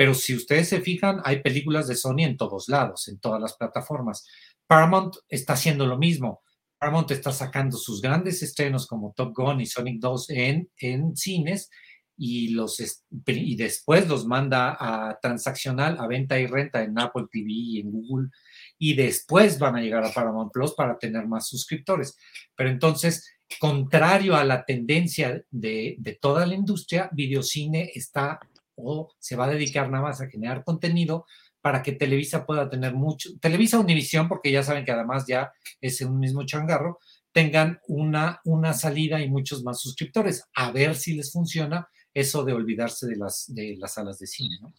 pero 0.00 0.14
si 0.14 0.34
ustedes 0.34 0.66
se 0.66 0.80
fijan, 0.80 1.20
hay 1.24 1.42
películas 1.42 1.86
de 1.86 1.94
Sony 1.94 2.20
en 2.20 2.38
todos 2.38 2.70
lados, 2.70 3.06
en 3.08 3.20
todas 3.20 3.38
las 3.38 3.54
plataformas. 3.58 4.26
Paramount 4.66 5.16
está 5.28 5.52
haciendo 5.52 5.84
lo 5.84 5.98
mismo 5.98 6.40
Paramount 6.78 7.10
está 7.10 7.32
sacando 7.32 7.76
sus 7.76 8.00
grandes 8.00 8.42
estrenos 8.42 8.86
como 8.86 9.12
Top 9.14 9.36
Gun 9.36 9.60
y 9.60 9.66
Sonic 9.66 10.00
2 10.00 10.30
en, 10.30 10.70
en 10.78 11.14
cines 11.14 11.68
y, 12.16 12.48
los, 12.48 12.80
y 13.26 13.56
después 13.56 14.08
los 14.08 14.24
manda 14.24 14.74
a 14.80 15.18
transaccional, 15.20 15.98
a 16.00 16.06
venta 16.06 16.40
y 16.40 16.46
renta 16.46 16.82
en 16.82 16.98
Apple 16.98 17.26
TV 17.30 17.46
y 17.50 17.80
en 17.80 17.90
Google 17.92 18.30
y 18.78 18.94
después 18.94 19.58
van 19.58 19.76
a 19.76 19.82
llegar 19.82 20.02
a 20.02 20.14
Paramount 20.14 20.50
Plus 20.50 20.72
para 20.72 20.98
tener 20.98 21.26
más 21.26 21.46
suscriptores. 21.46 22.16
Pero 22.56 22.70
entonces, 22.70 23.30
contrario 23.58 24.34
a 24.34 24.44
la 24.44 24.64
tendencia 24.64 25.44
de, 25.50 25.96
de 25.98 26.18
toda 26.18 26.46
la 26.46 26.54
industria, 26.54 27.10
videocine 27.12 27.90
está 27.94 28.40
o 28.82 29.12
se 29.18 29.36
va 29.36 29.44
a 29.46 29.50
dedicar 29.50 29.90
nada 29.90 30.04
más 30.04 30.20
a 30.20 30.28
generar 30.28 30.64
contenido 30.64 31.26
para 31.60 31.82
que 31.82 31.92
Televisa 31.92 32.46
pueda 32.46 32.70
tener 32.70 32.94
mucho, 32.94 33.30
Televisa 33.38 33.78
Univisión, 33.78 34.28
porque 34.28 34.50
ya 34.50 34.62
saben 34.62 34.84
que 34.84 34.92
además 34.92 35.26
ya 35.26 35.52
es 35.80 36.00
un 36.00 36.18
mismo 36.18 36.44
changarro, 36.44 36.98
tengan 37.32 37.80
una, 37.86 38.40
una 38.44 38.72
salida 38.72 39.20
y 39.20 39.28
muchos 39.28 39.62
más 39.62 39.80
suscriptores. 39.80 40.44
A 40.54 40.72
ver 40.72 40.96
si 40.96 41.14
les 41.14 41.32
funciona 41.32 41.88
eso 42.14 42.44
de 42.44 42.52
olvidarse 42.52 43.06
de 43.06 43.16
las, 43.16 43.44
de 43.54 43.76
las 43.78 43.94
salas 43.94 44.18
de 44.18 44.26
cine, 44.26 44.58
¿no? 44.60 44.72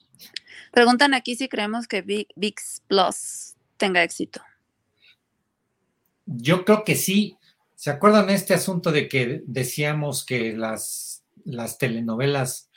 Preguntan 0.71 1.13
aquí 1.13 1.35
si 1.35 1.47
creemos 1.47 1.87
que 1.87 2.01
VIX 2.01 2.83
Plus 2.87 3.55
tenga 3.77 4.03
éxito. 4.03 4.41
Yo 6.25 6.65
creo 6.65 6.83
que 6.83 6.95
sí. 6.95 7.37
¿Se 7.75 7.89
acuerdan 7.89 8.27
de 8.27 8.35
este 8.35 8.53
asunto 8.53 8.91
de 8.91 9.07
que 9.07 9.41
decíamos 9.45 10.23
que 10.25 10.53
las, 10.53 11.23
las 11.45 11.77
telenovelas 11.77 12.69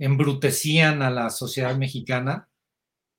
embrutecían 0.00 1.02
a 1.02 1.10
la 1.10 1.30
sociedad 1.30 1.76
mexicana? 1.76 2.48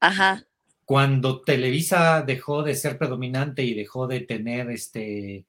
Ajá. 0.01 0.43
Cuando 0.83 1.41
Televisa 1.41 2.23
dejó 2.23 2.63
de 2.63 2.75
ser 2.75 2.97
predominante 2.97 3.63
y 3.63 3.73
dejó 3.73 4.07
de 4.07 4.21
tener 4.21 4.69
este, 4.71 5.45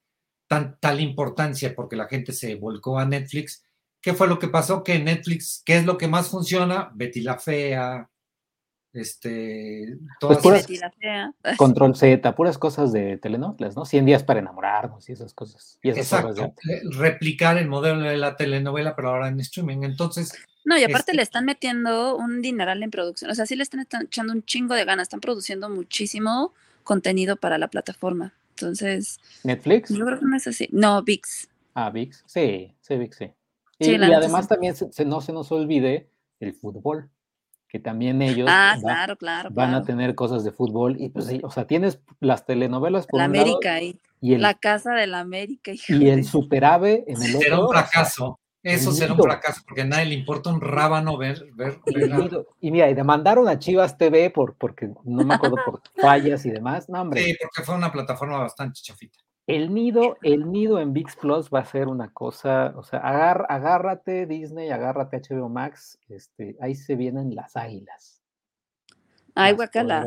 tan, 0.47 0.79
tal 0.79 1.01
importancia 1.01 1.75
porque 1.75 1.97
la 1.97 2.07
gente 2.07 2.33
se 2.33 2.55
volcó 2.55 2.99
a 2.99 3.07
Netflix, 3.07 3.65
¿qué 4.01 4.13
fue 4.13 4.29
lo 4.29 4.39
que 4.39 4.49
pasó? 4.49 4.85
Que 4.85 4.99
Netflix, 5.01 5.63
¿qué 5.65 5.79
es 5.79 5.87
lo 5.87 5.99
que 5.99 6.07
más 6.07 6.29
funciona? 6.29 6.93
Betty 6.95 7.23
la 7.23 7.39
Fea, 7.39 8.09
este, 8.93 9.97
pues 10.21 10.39
todas 10.39 10.67
Control 11.57 11.97
Z, 11.97 12.35
puras 12.35 12.59
cosas 12.59 12.93
de 12.93 13.17
telenovelas, 13.17 13.75
¿no? 13.75 13.87
100 13.87 14.05
días 14.05 14.23
para 14.23 14.41
enamorarnos 14.41 15.09
y 15.09 15.13
esas 15.13 15.33
cosas. 15.33 15.79
Exacto, 15.83 16.53
replicar 16.91 17.57
el 17.57 17.69
modelo 17.69 18.03
de 18.03 18.19
la 18.19 18.37
telenovela, 18.37 18.95
pero 18.95 19.09
ahora 19.09 19.29
en 19.29 19.41
streaming. 19.41 19.83
Entonces, 19.85 20.35
no, 20.65 20.79
y 20.79 20.85
aparte 20.85 21.13
le 21.13 21.23
este 21.23 21.31
están 21.31 21.45
metiendo 21.45 22.17
un 22.17 22.41
dineral 22.41 22.83
en 22.83 22.91
producción. 22.91 23.31
O 23.31 23.35
sea, 23.35 23.47
sí 23.47 23.57
le 23.57 23.63
están 23.63 23.87
echando 24.03 24.33
un 24.33 24.45
chingo 24.45 24.75
de 24.75 24.85
ganas. 24.85 25.07
Están 25.07 25.21
produciendo 25.21 25.69
muchísimo 25.69 26.53
contenido 26.85 27.37
para 27.37 27.59
la 27.59 27.69
plataforma. 27.69 28.33
Entonces. 28.51 29.19
¿Netflix? 29.43 29.91
Yo 29.91 30.05
creo 30.05 30.21
que 30.21 30.27
no 30.27 30.37
es 30.37 30.47
así. 30.47 30.69
No, 30.71 31.03
VIX. 31.03 31.49
Ah, 31.75 31.91
VIX. 31.91 32.23
Sí, 32.27 32.75
sí, 32.81 32.97
VIX, 32.97 33.17
sí. 33.17 33.31
Y, 33.79 33.95
además 33.97 34.47
también 34.47 34.77
se, 34.77 35.05
no 35.05 35.21
se 35.21 35.33
nos 35.33 35.51
olvide 35.51 36.09
el 36.39 36.55
fútbol, 36.55 37.11
que 37.67 37.81
también 37.81 38.23
ellos 38.23 38.47
ah, 38.49 38.77
claro, 38.81 39.17
claro, 39.17 39.51
van 39.51 39.75
a 39.75 39.83
tener 39.83 40.15
cosas 40.15 40.45
de 40.45 40.53
fútbol. 40.53 41.01
Y 41.01 41.09
pues 41.09 41.27
sí, 41.27 41.41
o 41.43 41.51
sea, 41.51 41.67
tienes 41.67 41.99
las 42.21 42.47
telenovelas 42.47 43.09
por 43.09 43.19
la 43.19 43.25
América 43.25 43.81
y, 43.81 43.99
la 44.21 44.55
Casa 44.55 44.93
de 44.93 45.09
la 45.09 45.19
América. 45.19 45.73
Y 45.89 46.09
el 46.09 46.25
Superave 46.25 47.05
en 47.09 47.21
el 47.21 47.35
otro. 47.35 47.67
un 47.67 47.73
fracaso. 47.73 48.39
Eso 48.63 48.93
será 48.93 49.15
un 49.15 49.19
fracaso, 49.19 49.61
porque 49.67 49.83
a 49.83 49.85
nadie 49.85 50.07
le 50.07 50.15
importa 50.15 50.51
un 50.51 50.61
rábano 50.61 51.17
ver. 51.17 51.45
ver, 51.55 51.81
y, 52.61 52.71
mira, 52.71 52.89
y 52.89 52.95
demandaron 52.95 53.49
a 53.49 53.59
Chivas 53.59 53.99
TV 53.99 54.31
por, 54.31 54.55
porque 54.55 54.89
no 55.05 55.25
me 55.25 55.35
acuerdo 55.35 55.57
por 55.65 55.83
fallas 56.01 56.47
y 56.47 56.51
demás. 56.51 56.89
No, 56.89 57.03
hombre. 57.03 57.25
Sí, 57.25 57.37
porque 57.41 57.63
fue 57.65 57.75
una 57.75 57.91
plataforma 57.91 58.39
bastante 58.39 58.81
chafita. 58.81 59.19
El 59.49 59.75
nido, 59.75 60.17
el 60.23 60.53
nido 60.53 60.79
en 60.79 60.93
VIX 60.93 61.17
Plus 61.17 61.51
va 61.51 61.59
a 61.61 61.65
ser 61.65 61.89
una 61.89 62.13
cosa, 62.13 62.73
o 62.77 62.85
sea, 62.85 63.01
agárrate 63.01 64.27
Disney, 64.27 64.71
agárrate 64.71 65.21
HBO 65.21 65.49
Max, 65.49 65.99
este, 66.09 66.57
ahí 66.61 66.77
se 66.77 66.95
vienen 66.95 67.35
las 67.35 67.57
águilas. 67.57 68.23
Ay, 69.35 69.55
guacala. 69.55 70.07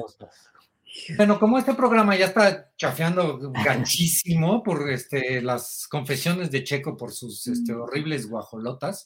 Bueno, 1.17 1.39
como 1.39 1.57
este 1.57 1.73
programa 1.73 2.15
ya 2.15 2.25
está 2.25 2.71
chafeando 2.77 3.51
ganchísimo 3.51 4.63
por 4.63 4.89
este, 4.89 5.41
las 5.41 5.87
confesiones 5.89 6.51
de 6.51 6.63
Checo 6.63 6.95
por 6.95 7.11
sus 7.11 7.47
este, 7.47 7.73
mm. 7.73 7.81
horribles 7.81 8.29
guajolotas, 8.29 9.03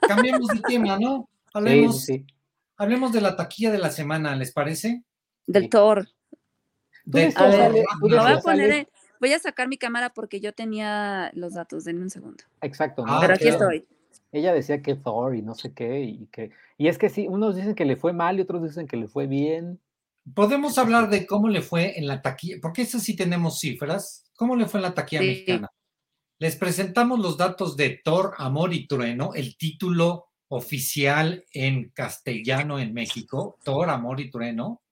cambiamos 0.00 0.48
de 0.48 0.60
tema, 0.60 0.98
¿no? 0.98 1.28
Hablemos, 1.52 2.06
hablemos 2.76 3.12
de 3.12 3.20
la 3.20 3.36
taquilla 3.36 3.70
de 3.70 3.78
la 3.78 3.90
semana, 3.90 4.34
¿les 4.36 4.52
parece? 4.52 5.02
Del 5.46 5.68
Thor. 5.68 6.08
voy, 7.04 7.24
a 7.24 8.40
poner, 8.42 8.88
voy 9.20 9.32
a 9.32 9.38
sacar 9.38 9.68
mi 9.68 9.76
cámara 9.76 10.10
porque 10.10 10.40
yo 10.40 10.52
tenía 10.54 11.30
los 11.34 11.54
datos, 11.54 11.84
denme 11.84 12.02
un 12.02 12.10
segundo. 12.10 12.42
Exacto. 12.62 13.04
Ah, 13.06 13.18
Pero 13.20 13.34
aquí 13.34 13.48
estoy. 13.48 13.86
Ella 14.30 14.54
decía 14.54 14.80
que 14.80 14.94
Thor 14.94 15.36
y 15.36 15.42
no 15.42 15.54
sé 15.54 15.74
qué, 15.74 16.00
y 16.00 16.26
que, 16.32 16.52
y 16.78 16.88
es 16.88 16.96
que 16.96 17.10
sí, 17.10 17.26
unos 17.28 17.54
dicen 17.54 17.74
que 17.74 17.84
le 17.84 17.96
fue 17.96 18.14
mal 18.14 18.38
y 18.38 18.42
otros 18.42 18.62
dicen 18.62 18.86
que 18.86 18.96
le 18.96 19.08
fue 19.08 19.26
bien. 19.26 19.78
Podemos 20.34 20.78
hablar 20.78 21.10
de 21.10 21.26
cómo 21.26 21.48
le 21.48 21.62
fue 21.62 21.98
en 21.98 22.06
la 22.06 22.22
taquilla, 22.22 22.56
porque 22.62 22.82
eso 22.82 22.98
sí 22.98 23.16
tenemos 23.16 23.58
cifras. 23.58 24.30
¿Cómo 24.36 24.56
le 24.56 24.66
fue 24.66 24.78
en 24.78 24.82
la 24.82 24.94
taquilla 24.94 25.22
mexicana? 25.22 25.70
Les 26.38 26.56
presentamos 26.56 27.20
los 27.20 27.36
datos 27.36 27.76
de 27.76 28.00
Thor, 28.04 28.34
Amor 28.38 28.72
y 28.74 28.86
Trueno, 28.86 29.34
el 29.34 29.56
título 29.56 30.28
oficial 30.48 31.44
en 31.52 31.90
castellano 31.90 32.78
en 32.78 32.92
México. 32.92 33.58
Thor, 33.64 33.90
Amor 33.90 34.20
y 34.20 34.30
Trueno. 34.30 34.82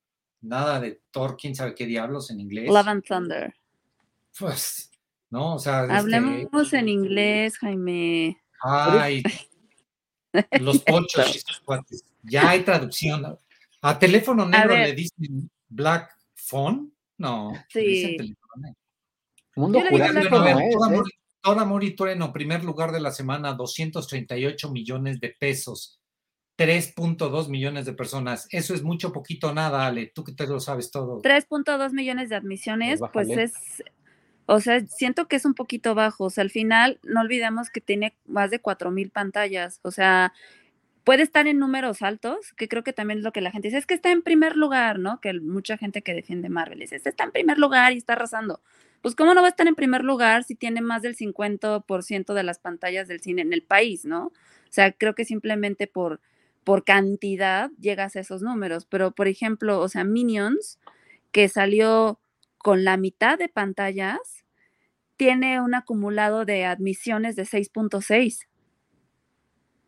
Nada 0.42 0.80
de 0.80 1.02
Thor, 1.10 1.36
quién 1.36 1.54
sabe 1.54 1.74
qué 1.74 1.86
diablos 1.86 2.30
en 2.30 2.40
inglés. 2.40 2.68
Love 2.68 2.88
and 2.88 3.04
Thunder. 3.04 3.54
Pues, 4.38 4.90
¿no? 5.28 5.56
O 5.56 5.58
sea. 5.58 5.82
Este 5.82 5.94
Hablemos 5.94 6.72
en 6.72 6.88
inglés, 6.88 7.58
Jaime. 7.58 8.40
Ay, 8.62 9.22
los 10.60 10.78
pochos, 10.80 11.44
Ya 12.22 12.50
hay 12.50 12.62
traducción. 12.62 13.38
A 13.82 13.98
teléfono 13.98 14.46
negro 14.46 14.76
le 14.76 14.92
dicen 14.92 15.50
Black 15.68 16.16
¿Fon? 16.34 16.92
No. 17.18 17.52
Sí. 17.68 18.16
Legrone. 18.18 18.74
Mundo 19.56 19.80
no 19.82 20.28
Todo 20.28 20.46
¿eh? 20.46 20.70
amor, 20.84 21.04
Todo 21.40 21.60
amor 21.60 21.84
y 21.84 21.94
trueno, 21.94 22.32
primer 22.32 22.64
lugar 22.64 22.92
de 22.92 23.00
la 23.00 23.10
semana, 23.10 23.52
238 23.54 24.70
millones 24.70 25.20
de 25.20 25.36
pesos. 25.38 26.00
3.2 26.58 27.48
millones 27.48 27.86
de 27.86 27.94
personas. 27.94 28.46
Eso 28.50 28.74
es 28.74 28.82
mucho 28.82 29.12
poquito 29.12 29.54
nada, 29.54 29.86
Ale. 29.86 30.12
Tú 30.14 30.24
que 30.24 30.32
te 30.32 30.46
lo 30.46 30.60
sabes 30.60 30.90
todo. 30.90 31.22
3.2 31.22 31.92
millones 31.92 32.28
de 32.28 32.36
admisiones, 32.36 33.00
Pues 33.00 33.28
pues 33.28 33.38
es, 33.38 33.82
o 34.44 34.60
sea, 34.60 34.84
siento 34.86 35.26
que 35.26 35.36
es 35.36 35.44
un 35.46 35.54
poquito 35.54 35.94
bajo. 35.94 36.24
O 36.24 36.30
sea, 36.30 36.42
al 36.42 36.50
final, 36.50 36.98
no 37.02 37.20
olvidemos 37.20 37.70
que 37.70 37.80
tiene 37.80 38.14
más 38.26 38.50
de 38.50 38.60
4.000 38.60 39.10
pantallas. 39.10 39.80
O 39.82 39.90
sea, 39.90 40.34
puede 41.04 41.22
estar 41.22 41.46
en 41.48 41.58
números 41.58 42.02
altos, 42.02 42.52
que 42.56 42.68
creo 42.68 42.82
que 42.84 42.92
también 42.92 43.18
es 43.18 43.24
lo 43.24 43.32
que 43.32 43.40
la 43.40 43.50
gente 43.50 43.68
dice, 43.68 43.78
es 43.78 43.86
que 43.86 43.94
está 43.94 44.10
en 44.12 44.22
primer 44.22 44.56
lugar, 44.56 44.98
¿no? 44.98 45.20
Que 45.20 45.32
mucha 45.40 45.76
gente 45.78 46.02
que 46.02 46.14
defiende 46.14 46.48
Marvel 46.48 46.78
dice, 46.80 46.96
"Este 46.96 47.10
está 47.10 47.24
en 47.24 47.32
primer 47.32 47.58
lugar 47.58 47.92
y 47.92 47.98
está 47.98 48.14
arrasando. 48.14 48.60
Pues, 49.02 49.14
¿cómo 49.14 49.34
no 49.34 49.40
va 49.42 49.46
a 49.48 49.50
estar 49.50 49.66
en 49.66 49.74
primer 49.74 50.04
lugar 50.04 50.44
si 50.44 50.54
tiene 50.54 50.82
más 50.82 51.02
del 51.02 51.16
50% 51.16 52.34
de 52.34 52.42
las 52.42 52.58
pantallas 52.58 53.08
del 53.08 53.20
cine 53.20 53.42
en 53.42 53.52
el 53.52 53.62
país, 53.62 54.04
¿no? 54.04 54.26
O 54.26 54.32
sea, 54.72 54.92
creo 54.92 55.14
que 55.14 55.24
simplemente 55.24 55.86
por, 55.86 56.20
por 56.64 56.84
cantidad 56.84 57.70
llegas 57.80 58.16
a 58.16 58.20
esos 58.20 58.42
números. 58.42 58.84
Pero, 58.86 59.12
por 59.12 59.26
ejemplo, 59.28 59.80
o 59.80 59.88
sea, 59.88 60.04
Minions, 60.04 60.78
que 61.32 61.48
salió 61.48 62.20
con 62.58 62.84
la 62.84 62.96
mitad 62.98 63.38
de 63.38 63.48
pantallas, 63.48 64.44
tiene 65.16 65.60
un 65.60 65.74
acumulado 65.74 66.44
de 66.44 66.64
admisiones 66.64 67.36
de 67.36 67.44
6.6, 67.44 68.48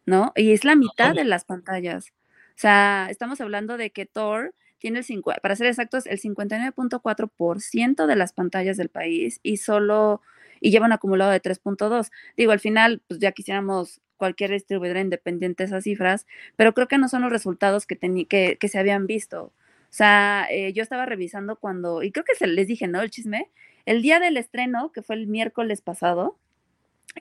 ¿no? 0.07 0.33
Y 0.37 0.53
es 0.53 0.65
la 0.65 0.77
mitad 0.77 1.15
de 1.15 1.25
las 1.25 1.45
pantallas. 1.45 2.13
O 2.51 2.61
sea, 2.63 3.09
estamos 3.11 3.41
hablando 3.41 3.77
de 3.77 3.91
que 3.91 4.07
Thor 4.07 4.55
tiene 4.79 4.99
el 4.99 5.05
5, 5.05 5.35
para 5.43 5.57
ser 5.57 5.69
exactos, 5.69 6.07
el 6.07 6.21
59.4% 6.21 8.07
de 8.07 8.17
las 8.17 8.33
pantallas 8.33 8.77
del 8.77 8.89
país 8.89 9.39
y 9.43 9.59
solo, 9.59 10.23
y 10.61 10.71
lleva 10.71 10.87
un 10.87 10.93
acumulado 10.93 11.31
de 11.31 11.41
3.2. 11.41 12.11
Digo, 12.37 12.53
al 12.53 12.61
final, 12.61 13.01
pues 13.07 13.21
ya 13.21 13.33
quisiéramos 13.33 14.01
cualquier 14.17 14.51
distribuidora 14.51 15.01
independiente 15.01 15.65
esas 15.65 15.85
cifras, 15.85 16.27
pero 16.57 16.75
creo 16.75 16.89
que 16.89 16.99
no 16.99 17.09
son 17.09 17.23
los 17.23 17.31
resultados 17.31 17.87
que, 17.87 17.97
que, 18.29 18.57
que 18.61 18.69
se 18.69 18.79
habían 18.79 19.07
visto. 19.07 19.53
O 19.93 19.95
sea, 19.95 20.47
eh, 20.51 20.73
yo 20.73 20.83
estaba 20.83 21.07
revisando 21.07 21.57
cuando, 21.57 22.03
y 22.03 22.13
creo 22.13 22.25
que 22.25 22.35
se 22.35 22.47
les 22.47 22.67
dije, 22.67 22.89
¿no? 22.89 23.03
El 23.03 23.11
chisme. 23.11 23.51
El 23.85 24.01
día 24.01 24.21
del 24.21 24.37
estreno, 24.37 24.91
que 24.91 25.03
fue 25.03 25.17
el 25.17 25.27
miércoles 25.27 25.83
pasado, 25.83 26.39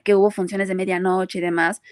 que 0.04 0.14
hubo 0.14 0.30
funciones 0.30 0.68
de 0.68 0.74
medianoche 0.74 1.38
y 1.38 1.42
demás. 1.42 1.82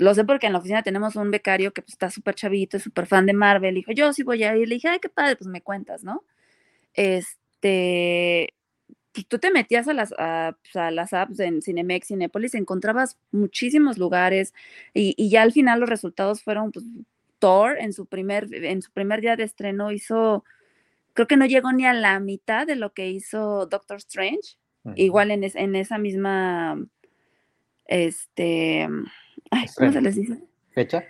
Lo 0.00 0.14
sé 0.14 0.24
porque 0.24 0.46
en 0.46 0.54
la 0.54 0.58
oficina 0.60 0.82
tenemos 0.82 1.14
un 1.16 1.30
becario 1.30 1.72
que 1.72 1.82
pues, 1.82 1.92
está 1.92 2.10
súper 2.10 2.34
chavito, 2.34 2.78
súper 2.78 3.06
fan 3.06 3.26
de 3.26 3.34
Marvel. 3.34 3.74
Dijo, 3.74 3.92
yo 3.92 4.12
sí 4.14 4.22
voy 4.22 4.42
a 4.44 4.56
ir. 4.56 4.66
Le 4.68 4.76
dije, 4.76 4.88
ay, 4.88 4.98
qué 4.98 5.10
padre, 5.10 5.36
pues 5.36 5.46
me 5.48 5.60
cuentas, 5.60 6.02
¿no? 6.04 6.24
Este, 6.94 8.54
pues 9.12 9.26
tú 9.26 9.38
te 9.38 9.50
metías 9.50 9.88
a 9.88 9.92
las, 9.92 10.14
a, 10.18 10.56
a 10.74 10.90
las 10.90 11.12
apps 11.12 11.40
en 11.40 11.60
Cinemex, 11.62 12.08
Cinépolis, 12.08 12.54
encontrabas 12.54 13.18
muchísimos 13.32 13.98
lugares 13.98 14.54
y, 14.94 15.14
y 15.16 15.28
ya 15.30 15.42
al 15.42 15.52
final 15.52 15.80
los 15.80 15.88
resultados 15.88 16.42
fueron, 16.42 16.72
pues, 16.72 16.84
Thor 17.38 17.76
en 17.78 17.92
su 17.92 18.06
primer, 18.06 18.52
en 18.54 18.82
su 18.82 18.92
primer 18.92 19.20
día 19.20 19.34
de 19.36 19.44
estreno 19.44 19.92
hizo, 19.92 20.44
creo 21.14 21.26
que 21.26 21.36
no 21.38 21.46
llegó 21.46 21.72
ni 21.72 21.86
a 21.86 21.92
la 21.94 22.20
mitad 22.20 22.66
de 22.66 22.76
lo 22.76 22.92
que 22.92 23.08
hizo 23.10 23.66
Doctor 23.66 23.96
Strange, 23.98 24.56
igual 24.96 25.30
en, 25.30 25.44
es- 25.44 25.56
en 25.56 25.74
esa 25.76 25.98
misma, 25.98 26.78
este, 27.86 28.88
ay, 29.50 29.66
¿cómo 29.76 29.92
se 29.92 30.00
les 30.00 30.16
dice? 30.16 30.38
¿Fecha? 30.72 31.04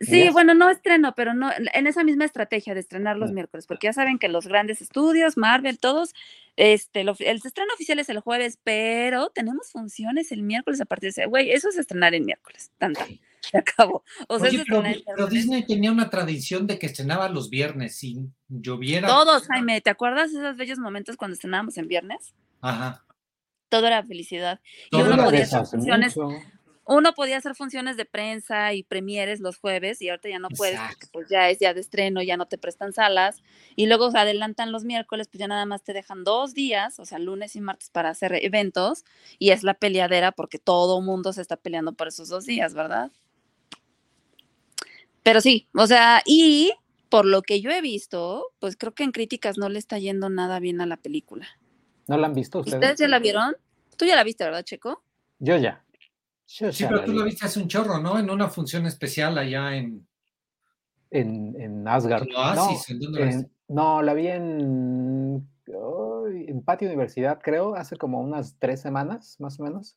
Sí, 0.00 0.12
días. 0.22 0.32
bueno, 0.32 0.54
no 0.54 0.70
estreno, 0.70 1.14
pero 1.14 1.34
no, 1.34 1.50
en 1.74 1.86
esa 1.86 2.04
misma 2.04 2.24
estrategia 2.24 2.72
de 2.72 2.80
estrenar 2.80 3.18
los 3.18 3.30
Mm. 3.30 3.34
miércoles, 3.34 3.66
porque 3.66 3.86
ya 3.88 3.92
saben 3.92 4.18
que 4.18 4.28
los 4.28 4.46
grandes 4.46 4.80
estudios, 4.80 5.36
Marvel, 5.36 5.78
todos, 5.78 6.14
este, 6.56 7.04
lo- 7.04 7.14
el 7.18 7.36
estreno 7.44 7.74
oficial 7.74 7.98
es 7.98 8.08
el 8.08 8.20
jueves, 8.20 8.58
pero 8.64 9.28
tenemos 9.28 9.70
funciones 9.70 10.32
el 10.32 10.42
miércoles 10.42 10.80
a 10.80 10.86
partir 10.86 11.08
de 11.08 11.22
ese, 11.22 11.26
güey, 11.26 11.50
eso 11.50 11.68
es 11.68 11.76
estrenar 11.76 12.14
el 12.14 12.24
miércoles, 12.24 12.72
tan, 12.78 12.94
tan, 12.94 13.08
se 13.42 13.58
acabó. 13.58 14.02
O 14.28 14.38
sea, 14.38 14.48
Oye, 14.48 14.64
pero. 14.66 15.26
Disney 15.26 15.66
tenía 15.66 15.92
una 15.92 16.08
tradición 16.08 16.66
de 16.66 16.78
que 16.78 16.86
estrenaba 16.86 17.28
los 17.28 17.50
viernes, 17.50 17.94
si 17.96 18.16
lloviera. 18.48 19.06
Todos, 19.06 19.46
Jaime, 19.48 19.82
¿te 19.82 19.90
acuerdas 19.90 20.32
de 20.32 20.38
esos 20.38 20.56
bellos 20.56 20.78
momentos 20.78 21.18
cuando 21.18 21.34
estrenábamos 21.34 21.76
en 21.76 21.88
viernes? 21.88 22.32
Ajá. 22.62 23.04
Todo 23.68 23.86
era 23.86 24.02
felicidad. 24.02 24.60
Y 24.86 24.90
Todo 24.92 25.04
uno 25.04 25.14
era 25.14 25.24
podía 25.24 25.38
de 25.40 25.44
hacer 25.44 25.58
hace 25.60 25.76
funciones, 25.76 26.16
mucho. 26.16 26.38
Uno 26.86 27.14
podía 27.14 27.38
hacer 27.38 27.54
funciones 27.54 27.96
de 27.96 28.04
prensa 28.04 28.74
y 28.74 28.82
premieres 28.82 29.40
los 29.40 29.56
jueves 29.56 30.02
y 30.02 30.08
ahorita 30.08 30.28
ya 30.28 30.38
no 30.38 30.48
puedes 30.48 30.78
porque 30.78 31.06
pues 31.12 31.28
ya 31.28 31.48
es 31.48 31.58
día 31.58 31.72
de 31.72 31.80
estreno, 31.80 32.22
ya 32.22 32.36
no 32.36 32.46
te 32.46 32.58
prestan 32.58 32.92
salas 32.92 33.42
y 33.74 33.86
luego 33.86 34.10
se 34.10 34.18
adelantan 34.18 34.72
los 34.72 34.84
miércoles, 34.84 35.28
pues 35.28 35.38
ya 35.38 35.48
nada 35.48 35.66
más 35.66 35.82
te 35.82 35.92
dejan 35.92 36.24
dos 36.24 36.54
días, 36.54 37.00
o 37.00 37.06
sea, 37.06 37.18
lunes 37.18 37.56
y 37.56 37.60
martes 37.60 37.90
para 37.90 38.10
hacer 38.10 38.34
eventos 38.42 39.04
y 39.38 39.50
es 39.50 39.62
la 39.62 39.74
peleadera 39.74 40.32
porque 40.32 40.58
todo 40.58 41.00
mundo 41.00 41.32
se 41.32 41.40
está 41.40 41.56
peleando 41.56 41.92
por 41.94 42.08
esos 42.08 42.28
dos 42.28 42.44
días, 42.44 42.74
¿verdad? 42.74 43.10
Pero 45.22 45.40
sí, 45.40 45.68
o 45.74 45.86
sea, 45.86 46.22
y 46.26 46.72
por 47.08 47.24
lo 47.24 47.42
que 47.42 47.60
yo 47.60 47.70
he 47.70 47.80
visto, 47.80 48.52
pues 48.58 48.76
creo 48.76 48.92
que 48.92 49.04
en 49.04 49.12
críticas 49.12 49.56
no 49.56 49.68
le 49.70 49.78
está 49.78 49.98
yendo 49.98 50.28
nada 50.28 50.60
bien 50.60 50.80
a 50.82 50.86
la 50.86 50.98
película. 50.98 51.46
¿No 52.06 52.18
la 52.18 52.26
han 52.26 52.34
visto 52.34 52.58
ustedes? 52.58 52.74
¿Ustedes 52.74 52.98
ya 52.98 53.08
la 53.08 53.18
vieron? 53.18 53.56
Tú 53.96 54.04
ya 54.04 54.16
la 54.16 54.24
viste, 54.24 54.44
¿verdad, 54.44 54.64
Checo? 54.64 55.02
Yo 55.38 55.56
ya. 55.56 55.82
Yo 56.46 56.72
Sí, 56.72 56.84
pero 56.84 56.98
la 56.98 57.04
tú 57.06 57.12
vi. 57.12 57.18
lo 57.18 57.24
viste 57.24 57.46
hace 57.46 57.60
un 57.60 57.68
chorro, 57.68 57.98
¿no? 57.98 58.18
En 58.18 58.28
una 58.30 58.48
función 58.48 58.86
especial 58.86 59.36
allá 59.38 59.74
en. 59.76 60.06
En, 61.10 61.54
en 61.60 61.86
Asgard. 61.88 62.24
En 62.28 62.34
Oasis, 62.36 62.90
¿en 62.90 62.98
dónde 63.00 63.22
en- 63.30 63.50
no, 63.68 64.02
la 64.02 64.12
vi 64.14 64.26
en, 64.28 65.48
ay, 65.68 66.44
en 66.48 66.62
Patio 66.62 66.88
Universidad, 66.88 67.40
creo, 67.42 67.74
hace 67.76 67.96
como 67.96 68.20
unas 68.20 68.56
tres 68.58 68.80
semanas, 68.82 69.36
más 69.38 69.58
o 69.58 69.62
menos. 69.62 69.96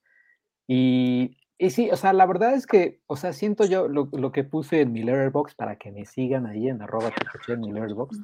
Y, 0.67 1.35
y 1.57 1.69
sí, 1.71 1.89
o 1.91 1.95
sea, 1.97 2.13
la 2.13 2.25
verdad 2.25 2.53
es 2.53 2.65
que, 2.65 3.01
o 3.07 3.17
sea, 3.17 3.33
siento 3.33 3.65
yo 3.65 3.87
lo, 3.89 4.09
lo 4.13 4.31
que 4.31 4.43
puse 4.45 4.81
en 4.81 4.93
mi 4.93 5.03
Letterboxd 5.03 5.55
para 5.57 5.75
que 5.77 5.91
me 5.91 6.05
sigan 6.05 6.45
ahí 6.45 6.69
en 6.69 6.81
arroba 6.81 7.11
en 7.47 7.59
mi 7.61 7.71
Letterboxd, 7.73 8.21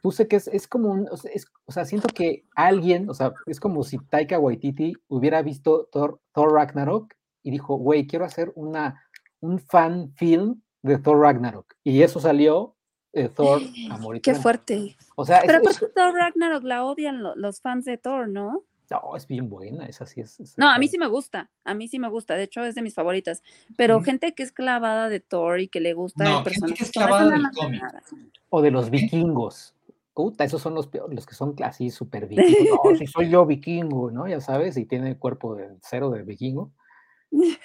puse 0.00 0.26
que 0.26 0.36
es, 0.36 0.48
es 0.48 0.66
como 0.68 0.90
un, 0.90 1.08
o 1.10 1.16
sea, 1.16 1.30
es- 1.32 1.46
o 1.66 1.72
sea, 1.72 1.84
siento 1.84 2.08
que 2.08 2.44
alguien, 2.54 3.10
o 3.10 3.14
sea, 3.14 3.32
es 3.46 3.60
como 3.60 3.82
si 3.82 3.98
Taika 3.98 4.38
Waititi 4.38 4.94
hubiera 5.08 5.42
visto 5.42 5.88
Thor, 5.92 6.20
Thor 6.32 6.52
Ragnarok 6.52 7.12
y 7.42 7.50
dijo, 7.50 7.76
güey, 7.76 8.06
quiero 8.06 8.24
hacer 8.24 8.52
una, 8.54 9.02
un 9.40 9.58
fan 9.58 10.12
film 10.16 10.60
de 10.82 10.98
Thor 10.98 11.18
Ragnarok. 11.20 11.74
Y 11.84 12.02
eso 12.02 12.20
salió 12.20 12.76
eh, 13.12 13.28
Thor 13.28 13.60
Amor 13.90 14.16
y 14.16 14.20
Qué 14.20 14.30
Trueno. 14.32 14.42
fuerte. 14.42 14.96
O 15.16 15.24
sea, 15.24 15.38
es, 15.38 15.46
Pero 15.46 15.58
es- 15.60 15.76
aparte 15.76 15.88
Thor 15.94 16.14
Ragnarok 16.14 16.64
la 16.64 16.84
odian 16.84 17.22
lo- 17.22 17.34
los 17.36 17.60
fans 17.60 17.84
de 17.84 17.98
Thor, 17.98 18.28
¿no? 18.28 18.64
no, 18.90 19.16
es 19.16 19.26
bien 19.26 19.48
buena, 19.48 19.86
esa 19.86 20.04
sí 20.04 20.20
es. 20.20 20.38
es- 20.38 20.58
No, 20.58 20.68
a 20.68 20.78
mí 20.78 20.86
sí 20.86 20.98
me 20.98 21.06
gusta, 21.06 21.50
a 21.64 21.72
mí 21.72 21.88
sí 21.88 21.98
me 21.98 22.10
gusta, 22.10 22.34
de 22.34 22.42
hecho 22.42 22.62
es 22.62 22.74
de 22.74 22.82
mis 22.82 22.94
favoritas, 22.94 23.42
pero 23.74 24.02
gente 24.02 24.34
que 24.34 24.42
es 24.42 24.52
clavada 24.52 25.08
de 25.08 25.18
Thor 25.18 25.60
y 25.60 25.68
que 25.68 25.80
le 25.80 25.94
gusta 25.94 26.24
No, 26.24 26.30
el 26.30 26.36
gente 26.36 26.50
personaje. 26.50 26.74
que 26.74 26.84
es 26.84 26.92
Thor, 26.92 27.02
es 27.04 27.06
clavada 27.08 27.26
una 27.28 27.48
del 27.48 27.56
cómic. 27.56 27.80
mamada. 27.80 28.02
O 28.50 28.60
de 28.60 28.70
los 28.70 28.90
vikingos. 28.90 29.74
Puta, 30.12 30.44
esos 30.44 30.60
son 30.60 30.74
los 30.74 30.88
peores, 30.88 31.14
los 31.16 31.24
que 31.24 31.34
son 31.34 31.54
así 31.64 31.88
súper 31.88 32.26
vikingos. 32.26 32.68
No, 32.84 32.94
si 32.98 33.06
soy 33.06 33.30
yo 33.30 33.46
vikingo, 33.46 34.10
¿no? 34.10 34.28
Ya 34.28 34.42
sabes, 34.42 34.76
y 34.76 34.84
tiene 34.84 35.16
cuerpo 35.16 35.54
de 35.54 35.70
cero 35.80 36.10
de 36.10 36.22
vikingo. 36.22 36.70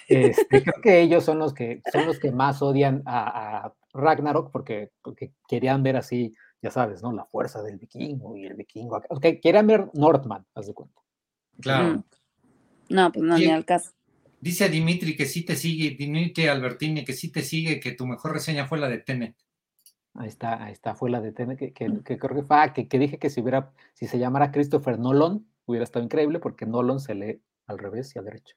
Este, 0.08 0.64
creo 0.64 0.82
que 0.82 1.02
ellos 1.02 1.24
son 1.26 1.40
los 1.40 1.54
que 1.54 1.82
son 1.92 2.06
los 2.06 2.20
que 2.20 2.32
más 2.32 2.62
odian 2.62 3.04
a, 3.06 3.66
a 3.66 3.74
Ragnarok 3.94 4.52
porque, 4.52 4.92
porque 5.02 5.34
querían 5.48 5.84
ver 5.84 5.98
así, 5.98 6.34
ya 6.62 6.72
sabes, 6.72 7.04
¿no? 7.04 7.12
La 7.12 7.26
fuerza 7.26 7.62
del 7.62 7.78
vikingo 7.78 8.38
y 8.38 8.46
el 8.46 8.54
vikingo. 8.56 8.96
acá. 8.96 9.08
O 9.10 9.20
que 9.20 9.40
querían 9.42 9.68
ver 9.68 9.90
Northman, 9.94 10.46
haz 10.56 10.68
de 10.68 10.74
cuenta. 10.74 11.02
Claro. 11.62 11.96
Mm. 11.98 12.04
No, 12.90 13.12
pues 13.12 13.26
no, 13.26 13.38
Sí. 13.38 13.46
ni 13.46 13.52
al 13.52 13.66
caso. 13.66 13.92
Dice 14.40 14.70
Dimitri 14.70 15.18
que 15.18 15.26
sí 15.26 15.44
te 15.44 15.56
sigue, 15.56 15.96
Dimitri 15.98 16.48
Albertini 16.48 17.04
que 17.04 17.14
sí 17.14 17.32
te 17.32 17.42
sigue, 17.42 17.80
que 17.80 17.92
tu 17.92 18.06
mejor 18.06 18.34
reseña 18.34 18.68
fue 18.68 18.78
la 18.78 18.88
de 18.88 19.00
Tenet. 19.00 19.36
Ahí 20.14 20.30
está, 20.30 20.64
ahí 20.64 20.74
está, 20.74 20.96
fue 20.96 21.10
la 21.10 21.20
de 21.22 21.32
Tenet, 21.32 21.58
que, 21.60 21.74
que, 21.74 21.92
que 22.06 22.18
creo 22.18 22.36
que 22.36 22.44
fue, 22.44 22.56
ah, 22.58 22.74
que, 22.74 22.88
que 22.88 22.98
dije 23.00 23.18
que 23.20 23.30
si 23.30 23.42
hubiera, 23.42 23.72
si 23.94 24.08
se 24.08 24.18
llamara 24.20 24.52
Christopher 24.52 24.98
Nolan, 25.00 25.46
hubiera 25.66 25.84
estado 25.84 26.06
increíble 26.06 26.40
porque 26.40 26.66
Nolan 26.66 27.00
se 27.00 27.14
lee 27.16 27.42
al 27.66 27.78
revés 27.78 28.16
y 28.16 28.20
al 28.20 28.26
derecho. 28.26 28.56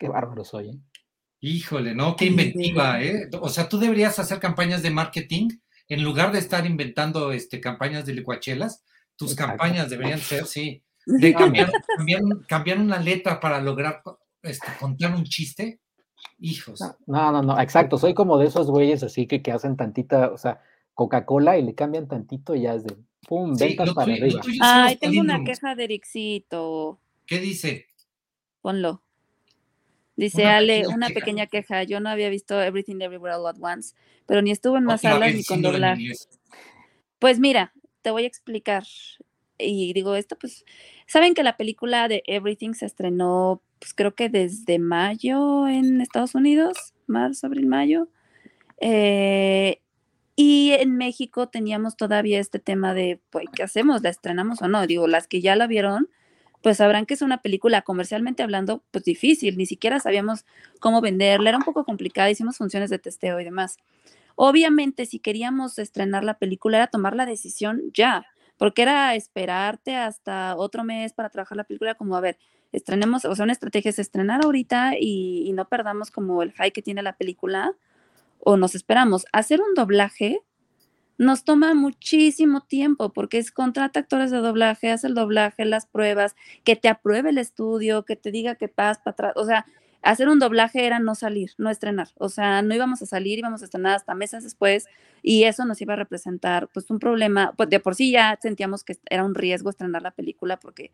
Qué 0.00 0.08
bárbaro 0.08 0.44
soy, 0.44 0.70
¿eh? 0.70 0.78
Híjole, 1.40 1.94
¿no? 1.94 2.16
Qué 2.16 2.24
inventiva, 2.26 3.02
¿eh? 3.02 3.28
O 3.40 3.48
sea, 3.50 3.68
tú 3.68 3.78
deberías 3.78 4.18
hacer 4.18 4.40
campañas 4.40 4.82
de 4.82 4.90
marketing 4.90 5.48
en 5.88 6.02
lugar 6.02 6.32
de 6.32 6.38
estar 6.38 6.64
inventando 6.66 7.32
este, 7.32 7.60
campañas 7.60 8.06
de 8.06 8.14
licuachelas. 8.14 8.82
Tus 9.16 9.32
Exacto. 9.32 9.58
campañas 9.58 9.90
deberían 9.90 10.18
ser, 10.18 10.46
sí, 10.46 10.82
de 11.04 11.34
cambiar, 11.34 11.70
cambiar, 11.96 12.22
cambiar 12.48 12.78
una 12.78 12.98
letra 12.98 13.38
para 13.40 13.60
lograr 13.60 14.02
este, 14.42 14.66
contar 14.80 15.14
un 15.14 15.24
chiste. 15.24 15.80
Hijos. 16.38 16.80
No, 17.06 17.32
no, 17.32 17.42
no, 17.42 17.60
exacto, 17.60 17.98
soy 17.98 18.14
como 18.14 18.38
de 18.38 18.46
esos 18.46 18.70
güeyes 18.70 19.02
así 19.02 19.26
que, 19.26 19.42
que 19.42 19.52
hacen 19.52 19.76
tantita, 19.76 20.30
o 20.30 20.38
sea, 20.38 20.62
Coca-Cola 20.94 21.58
y 21.58 21.62
le 21.62 21.74
cambian 21.74 22.08
tantito 22.08 22.54
y 22.54 22.62
ya 22.62 22.74
es 22.74 22.84
de, 22.84 22.96
pum, 23.26 23.54
Sí, 23.56 23.64
ventas 23.64 23.92
para 23.94 24.06
tuyo- 24.14 24.38
arriba. 24.38 24.40
Ay, 24.62 24.96
tengo 24.96 25.20
una 25.20 25.44
queja 25.44 25.74
de 25.74 25.84
Ericito. 25.84 27.00
¿Qué 27.26 27.38
dice? 27.40 27.86
Ponlo. 28.62 29.02
Dice 30.20 30.42
Una 30.42 30.56
Ale, 30.58 30.76
pequeña 30.80 30.94
una 30.94 31.06
queja. 31.06 31.20
pequeña 31.20 31.46
queja. 31.46 31.82
Yo 31.84 31.98
no 32.00 32.10
había 32.10 32.28
visto 32.28 32.60
Everything 32.60 33.00
Everywhere 33.00 33.36
All 33.36 33.46
at 33.46 33.56
Once, 33.58 33.94
pero 34.26 34.42
ni 34.42 34.50
estuvo 34.50 34.76
en 34.76 34.84
más 34.84 35.00
salas 35.00 35.34
ni 35.34 35.42
con 35.44 35.62
doblaje. 35.62 36.12
Pues 37.18 37.38
mira, 37.38 37.72
te 38.02 38.10
voy 38.10 38.24
a 38.24 38.26
explicar. 38.26 38.84
y 39.58 39.92
digo, 39.94 40.16
esto 40.16 40.36
pues, 40.38 40.64
saben 41.06 41.32
que 41.32 41.42
la 41.42 41.56
película 41.56 42.06
de 42.08 42.22
Everything 42.26 42.74
se 42.74 42.86
estrenó, 42.86 43.62
pues 43.78 43.94
creo 43.94 44.14
que 44.14 44.28
desde 44.28 44.78
mayo 44.78 45.66
en 45.68 46.02
Estados 46.02 46.34
Unidos, 46.34 46.94
marzo, 47.06 47.46
abril, 47.46 47.66
mayo. 47.66 48.08
Eh, 48.78 49.80
y 50.36 50.72
en 50.72 50.96
México 50.96 51.48
teníamos 51.48 51.96
todavía 51.96 52.40
este 52.40 52.58
tema 52.58 52.92
de, 52.92 53.20
pues, 53.30 53.46
¿qué 53.54 53.62
hacemos? 53.62 54.02
¿La 54.02 54.10
estrenamos 54.10 54.60
o 54.60 54.68
no? 54.68 54.86
Digo, 54.86 55.06
las 55.06 55.26
que 55.28 55.40
ya 55.40 55.56
la 55.56 55.66
vieron, 55.66 56.08
pues 56.62 56.78
sabrán 56.78 57.06
que 57.06 57.14
es 57.14 57.22
una 57.22 57.38
película 57.38 57.82
comercialmente 57.82 58.42
hablando, 58.42 58.82
pues 58.90 59.04
difícil, 59.04 59.56
ni 59.56 59.66
siquiera 59.66 60.00
sabíamos 60.00 60.44
cómo 60.78 61.00
venderla, 61.00 61.50
era 61.50 61.58
un 61.58 61.64
poco 61.64 61.84
complicada, 61.84 62.30
hicimos 62.30 62.58
funciones 62.58 62.90
de 62.90 62.98
testeo 62.98 63.40
y 63.40 63.44
demás. 63.44 63.78
Obviamente, 64.36 65.06
si 65.06 65.18
queríamos 65.18 65.78
estrenar 65.78 66.24
la 66.24 66.38
película, 66.38 66.78
era 66.78 66.86
tomar 66.86 67.14
la 67.14 67.26
decisión 67.26 67.82
ya, 67.92 68.26
porque 68.56 68.82
era 68.82 69.14
esperarte 69.14 69.96
hasta 69.96 70.56
otro 70.56 70.84
mes 70.84 71.12
para 71.12 71.30
trabajar 71.30 71.56
la 71.56 71.64
película, 71.64 71.94
como, 71.94 72.16
a 72.16 72.20
ver, 72.20 72.38
estrenemos, 72.72 73.24
o 73.24 73.34
sea, 73.34 73.44
una 73.44 73.52
estrategia 73.52 73.90
es 73.90 73.98
estrenar 73.98 74.44
ahorita 74.44 74.92
y, 74.98 75.52
no 75.54 75.68
perdamos 75.68 76.10
como 76.10 76.42
el 76.42 76.52
high 76.52 76.72
que 76.72 76.82
tiene 76.82 77.02
la 77.02 77.16
película, 77.16 77.72
o 78.38 78.56
nos 78.56 78.74
esperamos. 78.74 79.26
Hacer 79.32 79.60
un 79.60 79.74
doblaje 79.74 80.40
nos 81.20 81.44
toma 81.44 81.74
muchísimo 81.74 82.62
tiempo 82.62 83.12
porque 83.12 83.36
es 83.36 83.52
contrata 83.52 84.00
actores 84.00 84.30
de 84.30 84.38
doblaje, 84.38 84.90
hace 84.90 85.06
el 85.06 85.14
doblaje, 85.14 85.66
las 85.66 85.84
pruebas, 85.84 86.34
que 86.64 86.76
te 86.76 86.88
apruebe 86.88 87.28
el 87.28 87.36
estudio, 87.36 88.06
que 88.06 88.16
te 88.16 88.30
diga 88.30 88.54
que 88.54 88.68
pas 88.68 89.00
para 89.00 89.12
atrás, 89.12 89.32
o 89.36 89.44
sea, 89.44 89.66
hacer 90.00 90.30
un 90.30 90.38
doblaje 90.38 90.86
era 90.86 90.98
no 90.98 91.14
salir, 91.14 91.50
no 91.58 91.68
estrenar, 91.68 92.08
o 92.16 92.30
sea, 92.30 92.62
no 92.62 92.74
íbamos 92.74 93.02
a 93.02 93.06
salir, 93.06 93.38
íbamos 93.38 93.60
a 93.60 93.66
estrenar 93.66 93.96
hasta 93.96 94.14
meses 94.14 94.44
después 94.44 94.86
y 95.22 95.44
eso 95.44 95.66
nos 95.66 95.78
iba 95.82 95.92
a 95.92 95.96
representar 95.96 96.70
pues 96.72 96.90
un 96.90 96.98
problema, 96.98 97.52
pues 97.54 97.68
de 97.68 97.80
por 97.80 97.94
sí 97.96 98.12
ya 98.12 98.38
sentíamos 98.40 98.82
que 98.82 98.96
era 99.10 99.22
un 99.22 99.34
riesgo 99.34 99.68
estrenar 99.68 100.00
la 100.00 100.12
película 100.12 100.58
porque 100.58 100.90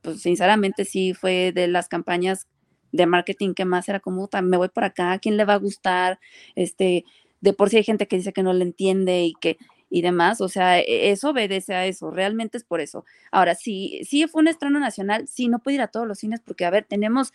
pues 0.00 0.22
sinceramente 0.22 0.86
sí 0.86 1.12
fue 1.12 1.52
de 1.54 1.68
las 1.68 1.88
campañas 1.88 2.46
de 2.92 3.04
marketing 3.04 3.52
que 3.52 3.66
más 3.66 3.90
era 3.90 4.00
como, 4.00 4.26
me 4.42 4.56
voy 4.56 4.70
por 4.70 4.84
acá, 4.84 5.12
¿a 5.12 5.18
quién 5.18 5.36
le 5.36 5.44
va 5.44 5.52
a 5.52 5.58
gustar? 5.58 6.18
Este, 6.54 7.04
de 7.40 7.52
por 7.52 7.70
sí 7.70 7.78
hay 7.78 7.84
gente 7.84 8.08
que 8.08 8.16
dice 8.16 8.32
que 8.32 8.42
no 8.42 8.52
le 8.52 8.64
entiende 8.64 9.24
y 9.24 9.34
que 9.34 9.58
y 9.88 10.02
demás, 10.02 10.40
o 10.40 10.48
sea, 10.48 10.80
e, 10.80 11.10
eso 11.10 11.30
obedece 11.30 11.74
a 11.74 11.86
eso, 11.86 12.10
realmente 12.10 12.58
es 12.58 12.64
por 12.64 12.80
eso. 12.80 13.04
Ahora, 13.30 13.54
si, 13.54 14.00
si 14.04 14.26
fue 14.26 14.42
un 14.42 14.48
estreno 14.48 14.80
nacional, 14.80 15.28
sí, 15.28 15.48
no 15.48 15.60
puede 15.60 15.76
ir 15.76 15.80
a 15.82 15.88
todos 15.88 16.06
los 16.06 16.18
cines 16.18 16.40
porque, 16.40 16.64
a 16.64 16.70
ver, 16.70 16.84
tenemos, 16.84 17.32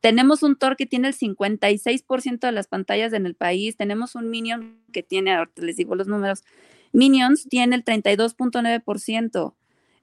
tenemos 0.00 0.42
un 0.42 0.56
Thor 0.56 0.76
que 0.76 0.86
tiene 0.86 1.08
el 1.08 1.14
56% 1.14 2.46
de 2.46 2.52
las 2.52 2.68
pantallas 2.68 3.12
en 3.12 3.26
el 3.26 3.34
país, 3.34 3.76
tenemos 3.76 4.14
un 4.14 4.30
Minion 4.30 4.78
que 4.92 5.02
tiene, 5.02 5.34
ahorita 5.34 5.62
les 5.62 5.76
digo 5.76 5.94
los 5.96 6.06
números, 6.06 6.44
Minions 6.92 7.48
tiene 7.48 7.76
el 7.76 7.84
32.9%. 7.84 9.54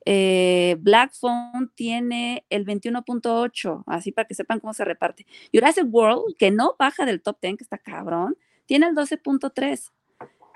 Eh, 0.08 0.78
Black 0.82 1.14
Phone 1.20 1.72
tiene 1.74 2.46
el 2.52 2.64
21.8, 2.64 3.84
así 3.88 4.12
para 4.12 4.28
que 4.28 4.36
sepan 4.36 4.60
cómo 4.60 4.74
se 4.76 4.86
reparte. 4.86 5.26
Jurassic 5.52 5.88
World, 5.89 6.36
que 6.38 6.52
no 6.52 6.76
baja 6.78 7.06
del 7.06 7.22
top 7.22 7.39
10, 7.41 7.58
que 7.58 7.64
está 7.64 7.80
cabrón, 7.80 8.38
tiene 8.66 8.88
el 8.88 8.95
12.3. 8.95 9.91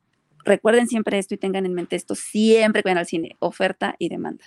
recuerden 0.44 0.88
siempre 0.88 1.18
esto 1.18 1.34
y 1.34 1.38
tengan 1.38 1.66
en 1.66 1.74
mente 1.74 1.94
esto 1.94 2.14
siempre 2.14 2.82
que 2.82 2.88
vayan 2.88 2.98
al 2.98 3.06
cine, 3.06 3.36
oferta 3.38 3.94
y 3.98 4.08
demanda. 4.08 4.44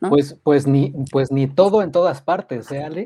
Pues, 0.00 0.38
pues, 0.42 0.66
ni, 0.66 0.92
pues 1.10 1.30
ni 1.32 1.46
todo 1.46 1.82
en 1.82 1.90
todas 1.90 2.20
partes, 2.20 2.70
¿eh, 2.70 2.82
Ale? 2.82 3.04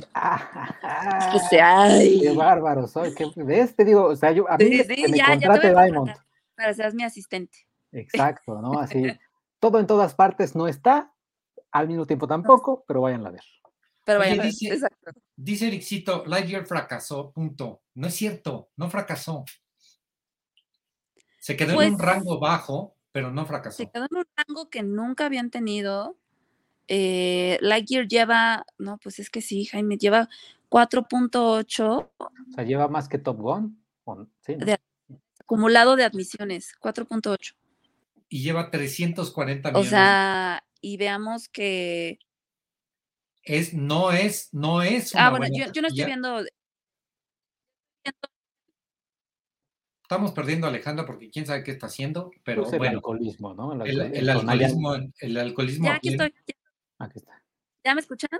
qué 1.50 2.32
bárbaro 2.36 2.88
soy. 2.88 3.14
Qué, 3.14 3.26
¿Ves? 3.36 3.76
Te 3.76 3.84
digo, 3.84 4.06
o 4.06 4.16
sea, 4.16 4.32
yo 4.32 4.50
a 4.50 4.56
mí 4.56 4.64
sí, 4.64 4.86
que 4.88 5.08
me 5.08 5.20
contrate 5.20 5.72
ya 5.72 5.82
Diamond. 5.82 6.12
Para 6.56 6.74
seas 6.74 6.94
mi 6.94 7.04
asistente. 7.04 7.58
Exacto, 7.92 8.60
¿no? 8.60 8.80
Así, 8.80 9.04
todo 9.60 9.78
en 9.78 9.86
todas 9.86 10.14
partes 10.14 10.56
no 10.56 10.66
está, 10.66 11.12
al 11.70 11.88
mismo 11.88 12.06
tiempo 12.06 12.26
tampoco, 12.26 12.84
pero 12.86 13.00
váyanla 13.02 13.28
a 13.28 13.32
ver. 13.32 13.44
Pero 14.04 14.18
vayan 14.18 14.40
a 14.40 14.42
ver, 14.44 14.52
exacto. 14.60 15.12
Dice 15.36 15.66
Ericito, 15.66 16.24
Lightyear 16.26 16.66
fracasó, 16.66 17.32
punto. 17.32 17.82
No 17.94 18.06
es 18.06 18.14
cierto, 18.14 18.70
no 18.76 18.88
fracasó. 18.90 19.44
Se 21.40 21.56
quedó 21.56 21.80
en 21.80 21.92
un 21.92 21.98
pues 21.98 22.06
rango 22.06 22.38
bajo, 22.38 22.96
pero 23.12 23.30
no 23.30 23.46
fracasó. 23.46 23.78
Se 23.78 23.90
quedó 23.90 24.06
en 24.10 24.16
un 24.16 24.24
rango 24.36 24.70
que 24.70 24.82
nunca 24.82 25.26
habían 25.26 25.50
tenido. 25.50 26.16
Eh, 26.88 27.58
Lightyear 27.60 28.06
lleva, 28.06 28.66
no, 28.78 28.98
pues 28.98 29.18
es 29.18 29.30
que 29.30 29.40
sí, 29.40 29.64
Jaime, 29.64 29.96
lleva 29.96 30.28
4.8. 30.70 32.10
O 32.18 32.30
sea, 32.54 32.64
lleva 32.64 32.88
más 32.88 33.08
que 33.08 33.18
Top 33.18 33.38
Gun. 33.38 33.80
Sí, 34.40 34.56
acumulado 35.40 35.96
de 35.96 36.04
admisiones, 36.04 36.74
4.8. 36.80 37.54
Y 38.28 38.42
lleva 38.42 38.70
340 38.70 39.70
millones. 39.70 39.86
O 39.86 39.90
sea, 39.90 40.64
y 40.80 40.96
veamos 40.96 41.48
que. 41.48 42.18
Es, 43.44 43.74
no 43.74 44.10
es, 44.10 44.48
no 44.52 44.82
es. 44.82 45.14
ah, 45.14 45.30
bueno, 45.30 45.46
yo, 45.52 45.82
no 45.82 45.88
estoy 45.88 46.04
viendo 46.04 46.42
estamos 50.04 50.32
perdiendo 50.32 50.66
a 50.66 50.70
Alejandra 50.70 51.06
porque 51.06 51.30
quién 51.30 51.46
sabe 51.46 51.64
qué 51.64 51.72
está 51.72 51.86
haciendo, 51.86 52.30
pero 52.44 52.62
pues 52.62 52.74
el 52.74 52.78
bueno. 52.78 52.98
alcoholismo, 52.98 53.54
¿no? 53.54 53.72
El, 53.84 54.30
alcoholismo, 54.30 54.96
el 55.18 55.36
alcoholismo. 55.38 55.86
Ya 55.86 55.94
aquí 55.94 56.10
estoy. 56.10 56.34
Aquí 56.98 57.18
está. 57.18 57.42
¿Ya 57.84 57.94
me 57.94 58.00
escuchan? 58.00 58.30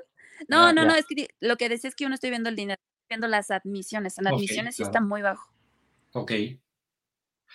No, 0.49 0.73
no, 0.73 0.85
no, 0.85 0.95
es 0.95 1.07
que 1.07 1.29
lo 1.41 1.57
que 1.57 1.69
decía 1.69 1.89
es 1.89 1.97
que 1.97 2.05
yo 2.05 2.09
no 2.09 2.15
estoy 2.15 2.31
viendo 2.31 2.49
el 2.49 2.57
dinero, 2.57 2.81
estoy 2.81 3.17
viendo 3.17 3.29
las 3.29 3.51
admisiones. 3.51 4.19
En 4.19 4.27
admisiones 4.27 4.77
sí 4.77 4.83
está 4.83 5.01
muy 5.01 5.23
bajo. 5.23 5.53
Ok. 6.13 6.33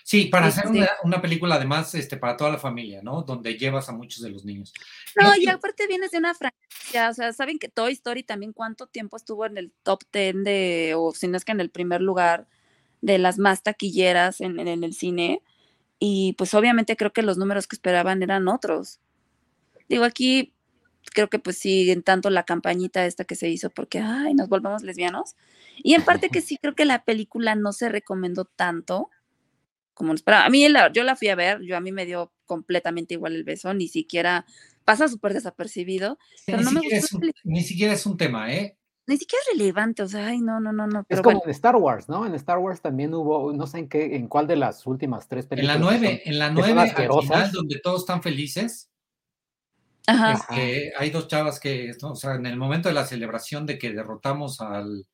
Sí, 0.04 0.26
para 0.26 0.47
hacer 0.47 0.66
una, 1.04 1.22
película 1.22 1.56
además 1.56 1.93
este, 1.95 2.18
para 2.18 2.36
toda 2.36 2.52
la 2.52 2.58
familia, 2.58 3.02
¿no? 3.04 3.24
Donde 3.24 3.58
llevas 3.58 3.89
a 3.89 3.91
muchos 3.91 4.24
de 4.24 4.30
los 4.30 4.45
niños. 4.45 4.74
No, 5.16 5.36
y 5.36 5.47
aparte 5.47 5.88
vienes 5.88 6.12
de 6.12 6.18
una 6.18 6.34
franquicia, 6.34 7.10
o 7.10 7.14
sea, 7.14 7.34
saben 7.34 7.60
que 7.60 7.70
Toy 7.70 7.93
Story 7.93 8.24
también 8.24 8.54
cuánto 8.54 8.88
tiempo 8.88 9.18
estuvo 9.18 9.45
en 9.45 9.58
el 9.58 9.72
top 9.84 10.02
10 10.12 10.43
de, 10.43 10.93
o 10.97 11.14
si 11.14 11.28
no 11.28 11.38
es 11.38 11.45
que 11.45 11.52
en 11.52 11.60
el 11.60 11.70
primer 11.70 12.02
lugar 12.02 12.47
de 13.02 13.18
las 13.18 13.38
más 13.38 13.64
taquilleras 13.64 14.41
en, 14.41 14.60
el 14.60 14.93
cine 14.93 15.41
y 16.00 16.34
pues 16.38 16.54
obviamente 16.54 16.95
creo 16.95 17.12
que 17.12 17.22
los 17.22 17.38
números 17.38 17.68
que 17.68 17.76
esperaban 17.76 18.24
eran 18.24 18.47
otros. 18.47 19.00
Digo, 19.88 20.06
aquí 20.06 20.54
creo 21.14 21.30
que 21.30 21.39
pues 21.39 21.58
sí, 21.58 21.91
en 21.91 22.04
tanto 22.04 22.30
la 22.30 22.43
campañita 22.43 23.06
esta 23.06 23.26
que 23.26 23.36
se 23.36 23.50
hizo 23.50 23.70
porque, 23.70 24.00
ay, 24.00 24.34
nos 24.34 24.50
volvamos 24.50 24.84
lesbianos. 24.84 25.36
Y 25.78 25.93
en 25.93 26.04
parte 26.04 26.30
que 26.30 26.41
sí 26.41 26.58
creo 26.58 26.76
que 26.76 26.86
la 26.86 27.04
película 27.04 27.56
no 27.56 27.74
se 27.74 27.89
recomendó 27.89 28.45
tanto 28.45 29.10
como 30.00 30.14
esperaba. 30.14 30.45
A 30.45 30.50
mí 30.50 30.66
yo 30.93 31.04
la 31.04 31.18
fui 31.18 31.28
a 31.28 31.36
ver, 31.36 31.60
yo 31.62 31.76
a 31.76 31.82
mí 31.82 31.91
me 31.91 32.06
dio 32.06 32.32
completamente 32.45 33.16
igual 33.16 33.36
el 33.36 33.43
beso, 33.43 33.74
ni 33.74 33.89
siquiera 33.89 34.45
pasa 34.86 35.10
súper 35.10 35.34
desapercibido. 35.34 36.18
pero 36.45 36.62
no 36.62 36.72
me 36.72 36.80
ni 37.43 37.64
siquiera 37.64 37.93
es 37.93 38.06
un 38.06 38.16
tema, 38.16 38.54
¿eh? 38.54 38.78
ni 39.08 39.18
siquiera 39.18 39.41
es 39.41 39.58
relevante, 39.58 40.04
o 40.04 40.08
sea, 40.08 40.28
ay, 40.28 40.39
no, 40.39 40.62
no, 40.62 40.72
no, 40.72 40.88
no. 40.88 41.04
es 41.10 41.20
como 41.22 41.43
en 41.43 41.50
Star 41.50 41.76
Wars, 41.76 42.08
¿no? 42.08 42.26
En 42.26 42.34
Star 42.36 42.60
Wars 42.60 42.80
también 42.80 43.14
hubo, 43.14 43.52
no 43.52 43.68
sé 43.68 43.80
en 43.80 43.89
qué, 43.89 44.16
en 44.16 44.30
cuál 44.30 44.47
de 44.47 44.56
las 44.56 44.88
últimas 44.88 45.28
tres 45.28 45.47
películas. 45.47 45.76
En 45.76 45.82
la 45.82 45.86
nueve, 45.86 46.22
en 46.24 46.39
la 46.39 46.50
nueve, 46.50 46.80
al 46.80 47.22
final, 47.22 47.52
donde 47.52 47.80
todos 47.84 48.02
están 48.02 48.24
felices. 48.24 48.89
Ajá. 50.08 50.34
Este, 50.34 50.93
hay 50.97 51.10
dos 51.10 51.28
chavas 51.28 51.60
que, 51.60 51.91
o 52.02 52.16
sea, 52.16 52.36
en 52.36 52.45
el 52.45 52.56
momento 52.56 52.88
de 52.88 52.95
la 52.95 53.06
celebración 53.06 53.66
de 53.66 53.78
que 53.78 53.91
derrotamos 53.91 54.62
al, 54.62 55.06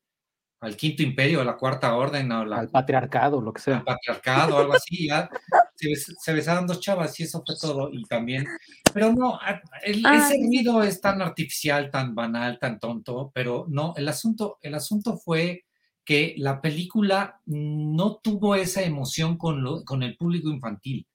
al 0.60 0.76
quinto 0.76 1.02
imperio, 1.02 1.40
a 1.40 1.44
la 1.44 1.56
cuarta 1.56 1.94
orden, 1.94 2.32
o 2.32 2.40
al 2.54 2.68
patriarcado, 2.70 3.40
lo 3.40 3.52
que 3.52 3.60
sea. 3.60 3.78
Al 3.78 3.84
patriarcado, 3.84 4.58
algo 4.58 4.74
así, 4.74 5.08
ya 5.08 5.28
se, 5.76 6.32
besaron 6.32 6.66
dos 6.66 6.80
chavas 6.80 7.18
y 7.20 7.24
eso 7.24 7.42
fue 7.44 7.56
todo. 7.60 7.90
Y 7.92 8.04
también, 8.04 8.46
pero 8.92 9.12
no, 9.12 9.38
el, 9.82 10.04
ese 10.04 10.38
ruido 10.38 10.82
es 10.82 11.00
tan 11.00 11.20
artificial, 11.20 11.90
tan 11.90 12.14
banal, 12.14 12.58
tan 12.58 12.78
tonto, 12.78 13.30
pero 13.34 13.66
no, 13.68 13.92
el 13.96 14.08
asunto, 14.08 14.58
el 14.62 14.74
asunto 14.74 15.18
fue 15.18 15.64
que 16.04 16.34
la 16.38 16.60
película 16.60 17.40
no 17.46 18.16
tuvo 18.22 18.54
esa 18.54 18.82
emoción 18.82 19.36
con, 19.36 19.62
lo, 19.62 19.84
con 19.84 20.02
el 20.02 20.16
público 20.16 20.48
infantil. 20.48 21.06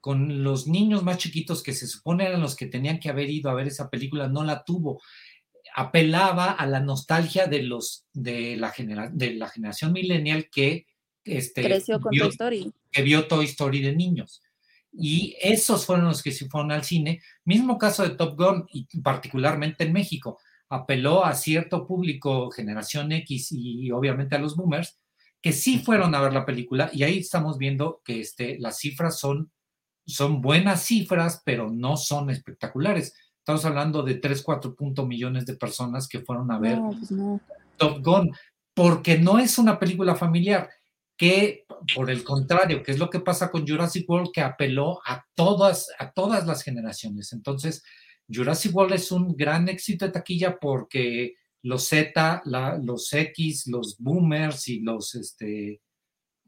Con 0.00 0.42
los 0.42 0.66
niños 0.66 1.02
más 1.02 1.18
chiquitos 1.18 1.62
que 1.62 1.74
se 1.74 1.86
supone 1.86 2.26
eran 2.26 2.40
los 2.40 2.56
que 2.56 2.66
tenían 2.66 3.00
que 3.00 3.10
haber 3.10 3.28
ido 3.28 3.50
a 3.50 3.54
ver 3.54 3.66
esa 3.66 3.90
película, 3.90 4.28
no 4.28 4.44
la 4.44 4.64
tuvo 4.64 5.00
apelaba 5.74 6.52
a 6.52 6.66
la 6.66 6.80
nostalgia 6.80 7.46
de 7.46 7.62
los 7.62 8.06
de 8.12 8.56
la, 8.56 8.72
de 9.12 9.34
la 9.34 9.48
generación 9.48 9.92
millennial 9.92 10.48
que 10.50 10.86
este, 11.24 11.62
creció 11.62 12.00
con 12.00 12.10
vio, 12.10 12.24
Toy 12.24 12.30
Story. 12.30 12.72
Que 12.90 13.02
vio 13.02 13.26
Toy 13.26 13.44
Story 13.46 13.80
de 13.80 13.94
niños. 13.94 14.42
Y 14.92 15.36
esos 15.40 15.86
fueron 15.86 16.06
los 16.06 16.22
que 16.22 16.32
se 16.32 16.48
fueron 16.48 16.72
al 16.72 16.84
cine. 16.84 17.20
Mismo 17.44 17.78
caso 17.78 18.02
de 18.02 18.16
Top 18.16 18.36
Gun, 18.36 18.66
y 18.72 18.86
particularmente 19.00 19.84
en 19.84 19.92
México. 19.92 20.38
Apeló 20.68 21.24
a 21.24 21.34
cierto 21.34 21.86
público, 21.86 22.50
generación 22.50 23.12
X 23.12 23.48
y 23.50 23.90
obviamente 23.90 24.36
a 24.36 24.38
los 24.38 24.56
boomers, 24.56 25.00
que 25.42 25.52
sí 25.52 25.78
fueron 25.78 26.14
a 26.14 26.20
ver 26.20 26.32
la 26.32 26.44
película. 26.44 26.90
Y 26.92 27.02
ahí 27.02 27.18
estamos 27.18 27.58
viendo 27.58 28.02
que 28.04 28.20
este, 28.20 28.58
las 28.58 28.78
cifras 28.78 29.18
son, 29.18 29.50
son 30.06 30.40
buenas 30.40 30.84
cifras, 30.84 31.42
pero 31.44 31.70
no 31.70 31.96
son 31.96 32.30
espectaculares. 32.30 33.14
Estamos 33.56 33.64
hablando 33.64 34.02
de 34.02 34.14
3, 34.14 34.42
4 34.42 34.76
millones 35.06 35.44
de 35.46 35.56
personas 35.56 36.06
que 36.06 36.20
fueron 36.20 36.50
a 36.52 36.58
ver 36.58 36.78
No, 36.78 36.90
pues 36.90 37.10
no. 37.10 37.40
Top 37.76 38.00
Gun, 38.04 38.32
porque 38.74 39.18
no 39.18 39.38
es 39.38 39.58
una 39.58 39.78
película 39.78 40.14
familiar, 40.14 40.68
que 41.16 41.64
por 41.94 42.10
el 42.10 42.22
contrario, 42.22 42.82
que 42.82 42.92
es 42.92 42.98
lo 42.98 43.10
que 43.10 43.20
pasa 43.20 43.50
con 43.50 43.66
Jurassic 43.66 44.08
World, 44.08 44.30
que 44.32 44.40
apeló 44.40 45.00
a 45.04 45.24
todas, 45.34 45.88
a 45.98 46.12
todas 46.12 46.46
las 46.46 46.62
generaciones. 46.62 47.32
Entonces, 47.32 47.82
Jurassic 48.32 48.74
World 48.74 48.94
es 48.94 49.10
un 49.10 49.36
gran 49.36 49.68
éxito 49.68 50.04
de 50.06 50.12
taquilla 50.12 50.58
porque 50.60 51.34
los 51.62 51.88
Z, 51.88 52.42
la- 52.44 52.78
los 52.78 53.12
X, 53.12 53.66
los 53.66 53.96
boomers 53.98 54.68
y 54.68 54.80
los 54.80 55.14
este 55.14 55.80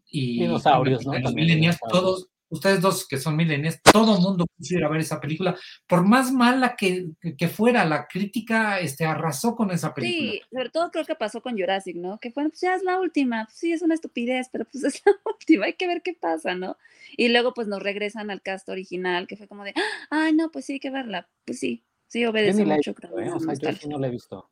y 0.06 0.40
Dinosaurios, 0.40 1.04
¿no? 1.06 1.18
los 1.18 1.34
millennials, 1.34 1.78
dinosaurios. 1.80 1.90
todos, 2.02 2.28
ustedes 2.52 2.80
dos 2.82 3.08
que 3.08 3.16
son 3.18 3.34
millennials, 3.34 3.80
todo 3.82 4.16
el 4.16 4.22
mundo 4.22 4.46
quiso 4.56 4.76
ir 4.76 4.84
a 4.84 4.88
ver 4.88 5.00
esa 5.00 5.20
película, 5.20 5.56
por 5.86 6.04
más 6.06 6.30
mala 6.30 6.76
que, 6.76 7.06
que 7.36 7.48
fuera, 7.48 7.84
la 7.86 8.06
crítica 8.06 8.78
este, 8.78 9.06
arrasó 9.06 9.56
con 9.56 9.70
esa 9.70 9.94
película. 9.94 10.32
Sí, 10.32 10.42
sobre 10.50 10.68
todo 10.68 10.90
creo 10.90 11.04
que 11.06 11.14
pasó 11.14 11.40
con 11.40 11.58
Jurassic, 11.58 11.96
¿no? 11.96 12.20
Que 12.20 12.30
bueno, 12.34 12.50
pues 12.50 12.60
ya 12.60 12.74
es 12.74 12.82
la 12.82 13.00
última, 13.00 13.46
pues 13.46 13.56
sí, 13.56 13.72
es 13.72 13.80
una 13.80 13.94
estupidez, 13.94 14.48
pero 14.52 14.66
pues 14.66 14.84
es 14.84 15.02
la 15.04 15.12
última, 15.24 15.64
hay 15.64 15.74
que 15.74 15.86
ver 15.86 16.02
qué 16.02 16.12
pasa, 16.12 16.54
¿no? 16.54 16.76
Y 17.16 17.28
luego 17.28 17.54
pues 17.54 17.68
nos 17.68 17.82
regresan 17.82 18.30
al 18.30 18.42
cast 18.42 18.68
original, 18.68 19.26
que 19.26 19.36
fue 19.36 19.48
como 19.48 19.64
de, 19.64 19.72
ay, 20.10 20.34
no, 20.34 20.50
pues 20.50 20.66
sí, 20.66 20.74
hay 20.74 20.80
que 20.80 20.90
verla, 20.90 21.28
pues 21.46 21.58
sí, 21.58 21.82
sí, 22.06 22.20
Yo 22.20 22.30
obedece 22.30 22.62
ni 22.62 22.68
la 22.68 22.74
he 22.74 22.76
mucho, 22.78 22.90
visto, 22.92 23.08
creo, 23.08 23.18
¿eh? 23.18 23.32
O 23.32 23.40
sea, 23.40 23.54
yo 23.54 23.72
sí 23.72 23.88
no 23.88 23.98
la 23.98 24.08
he 24.08 24.10
visto. 24.10 24.50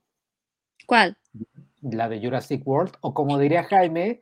¿Cuál? 0.87 1.19
La 1.83 2.09
de 2.09 2.19
Jurassic 2.19 2.67
World, 2.67 2.95
o 3.03 3.13
como 3.13 3.39
diría 3.39 3.65
Jaime, 3.65 4.21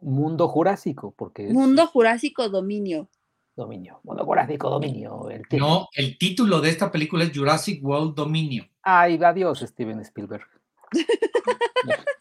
mundo 0.00 0.48
jurásico, 0.48 1.14
porque 1.16 1.48
es 1.48 1.52
Mundo 1.52 1.86
Jurásico 1.86 2.48
Dominio. 2.48 3.08
dominio. 3.56 4.00
Mundo 4.04 4.24
jurásico, 4.24 4.70
dominio. 4.70 5.30
El 5.30 5.42
título. 5.48 5.66
No, 5.66 5.88
el 5.94 6.16
título 6.18 6.60
de 6.60 6.70
esta 6.70 6.92
película 6.92 7.24
es 7.24 7.36
Jurassic 7.36 7.84
World 7.84 8.14
Dominio. 8.14 8.68
Ay, 8.82 9.18
adiós, 9.22 9.60
Steven 9.60 10.00
Spielberg. 10.00 10.46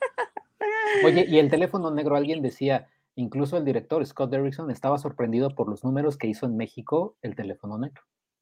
Oye, 1.03 1.26
y 1.28 1.38
el 1.38 1.49
teléfono 1.49 1.91
negro, 1.91 2.16
alguien 2.16 2.41
decía, 2.41 2.88
incluso 3.16 3.58
el 3.58 3.66
director 3.66 4.05
Scott 4.05 4.32
Derrickson 4.32 4.72
estaba 4.72 4.97
sorprendido 4.97 5.53
por 5.53 5.70
los 5.70 5.84
números 5.84 6.18
que 6.18 6.28
hizo 6.28 6.45
en 6.45 6.58
México 6.58 7.16
el 7.22 7.36
teléfono 7.36 7.78
negro. 7.78 8.01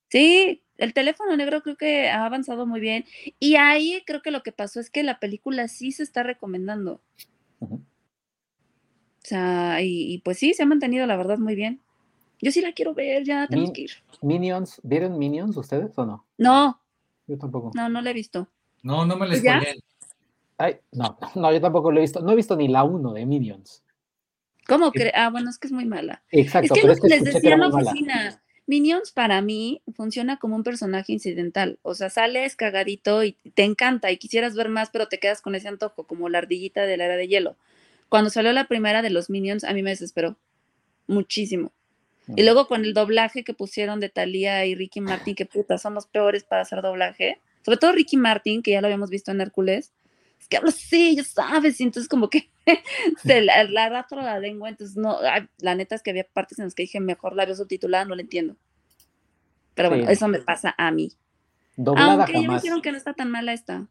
Sí, 0.10 0.64
el 0.78 0.94
teléfono 0.94 1.36
negro 1.36 1.62
creo 1.62 1.76
que 1.76 2.10
ha 2.10 2.26
avanzado 2.26 2.66
muy 2.66 2.80
bien. 2.80 3.06
Y 3.40 3.56
ahí 3.56 4.04
creo 4.06 4.22
que 4.22 4.32
lo 4.32 4.44
que 4.44 4.52
pasó 4.52 4.80
es 4.80 4.90
que 4.90 5.04
la 5.04 5.20
película 5.20 5.68
sí 5.68 5.92
se 5.92 6.04
está 6.04 6.24
recomendando. 6.24 7.02
Ujú. 7.60 7.82
O 9.26 9.28
sea, 9.28 9.82
y, 9.82 10.14
y 10.14 10.18
pues 10.20 10.38
sí, 10.38 10.54
se 10.54 10.62
ha 10.62 10.66
mantenido 10.68 11.08
la 11.08 11.16
verdad 11.18 11.40
muy 11.40 11.56
bien. 11.56 11.82
Yo 12.42 12.52
sí 12.52 12.62
la 12.62 12.74
quiero 12.74 12.94
ver, 12.94 13.24
ya 13.24 13.48
tenemos 13.48 13.70
Min- 13.70 13.74
que 13.74 13.82
ir. 13.82 13.92
Minions, 14.22 14.80
¿vieron 14.84 15.18
Minions 15.18 15.58
ustedes 15.58 15.98
o 15.98 16.06
no? 16.06 16.28
No, 16.38 16.80
Yo 17.26 17.36
tampoco. 17.40 17.72
no, 17.74 17.90
no 17.90 18.02
la 18.02 18.12
he 18.12 18.14
visto. 18.14 18.48
No, 18.84 19.04
no 19.04 19.18
me 19.18 19.28
les 19.28 19.42
¿Ya? 19.42 19.54
spoileen. 19.56 19.80
Ay, 20.60 20.78
no, 20.92 21.18
no, 21.36 21.52
yo 21.52 21.60
tampoco 21.60 21.90
lo 21.92 21.98
he 21.98 22.02
visto. 22.02 22.22
No 22.22 22.34
he 22.34 22.36
visto 22.36 22.56
ni 22.56 22.68
la 22.68 22.84
1 22.84 23.14
de 23.14 23.26
Minions. 23.26 23.84
¿Cómo 24.68 24.92
crees? 24.92 25.14
Ah, 25.16 25.32
bueno, 25.32 25.50
es 25.50 25.58
que 25.58 25.66
es 25.68 25.74
muy 25.74 25.86
mala. 25.86 26.22
Exacto, 26.30 26.76
es 26.76 26.80
que 26.80 26.82
pero 26.82 26.88
lo 26.88 26.94
es 26.94 27.00
que 27.00 27.08
que 27.08 27.16
les 27.16 27.24
que 27.24 27.34
decía 27.34 27.54
en 27.56 27.60
la 27.62 27.70
mala. 27.70 27.90
oficina. 27.92 28.42
Minions 28.68 29.12
para 29.12 29.42
mí 29.42 29.82
funciona 29.96 30.38
como 30.38 30.56
un 30.56 30.64
personaje 30.64 31.14
incidental. 31.14 31.80
O 31.82 31.96
sea, 31.96 32.12
sales 32.12 32.56
cagadito 32.56 33.24
y 33.24 33.34
te 33.56 33.64
encanta 33.64 34.12
y 34.12 34.18
quisieras 34.18 34.56
ver 34.56 34.70
más, 34.70 34.92
pero 34.92 35.08
te 35.08 35.18
quedas 35.20 35.42
con 35.42 35.56
ese 35.56 35.68
antojo, 35.68 36.04
como 36.06 36.30
la 36.30 36.38
ardillita 36.40 36.84
de 36.86 36.98
la 36.98 37.06
era 37.06 37.16
de 37.16 37.28
hielo. 37.28 37.56
Cuando 38.10 38.30
salió 38.30 38.52
la 38.54 38.68
primera 38.68 39.02
de 39.02 39.10
los 39.10 39.30
Minions, 39.30 39.64
a 39.64 39.74
mí 39.74 39.84
me 39.84 39.90
desesperó 39.92 40.38
muchísimo. 41.08 41.72
Y 42.36 42.44
luego 42.44 42.68
con 42.68 42.86
el 42.86 42.94
doblaje 42.96 43.44
que 43.44 43.54
pusieron 43.54 44.00
de 44.00 44.10
Thalía 44.10 44.66
y 44.66 44.74
Ricky 44.74 45.00
Martin, 45.00 45.36
que 45.36 45.46
puta, 45.46 45.78
son 45.78 45.94
los 45.94 46.08
peores 46.08 46.44
para 46.44 46.64
hacer 46.64 46.82
doblaje. 46.82 47.40
Sobre 47.64 47.78
todo 47.78 47.92
Ricky 47.92 48.18
Martin, 48.18 48.64
que 48.64 48.72
ya 48.72 48.82
lo 48.82 48.88
habíamos 48.88 49.12
visto 49.12 49.32
en 49.32 49.42
Hércules. 49.42 49.94
Es 50.40 50.48
que 50.48 50.58
habla 50.58 50.70
así, 50.70 51.16
ya 51.16 51.24
sabes, 51.24 51.80
y 51.80 51.84
entonces 51.84 52.10
como 52.10 52.30
que 52.30 52.50
se 53.24 53.42
la, 53.42 53.64
la 53.64 54.06
la 54.12 54.40
lengua, 54.40 54.70
entonces 54.70 54.98
no, 54.98 55.20
ay, 55.22 55.48
la 55.60 55.76
neta 55.76 55.96
es 55.96 56.02
que 56.04 56.10
había 56.12 56.24
partes 56.26 56.60
en 56.60 56.66
las 56.66 56.76
que 56.76 56.84
dije, 56.84 57.00
mejor 57.00 57.36
la 57.36 57.46
veo 57.46 57.56
subtitulada, 57.56 58.06
no 58.06 58.16
la 58.16 58.22
entiendo. 58.22 58.56
Pero 59.76 59.90
bueno, 59.90 60.06
Sí. 60.08 60.14
eso 60.14 60.28
me 60.28 60.40
pasa 60.40 60.74
a 60.78 60.92
mí. 60.92 61.12
Doblada 61.78 62.14
Aunque 62.14 62.34
ya 62.34 62.40
me 62.40 62.46
jamás. 62.48 62.62
dijeron 62.64 62.82
que 62.82 62.92
no 62.92 62.98
está 62.98 63.14
tan 63.14 63.30
mala 63.30 63.54
esta. 63.54 63.88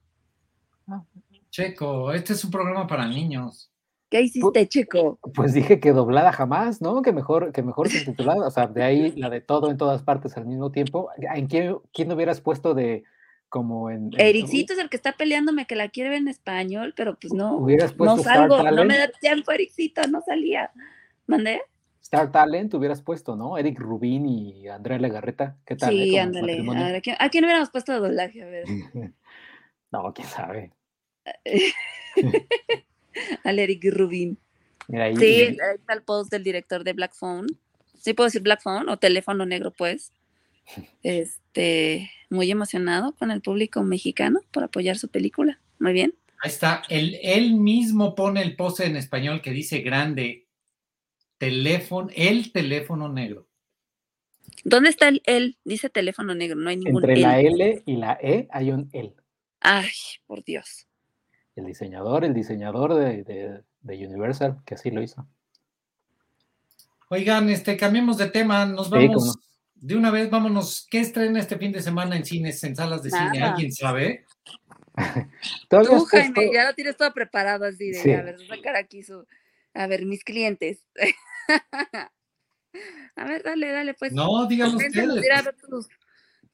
Checo, 1.51 2.13
este 2.13 2.33
es 2.33 2.45
un 2.45 2.51
programa 2.51 2.87
para 2.87 3.07
niños. 3.07 3.71
¿Qué 4.11 4.21
hiciste, 4.21 4.69
Checo? 4.69 5.19
Pues 5.35 5.55
dije 5.55 5.81
que 5.81 5.93
doblada 5.93 6.33
jamás, 6.33 6.81
¿no? 6.81 7.03
Que 7.03 7.13
mejor, 7.13 7.53
que 7.53 7.63
mejor 7.63 7.89
subtitulada. 7.89 8.47
O 8.47 8.51
sea, 8.51 8.67
de 8.67 8.83
ahí 8.83 9.13
la 9.17 9.29
de 9.31 9.41
todo 9.41 9.71
en 9.71 9.77
todas 9.77 10.03
partes 10.03 10.37
al 10.37 10.47
mismo 10.47 10.71
tiempo. 10.71 11.11
¿En 11.17 11.47
quién, 11.47 11.77
quién 11.93 12.13
hubieras 12.13 12.41
puesto 12.41 12.75
de 12.75 13.03
como 13.49 13.91
en. 13.91 14.11
en- 14.15 14.21
Ericito 14.21 14.73
es 14.73 14.79
el 14.79 14.89
que 14.89 14.97
está 14.97 15.13
peleándome 15.13 15.67
que 15.67 15.77
la 15.77 15.89
quiere 15.89 16.11
ver 16.11 16.19
en 16.21 16.29
español, 16.29 16.93
pero 16.97 17.17
pues 17.19 17.33
no, 17.33 17.57
Hubieras 17.57 17.97
no 17.97 18.17
Star 18.17 18.49
salgo, 18.51 18.63
no 18.71 18.85
me 18.85 18.99
da 18.99 19.09
tiempo, 19.21 19.53
Ericito, 19.53 20.03
no 20.09 20.21
salía. 20.21 20.71
¿Mandé? 21.27 21.63
Star 22.03 22.31
Talent 22.31 22.73
hubieras 22.75 23.01
puesto, 23.01 23.35
¿no? 23.35 23.57
Eric 23.57 23.79
Rubin 23.81 24.27
y 24.27 24.69
Andrea 24.69 24.99
Legarreta. 24.99 25.57
¿Qué 25.65 25.75
tal? 25.75 25.99
eh? 25.99 26.05
Sí, 26.05 26.11
Como 26.11 26.23
ándale. 26.23 26.53
A 26.61 26.85
ver, 26.87 26.97
¿a 26.97 27.01
quién, 27.01 27.17
a 27.19 27.29
quién 27.31 27.45
hubiéramos 27.45 27.71
puesto 27.71 27.93
de 27.93 27.99
doblaje? 27.99 28.43
A 28.43 28.47
ver, 28.47 28.65
No, 29.91 30.13
quién 30.13 30.29
sabe. 30.29 30.73
al 33.45 33.59
Eric 33.59 33.85
Rubin. 33.93 34.39
Mira 34.89 35.05
ahí. 35.05 35.17
Sí, 35.17 35.43
ahí 35.43 35.57
está 35.77 35.95
el 35.95 36.03
post 36.03 36.31
del 36.31 36.45
director 36.45 36.85
de 36.85 36.93
Black 36.93 37.15
Phone. 37.15 37.47
Sí, 37.99 38.13
puedo 38.13 38.27
decir 38.27 38.43
Black 38.43 38.63
Phone 38.63 38.89
o 38.89 38.99
teléfono 38.99 39.47
negro, 39.47 39.71
pues. 39.71 40.13
Este, 41.03 42.11
muy 42.31 42.51
emocionado 42.51 43.15
con 43.17 43.31
el 43.31 43.43
público 43.43 43.83
mexicano 43.83 44.41
por 44.51 44.65
apoyar 44.65 44.97
su 44.97 45.09
película. 45.09 45.61
Muy 45.79 45.93
bien. 45.93 46.15
Ahí 46.41 46.51
está, 46.51 46.83
él, 46.89 47.19
él 47.23 47.55
mismo 47.55 48.15
pone 48.15 48.43
el 48.43 48.57
post 48.57 48.81
en 48.81 48.97
español 48.97 49.41
que 49.43 49.51
dice 49.51 49.81
grande, 49.81 50.47
teléfono, 51.39 52.09
el 52.15 52.53
teléfono 52.53 53.11
negro. 53.11 53.49
¿Dónde 54.65 54.91
está 54.91 55.09
el 55.09 55.23
él? 55.27 55.59
Dice 55.65 55.91
teléfono 55.91 56.35
negro, 56.35 56.57
no 56.57 56.71
hay 56.71 56.77
ningún 56.77 57.03
Entre 57.03 57.19
la 57.19 57.41
él. 57.41 57.61
L 57.61 57.83
y 57.87 57.97
la 57.97 58.19
E 58.21 58.49
hay 58.51 58.71
un 58.71 58.89
L. 58.93 59.15
Ay, 59.61 59.91
por 60.27 60.45
Dios. 60.45 60.87
El 61.57 61.67
diseñador, 61.67 62.25
el 62.25 62.35
diseñador 62.35 62.95
de, 62.95 63.23
de- 63.23 63.63
de 63.83 64.07
Universal, 64.07 64.59
que 64.65 64.75
así 64.75 64.91
lo 64.91 65.03
hizo. 65.03 65.27
Oigan, 67.11 67.49
este, 67.51 67.77
cambiemos 67.77 68.17
de 68.17 68.29
tema, 68.31 68.65
nos 68.67 68.89
vamos 68.91 69.27
no. 69.27 69.33
de 69.75 69.97
una 69.97 70.11
vez, 70.11 70.31
vámonos. 70.31 70.87
¿Qué 70.91 71.01
estrena 71.01 71.39
este 71.39 71.59
fin 71.59 71.71
de 71.71 71.83
semana 71.83 72.17
en 72.17 72.25
cines, 72.25 72.65
en 72.65 72.75
salas 72.75 73.03
de 73.03 73.11
cine? 73.11 73.39
Nada. 73.39 73.53
¿Alguien 73.53 73.73
sabe? 73.73 74.25
¿Tú 75.69 76.05
Jaime, 76.07 76.51
ya 76.53 76.65
lo 76.65 76.75
tienes 76.75 76.97
todo 76.97 77.13
preparado 77.13 77.67
así 77.67 77.91
de, 77.91 78.01
Sí. 78.01 78.13
a 78.13 78.23
ver, 78.23 78.39
sacar 78.47 78.77
aquí 78.77 79.03
su, 79.03 79.27
a 79.75 79.87
ver, 79.87 80.07
mis 80.07 80.25
clientes. 80.25 80.87
a 83.17 83.25
ver, 83.25 83.43
dale, 83.43 83.71
dale, 83.71 83.95
pues. 83.95 84.13
No, 84.13 84.47
díganlo 84.47 84.79
ustedes. 84.79 85.87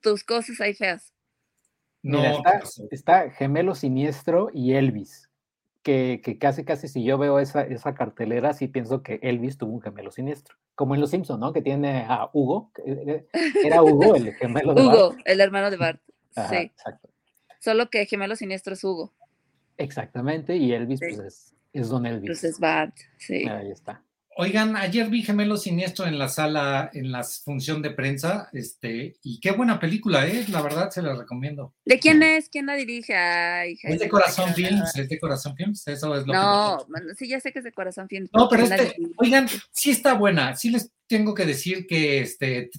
tus 0.00 0.24
cosas 0.24 0.60
ahí 0.60 0.74
feas. 0.74 1.12
No, 2.02 2.18
Mira, 2.18 2.60
¿qué 2.88 2.94
está, 2.94 3.30
Gemelo 3.30 3.74
Siniestro 3.74 4.50
y 4.52 4.72
Elvis. 4.74 5.28
Que, 5.82 6.20
que 6.22 6.38
casi, 6.38 6.62
casi 6.64 6.88
si 6.88 7.02
yo 7.04 7.16
veo 7.16 7.38
esa, 7.38 7.62
esa 7.62 7.94
cartelera, 7.94 8.52
sí 8.52 8.68
pienso 8.68 9.02
que 9.02 9.18
Elvis 9.22 9.56
tuvo 9.56 9.72
un 9.72 9.80
gemelo 9.80 10.10
siniestro. 10.10 10.56
Como 10.74 10.94
en 10.94 11.00
Los 11.00 11.08
Simpson, 11.10 11.40
¿no? 11.40 11.54
Que 11.54 11.62
tiene 11.62 12.04
a 12.06 12.28
Hugo. 12.34 12.70
que, 12.74 12.82
eh, 12.86 13.26
Era 13.64 13.82
Hugo 13.82 14.14
el 14.14 14.34
gemelo 14.36 14.74
de 14.74 14.82
Bart. 14.84 14.94
Hugo, 14.98 15.16
el 15.24 15.40
hermano 15.40 15.70
de 15.70 15.76
Bart. 15.78 16.00
Ajá, 16.36 16.48
Sí, 16.50 16.56
exacto. 16.56 17.08
solo 17.60 17.88
que 17.88 18.04
gemelo 18.04 18.36
siniestro 18.36 18.74
es 18.74 18.84
Hugo. 18.84 19.14
Exactamente. 19.78 20.54
Y 20.56 20.72
Elvis, 20.72 21.00
Sí. 21.00 21.06
pues 21.14 21.18
es, 21.20 21.54
es 21.72 21.88
Don 21.88 22.04
Elvis. 22.04 22.28
Pues 22.28 22.44
es 22.44 22.60
Bart, 22.60 22.94
sí. 23.16 23.48
Ahí 23.48 23.70
está. 23.70 24.02
Oigan, 24.42 24.74
ayer 24.74 25.10
vi 25.10 25.22
Gemelo 25.22 25.58
Siniestro 25.58 26.06
en 26.06 26.18
la 26.18 26.26
sala, 26.26 26.88
en 26.94 27.12
la 27.12 27.22
función 27.22 27.82
de 27.82 27.90
prensa, 27.90 28.48
este, 28.54 29.16
y 29.22 29.38
qué 29.38 29.50
buena 29.50 29.78
película, 29.78 30.26
¿eh? 30.26 30.46
La 30.48 30.62
verdad, 30.62 30.88
se 30.88 31.02
la 31.02 31.14
recomiendo. 31.14 31.74
¿De 31.84 31.98
quién 31.98 32.22
es? 32.22 32.48
¿Quién 32.48 32.64
la 32.64 32.74
dirige? 32.74 33.14
Ay, 33.14 33.76
Es 33.82 33.98
de 34.00 34.06
no 34.06 34.10
Corazón 34.10 34.54
Films, 34.54 34.96
es 34.96 35.10
de 35.10 35.20
Corazón 35.20 35.54
Films, 35.56 35.86
eso 35.88 36.16
es 36.16 36.26
lo 36.26 36.32
No, 36.32 36.78
que... 36.78 36.90
bueno, 36.90 37.14
sí, 37.18 37.28
ya 37.28 37.38
sé 37.38 37.52
que 37.52 37.58
es 37.58 37.66
de 37.66 37.72
Corazón 37.72 38.08
Films. 38.08 38.30
No, 38.32 38.48
pero 38.48 38.64
¿quién 38.64 38.78
la 38.78 38.82
este, 38.82 39.02
oigan, 39.18 39.46
sí 39.72 39.90
está 39.90 40.14
buena, 40.14 40.56
sí 40.56 40.70
les 40.70 40.90
tengo 41.06 41.34
que 41.34 41.44
decir 41.44 41.86
que, 41.86 42.22
este, 42.22 42.70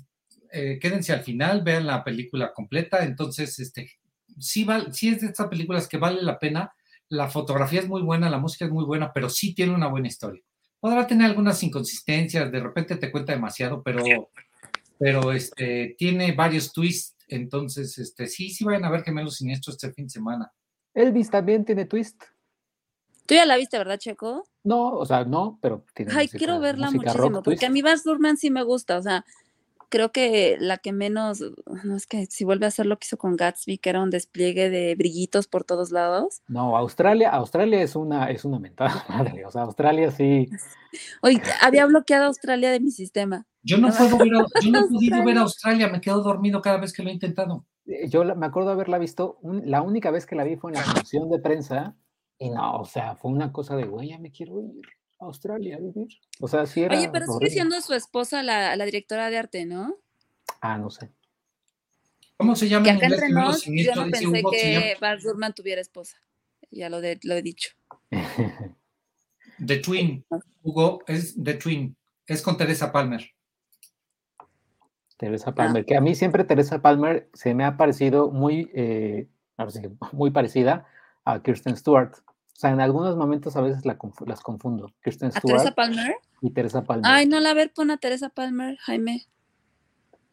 eh, 0.51 0.79
quédense 0.81 1.13
al 1.13 1.21
final, 1.21 1.61
vean 1.61 1.85
la 1.85 2.03
película 2.03 2.53
completa, 2.53 3.03
entonces, 3.03 3.59
este, 3.59 3.91
sí, 4.39 4.63
val- 4.63 4.91
sí 4.95 5.09
es 5.09 5.21
de 5.21 5.27
estas 5.27 5.47
películas 5.47 5.87
que 5.87 5.97
vale 5.97 6.23
la 6.23 6.39
pena, 6.39 6.73
la 7.07 7.29
fotografía 7.29 7.81
es 7.81 7.87
muy 7.87 8.01
buena, 8.01 8.31
la 8.31 8.39
música 8.39 8.65
es 8.65 8.71
muy 8.71 8.83
buena, 8.83 9.13
pero 9.13 9.29
sí 9.29 9.53
tiene 9.53 9.75
una 9.75 9.89
buena 9.89 10.07
historia. 10.07 10.41
Podrá 10.81 11.05
tener 11.07 11.27
algunas 11.27 11.61
inconsistencias, 11.63 12.51
de 12.51 12.59
repente 12.59 12.97
te 12.97 13.11
cuenta 13.11 13.31
demasiado, 13.33 13.81
pero, 13.83 14.03
pero 14.97 15.31
este, 15.31 15.95
tiene 15.97 16.31
varios 16.33 16.73
twists, 16.73 17.15
entonces, 17.27 17.97
este, 17.99 18.27
sí, 18.27 18.49
sí 18.49 18.65
vayan 18.65 18.83
a 18.85 18.89
ver 18.89 19.03
Gemelos 19.03 19.35
Siniestros 19.37 19.75
este 19.75 19.93
fin 19.93 20.05
de 20.07 20.09
semana. 20.09 20.51
Elvis 20.93 21.29
también 21.29 21.63
tiene 21.63 21.85
twist. 21.85 22.21
Tú 23.27 23.35
ya 23.35 23.45
la 23.45 23.55
viste, 23.57 23.77
¿verdad, 23.77 23.97
Checo? 23.99 24.43
No, 24.63 24.89
o 24.97 25.05
sea, 25.05 25.23
no, 25.23 25.59
pero 25.61 25.85
tiene 25.93 26.11
Ay, 26.11 26.25
música- 26.25 26.37
quiero 26.39 26.59
verla 26.59 26.87
música 26.87 27.11
muchísimo, 27.11 27.35
rock 27.37 27.45
porque 27.45 27.55
twist. 27.59 27.63
a 27.63 27.69
mí 27.69 27.81
Baz 27.83 28.05
Luhrmann 28.05 28.37
sí 28.37 28.49
me 28.49 28.63
gusta, 28.63 28.97
o 28.97 29.01
sea, 29.03 29.23
creo 29.91 30.11
que 30.11 30.57
la 30.59 30.79
que 30.79 30.91
menos, 30.93 31.43
no 31.83 31.95
es 31.95 32.07
que 32.07 32.25
si 32.25 32.43
vuelve 32.43 32.65
a 32.65 32.69
hacer 32.69 32.87
lo 32.87 32.97
que 32.97 33.05
hizo 33.05 33.17
con 33.17 33.35
Gatsby, 33.35 33.77
que 33.77 33.91
era 33.91 34.01
un 34.01 34.09
despliegue 34.09 34.71
de 34.71 34.95
brillitos 34.95 35.45
por 35.47 35.63
todos 35.63 35.91
lados. 35.91 36.41
No, 36.47 36.75
Australia, 36.75 37.29
Australia 37.29 37.79
es 37.83 37.95
una, 37.95 38.31
es 38.31 38.43
una 38.43 38.57
mentada 38.57 39.05
madre. 39.09 39.45
O 39.45 39.51
sea, 39.51 39.61
Australia 39.63 40.09
sí. 40.09 40.49
Oye, 41.21 41.39
había 41.61 41.85
bloqueado 41.85 42.23
a 42.23 42.27
Australia 42.27 42.71
de 42.71 42.79
mi 42.79 42.89
sistema. 42.89 43.45
Yo 43.63 43.77
no 43.77 43.89
puedo 43.95 44.17
ver, 44.17 44.33
a- 44.35 44.45
yo 44.61 44.71
no 44.71 44.79
he 44.79 44.89
podido 44.89 45.23
ver 45.23 45.37
Australia. 45.37 45.39
a 45.39 45.43
Australia, 45.43 45.87
me 45.89 46.01
quedo 46.01 46.23
dormido 46.23 46.61
cada 46.61 46.77
vez 46.77 46.93
que 46.93 47.03
lo 47.03 47.09
he 47.09 47.13
intentado. 47.13 47.67
eh, 47.85 48.09
Yo 48.09 48.23
la- 48.23 48.33
me 48.33 48.47
acuerdo 48.47 48.71
haberla 48.71 48.97
visto, 48.97 49.37
un- 49.43 49.69
la 49.69 49.83
única 49.83 50.09
vez 50.09 50.25
que 50.25 50.35
la 50.35 50.43
vi 50.43 50.55
fue 50.55 50.71
en 50.71 50.77
la 50.77 50.83
función 50.83 51.29
de 51.29 51.37
prensa. 51.39 51.95
Y 52.39 52.49
no, 52.49 52.77
o 52.79 52.85
sea, 52.85 53.15
fue 53.15 53.29
una 53.31 53.51
cosa 53.51 53.75
de, 53.75 53.83
güey, 53.85 54.09
ya 54.09 54.17
me 54.17 54.31
quiero 54.31 54.59
ir 54.61 54.81
Australia 55.21 55.77
a 55.77 55.79
vivir. 55.79 56.07
O 56.39 56.47
sea, 56.47 56.65
sí 56.65 56.81
era. 56.81 56.97
Oye, 56.97 57.09
pero 57.09 57.25
sigue 57.27 57.49
siendo 57.49 57.79
su 57.81 57.93
esposa 57.93 58.43
la, 58.43 58.75
la 58.75 58.85
directora 58.85 59.29
de 59.29 59.37
arte, 59.37 59.65
¿no? 59.65 59.95
Ah, 60.61 60.77
no 60.77 60.89
sé. 60.89 61.11
¿Cómo 62.37 62.55
se 62.55 62.67
llama 62.67 62.85
Que 62.85 62.91
acá 62.91 63.05
entre 63.07 63.29
nos, 63.29 63.63
yo 63.65 63.95
no 63.95 64.09
pensé 64.09 64.43
que 64.51 64.97
Baz 64.99 65.23
Luhrmann 65.23 65.53
tuviera 65.53 65.79
esposa. 65.79 66.17
Ya 66.71 66.89
lo, 66.89 66.99
de- 67.01 67.19
lo 67.23 67.35
he 67.35 67.41
dicho. 67.41 67.69
The 69.65 69.77
Twin, 69.77 70.25
Hugo, 70.63 71.03
es 71.05 71.35
The 71.41 71.53
Twin, 71.55 71.95
es 72.25 72.41
con 72.41 72.57
Teresa 72.57 72.91
Palmer. 72.91 73.29
Teresa 75.17 75.53
Palmer, 75.53 75.85
que 75.85 75.95
a 75.95 76.01
mí 76.01 76.15
siempre 76.15 76.43
Teresa 76.43 76.81
Palmer 76.81 77.29
se 77.33 77.53
me 77.53 77.63
ha 77.63 77.77
parecido 77.77 78.31
muy, 78.31 78.71
eh, 78.73 79.27
muy 80.13 80.31
parecida 80.31 80.87
a 81.25 81.43
Kirsten 81.43 81.77
Stewart. 81.77 82.11
O 82.61 82.63
sea, 82.63 82.69
en 82.69 82.79
algunos 82.79 83.17
momentos 83.17 83.55
a 83.55 83.61
veces 83.61 83.87
la 83.87 83.97
las 84.27 84.41
confundo. 84.41 84.93
Kirsten 85.03 85.29
¿A 85.29 85.31
Stewart 85.31 85.57
Teresa 85.57 85.73
Palmer? 85.73 86.15
y 86.41 86.51
Teresa 86.51 86.83
Palmer. 86.83 87.11
Ay, 87.11 87.25
no 87.25 87.39
la 87.39 87.55
ver, 87.55 87.73
pon 87.73 87.89
a 87.89 87.97
Teresa 87.97 88.29
Palmer, 88.29 88.77
Jaime. 88.81 89.25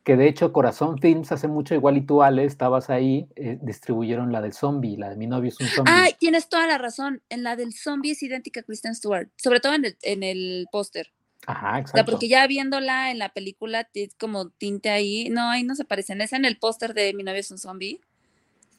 Que 0.05 0.15
de 0.19 0.29
hecho 0.29 0.53
Corazón 0.53 0.99
Films 0.99 1.33
hace 1.33 1.49
mucho, 1.49 1.75
igual 1.75 1.97
y 1.97 2.03
tú, 2.03 2.23
Ale, 2.23 2.45
estabas 2.45 2.91
ahí, 2.91 3.27
eh, 3.35 3.59
distribuyeron 3.63 4.31
la 4.31 4.43
del 4.43 4.53
zombie, 4.53 4.99
la 4.99 5.09
de 5.09 5.17
Mi 5.17 5.27
novio 5.27 5.49
es 5.49 5.59
un 5.59 5.69
zombie. 5.69 5.91
Ay, 5.97 6.17
tienes 6.19 6.51
toda 6.51 6.67
la 6.67 6.77
razón. 6.77 7.23
En 7.31 7.43
la 7.45 7.57
del 7.57 7.73
zombie 7.73 8.13
es 8.13 8.23
idéntica 8.23 8.61
a 8.61 8.63
Kristen 8.63 8.95
Stewart, 8.95 9.31
sobre 9.37 9.61
todo 9.61 9.73
en 9.73 9.87
el, 9.87 9.97
en 10.03 10.23
el 10.23 10.67
póster. 10.71 11.11
Ajá, 11.47 11.69
O 11.69 11.73
sea, 11.73 11.79
exacto. 11.79 12.13
porque 12.13 12.29
ya 12.29 12.47
viéndola 12.47 13.11
en 13.11 13.19
la 13.19 13.31
película, 13.31 13.89
como 14.21 14.51
tinte 14.51 14.91
ahí. 14.91 15.31
No, 15.31 15.49
ahí 15.49 15.65
no 15.65 15.75
se 15.75 15.87
parecen. 15.87 16.21
Es 16.21 16.35
en 16.35 16.45
el 16.45 16.59
póster 16.59 16.93
de 16.93 17.15
Mi 17.15 17.23
novio 17.23 17.41
es 17.41 17.51
un 17.51 17.57
zombie. 17.57 18.03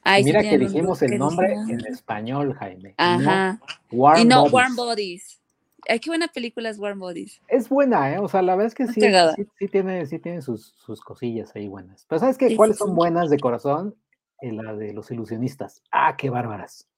Sí 0.04 0.24
Mira 0.24 0.42
que 0.42 0.58
dijimos 0.58 1.02
el 1.02 1.10
que 1.10 1.18
nombre 1.18 1.52
en 1.52 1.84
español, 1.86 2.54
Jaime. 2.54 2.94
Ajá. 2.96 3.60
No 3.60 3.98
Warm 3.98 4.20
y 4.20 4.24
no 4.24 4.36
Bodies. 4.40 4.52
Warm 4.54 4.76
Bodies. 4.76 5.40
Ay, 5.88 6.00
qué 6.00 6.10
buena 6.10 6.28
película 6.28 6.68
es 6.70 6.78
Warm 6.78 6.98
Bodies. 6.98 7.40
Es 7.48 7.68
buena, 7.68 8.12
¿eh? 8.14 8.18
O 8.18 8.28
sea, 8.28 8.42
la 8.42 8.54
verdad 8.54 8.68
es 8.68 8.74
que 8.74 8.86
sí, 8.86 9.00
sí, 9.36 9.44
sí 9.58 9.68
tiene, 9.68 10.06
sí 10.06 10.18
tiene 10.18 10.40
sus, 10.42 10.74
sus 10.84 11.00
cosillas 11.00 11.54
ahí 11.54 11.68
buenas. 11.68 12.06
Pero 12.08 12.18
¿sabes 12.20 12.38
qué? 12.38 12.48
Sí, 12.48 12.56
¿Cuáles 12.56 12.76
sí, 12.76 12.80
son 12.80 12.90
sí. 12.90 12.94
buenas 12.96 13.30
de 13.30 13.38
corazón? 13.38 13.94
Eh, 14.40 14.52
la 14.52 14.74
de 14.74 14.92
los 14.92 15.10
ilusionistas. 15.10 15.82
Ah, 15.92 16.16
qué 16.16 16.30
bárbaras. 16.30 16.88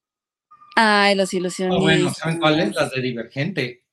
Ay, 0.75 1.15
los 1.15 1.33
Ah, 1.33 1.37
ilusionistas. 1.37 1.81
bueno, 1.81 2.09
¿saben 2.13 2.39
cuáles? 2.39 2.75
Las 2.75 2.91
de 2.91 3.01
Divergente, 3.01 3.85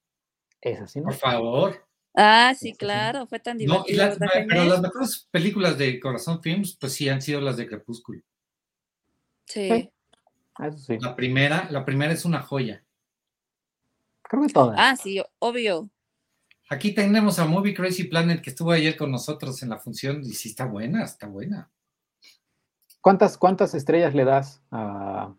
Es 0.60 0.80
así, 0.80 1.00
¿no? 1.00 1.06
por 1.06 1.14
favor. 1.14 1.84
Ah, 2.14 2.52
Sí, 2.54 2.58
sí, 2.58 2.64
sí, 2.66 2.70
sí. 2.72 2.76
claro, 2.78 3.26
fue 3.26 3.38
tan 3.40 3.56
No, 3.58 3.62
y 3.86 3.92
divertido. 3.92 3.98
las- 4.06 4.18
¿verdad, 4.18 4.44
pero 4.48 4.64
las 4.64 4.80
mejores 4.80 5.28
películas 5.30 5.78
de 5.78 5.98
Corazón 6.00 6.42
Films, 6.42 6.76
pues 6.80 6.92
sí 6.94 7.08
han 7.08 7.22
sido 7.22 7.40
las 7.40 7.56
de 7.56 7.66
Crepúsculo. 7.66 8.20
Sí. 9.50 9.90
Ah, 10.54 10.68
Eso 10.68 10.78
sí. 10.78 10.98
La 11.00 11.16
primera, 11.16 11.68
la 11.70 11.84
primera 11.84 12.12
es 12.12 12.24
una 12.24 12.40
joya. 12.40 12.84
Creo 14.22 14.42
que 14.42 14.52
todas. 14.52 14.76
Ah, 14.78 14.94
sí, 14.96 15.20
obvio. 15.38 15.90
Aquí 16.68 16.92
tenemos 16.94 17.38
a 17.40 17.46
Movie 17.46 17.74
Crazy 17.74 18.04
Planet 18.04 18.40
que 18.40 18.50
estuvo 18.50 18.70
ayer 18.70 18.96
con 18.96 19.10
nosotros 19.10 19.60
en 19.62 19.70
la 19.70 19.78
función 19.78 20.22
y 20.22 20.30
sí 20.34 20.50
está 20.50 20.66
buena, 20.66 21.04
está 21.04 21.26
buena. 21.26 21.68
¿Cuántas, 23.00 23.36
¿Cuántas 23.36 23.74
estrellas 23.74 24.14
le 24.14 24.24
das 24.24 24.62
a 24.70 25.34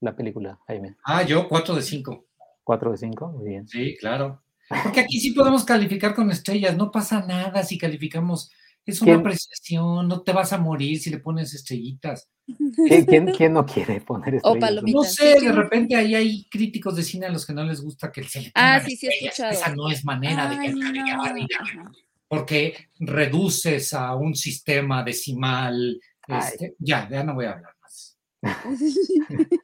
la 0.00 0.16
película, 0.16 0.58
Jaime? 0.66 0.96
Ah, 1.04 1.22
yo 1.22 1.48
4 1.48 1.76
de 1.76 1.82
5. 1.82 2.26
¿Cuatro 2.64 2.90
de 2.90 2.96
cinco? 2.96 3.28
Muy 3.28 3.50
bien. 3.50 3.68
Sí, 3.68 3.94
claro. 4.00 4.42
Porque 4.82 5.00
aquí 5.00 5.20
sí 5.20 5.32
podemos 5.32 5.64
calificar 5.64 6.14
con 6.14 6.30
estrellas, 6.30 6.76
no 6.76 6.90
pasa 6.90 7.20
nada 7.24 7.62
si 7.62 7.76
calificamos. 7.78 8.50
Es 8.86 9.00
una 9.00 9.12
¿Quién? 9.12 9.20
apreciación, 9.20 10.08
no 10.08 10.22
te 10.22 10.32
vas 10.32 10.52
a 10.52 10.58
morir 10.58 10.98
si 11.00 11.10
le 11.10 11.18
pones 11.18 11.54
estrellitas. 11.54 12.28
¿Quién, 12.86 13.04
quién, 13.06 13.26
quién 13.32 13.52
no 13.54 13.64
quiere 13.64 14.00
poner 14.02 14.40
O 14.42 14.58
palomitas. 14.58 14.92
No 14.94 15.02
sé, 15.04 15.38
sí, 15.38 15.46
de 15.46 15.52
sí. 15.52 15.56
repente 15.56 15.96
ahí 15.96 16.14
hay 16.14 16.44
críticos 16.50 16.94
de 16.96 17.02
cine 17.02 17.26
a 17.26 17.30
los 17.30 17.46
que 17.46 17.54
no 17.54 17.64
les 17.64 17.80
gusta 17.80 18.12
que 18.12 18.22
se 18.24 18.42
le 18.42 18.52
Ah, 18.54 18.80
sí, 18.84 18.96
sí, 18.96 19.06
he 19.06 19.24
escuchado. 19.26 19.52
Esa 19.52 19.74
no 19.74 19.88
es 19.90 20.04
manera 20.04 20.48
de 20.48 20.56
calificar, 20.56 21.34
no. 21.76 21.92
porque 22.28 22.88
reduces 22.98 23.94
a 23.94 24.14
un 24.14 24.34
sistema 24.34 25.02
decimal. 25.02 25.98
Este, 26.26 26.74
ya, 26.78 27.08
ya 27.10 27.22
no 27.24 27.34
voy 27.34 27.46
a 27.46 27.52
hablar 27.52 27.74
más. 27.80 28.18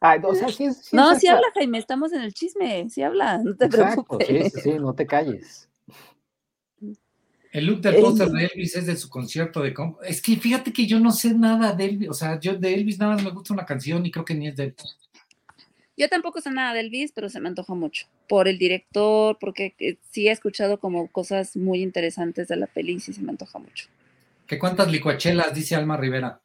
Ay, 0.00 0.20
o 0.22 0.34
sea, 0.34 0.48
sí, 0.48 0.64
es- 0.64 0.84
sí 0.84 0.96
No, 0.96 1.14
sí 1.16 1.26
habla, 1.26 1.46
Jaime, 1.54 1.78
estamos 1.78 2.12
en 2.12 2.22
el 2.22 2.32
chisme, 2.32 2.88
sí 2.88 3.02
habla, 3.02 3.38
no 3.38 3.56
te 3.56 3.66
Exacto, 3.66 4.04
preocupes. 4.18 4.52
sí, 4.52 4.60
sí, 4.60 4.72
no 4.78 4.94
te 4.94 5.06
calles. 5.06 5.67
El 7.52 7.66
look 7.66 7.80
del 7.80 7.96
póster 7.96 8.28
de 8.28 8.44
Elvis 8.44 8.76
es 8.76 8.86
de 8.86 8.96
su 8.96 9.08
concierto 9.08 9.62
de... 9.62 9.74
Es 10.04 10.20
que 10.20 10.36
fíjate 10.36 10.72
que 10.72 10.86
yo 10.86 11.00
no 11.00 11.12
sé 11.12 11.34
nada 11.34 11.72
de 11.72 11.86
Elvis, 11.86 12.10
o 12.10 12.14
sea, 12.14 12.38
yo 12.38 12.54
de 12.54 12.74
Elvis 12.74 12.98
nada 12.98 13.14
más 13.14 13.24
me 13.24 13.30
gusta 13.30 13.54
una 13.54 13.64
canción 13.64 14.04
y 14.04 14.10
creo 14.10 14.24
que 14.24 14.34
ni 14.34 14.48
es 14.48 14.56
de 14.56 14.64
él. 14.64 14.74
Yo 15.96 16.08
tampoco 16.08 16.40
sé 16.40 16.50
nada 16.50 16.74
del 16.74 16.86
Elvis, 16.86 17.12
pero 17.12 17.28
se 17.28 17.40
me 17.40 17.48
antoja 17.48 17.74
mucho. 17.74 18.06
Por 18.28 18.46
el 18.46 18.58
director, 18.58 19.36
porque 19.40 19.74
eh, 19.78 19.96
sí 20.10 20.28
he 20.28 20.30
escuchado 20.30 20.78
como 20.78 21.08
cosas 21.08 21.56
muy 21.56 21.82
interesantes 21.82 22.48
de 22.48 22.56
la 22.56 22.66
peli 22.66 22.94
y 22.94 23.00
sí 23.00 23.12
se 23.12 23.22
me 23.22 23.30
antoja 23.30 23.58
mucho. 23.58 23.88
¿Qué 24.46 24.58
cuántas 24.58 24.90
licuachelas 24.90 25.52
dice 25.54 25.74
Alma 25.74 25.96
Rivera? 25.96 26.40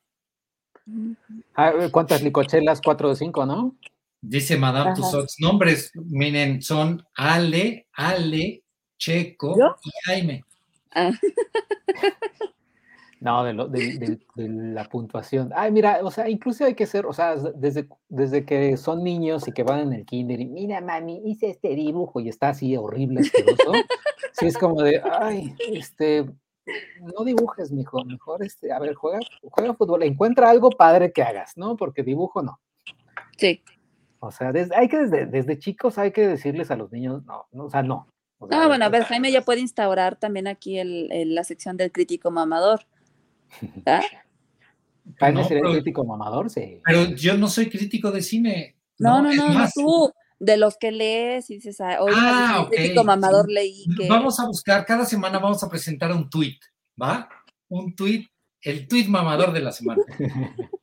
Ah, 1.55 1.73
¿Cuántas 1.91 2.23
licochelas? 2.23 2.81
Cuatro 2.83 3.09
de 3.09 3.15
cinco, 3.15 3.45
¿no? 3.45 3.75
Dice 4.21 4.57
Madame 4.57 4.91
Ajá. 4.91 5.01
Tussauds. 5.01 5.35
Nombres, 5.39 5.91
miren, 5.93 6.61
son 6.61 7.05
Ale, 7.13 7.87
Ale, 7.93 8.63
Checo 8.97 9.57
¿Yo? 9.57 9.75
y 9.83 9.91
Jaime. 10.05 10.43
Ah, 10.95 11.11
No, 13.19 13.41
de, 13.45 13.53
lo- 13.53 13.69
de- 13.69 13.97
de- 13.99 14.19
de 14.35 14.49
la 14.49 14.83
puntuación. 14.89 15.51
Ay, 15.55 15.71
mira, 15.71 15.99
o 16.03 16.11
sea, 16.11 16.27
incluso 16.29 16.65
hay 16.65 16.75
que 16.75 16.85
ser, 16.85 17.05
o 17.05 17.13
sea, 17.13 17.37
desde, 17.37 17.87
desde 18.09 18.45
que 18.45 18.75
son 18.75 19.01
niños 19.01 19.47
y 19.47 19.53
que 19.53 19.63
van 19.63 19.79
en 19.79 19.93
el 19.93 20.05
kinder 20.05 20.41
y 20.41 20.45
mira, 20.45 20.81
mami, 20.81 21.21
hice 21.25 21.49
este 21.49 21.69
dibujo 21.73 22.19
y 22.19 22.27
está 22.27 22.49
así 22.49 22.75
horrible, 22.75 23.21
asqueroso. 23.21 23.71
sí, 24.33 24.45
es 24.47 24.57
como 24.57 24.81
de, 24.81 25.01
ay, 25.09 25.55
este, 25.71 26.25
no 27.17 27.23
dibujes, 27.23 27.71
mijo, 27.71 28.03
mejor, 28.03 28.43
este, 28.43 28.73
a 28.73 28.79
ver, 28.79 28.93
juega, 28.93 29.19
juega 29.41 29.73
fútbol, 29.73 30.03
encuentra 30.03 30.49
algo 30.49 30.69
padre 30.69 31.13
que 31.13 31.23
hagas, 31.23 31.55
¿no? 31.55 31.77
Porque 31.77 32.03
dibujo 32.03 32.41
no. 32.41 32.59
sí. 33.37 33.63
O 34.19 34.31
sea, 34.31 34.51
desde, 34.53 34.73
hay 34.75 34.87
que 34.89 34.97
desde, 34.99 35.25
desde 35.27 35.59
chicos 35.59 35.97
hay 35.97 36.11
que 36.11 36.25
decirles 36.27 36.71
a 36.71 36.75
los 36.77 36.91
niños, 36.93 37.23
no, 37.25 37.45
no 37.53 37.65
o 37.65 37.69
sea, 37.69 37.83
no. 37.83 38.07
O 38.43 38.47
sea, 38.47 38.59
No, 38.59 38.67
bueno, 38.67 38.85
a 38.85 38.89
ver, 38.89 39.03
Jaime 39.03 39.31
ya 39.31 39.41
puede 39.41 39.59
instaurar 39.61 40.15
también 40.17 40.47
aquí 40.47 40.77
el, 40.79 41.11
el- 41.11 41.35
la 41.35 41.43
sección 41.43 41.77
del 41.77 41.91
crítico 41.91 42.31
mamador. 42.31 42.81
¿Ah? 43.85 44.01
Jaime 45.19 45.41
No, 45.41 45.47
sería 45.47 45.63
el 45.65 45.71
crítico 45.73 46.05
mamador, 46.05 46.49
sí. 46.49 46.79
Pero 46.85 47.05
yo 47.15 47.37
no 47.37 47.47
soy 47.47 47.69
crítico 47.69 48.11
de 48.11 48.21
cine. 48.21 48.75
No, 48.99 49.21
no, 49.21 49.33
no, 49.33 49.47
no, 49.49 49.53
más, 49.53 49.73
tú, 49.73 50.11
de 50.39 50.57
los 50.57 50.77
que 50.77 50.91
lees 50.91 51.49
y 51.49 51.55
dices, 51.55 51.79
ah, 51.81 51.97
hoy 52.01 52.13
Ah, 52.15 52.57
un 52.59 52.65
ok, 52.67 52.73
crítico 52.73 53.03
mamador 53.03 53.47
sí. 53.47 53.53
leí 53.53 53.85
que... 53.97 54.07
Vamos 54.07 54.39
a 54.39 54.45
buscar, 54.45 54.85
cada 54.85 55.05
semana 55.05 55.39
vamos 55.39 55.63
a 55.63 55.69
presentar 55.69 56.11
un 56.11 56.29
tweet, 56.29 56.57
¿va? 57.01 57.27
Un 57.69 57.95
tweet, 57.95 58.27
el 58.61 58.87
tweet 58.87 59.07
mamador 59.07 59.51
de 59.51 59.61
la 59.61 59.71
semana. 59.71 60.03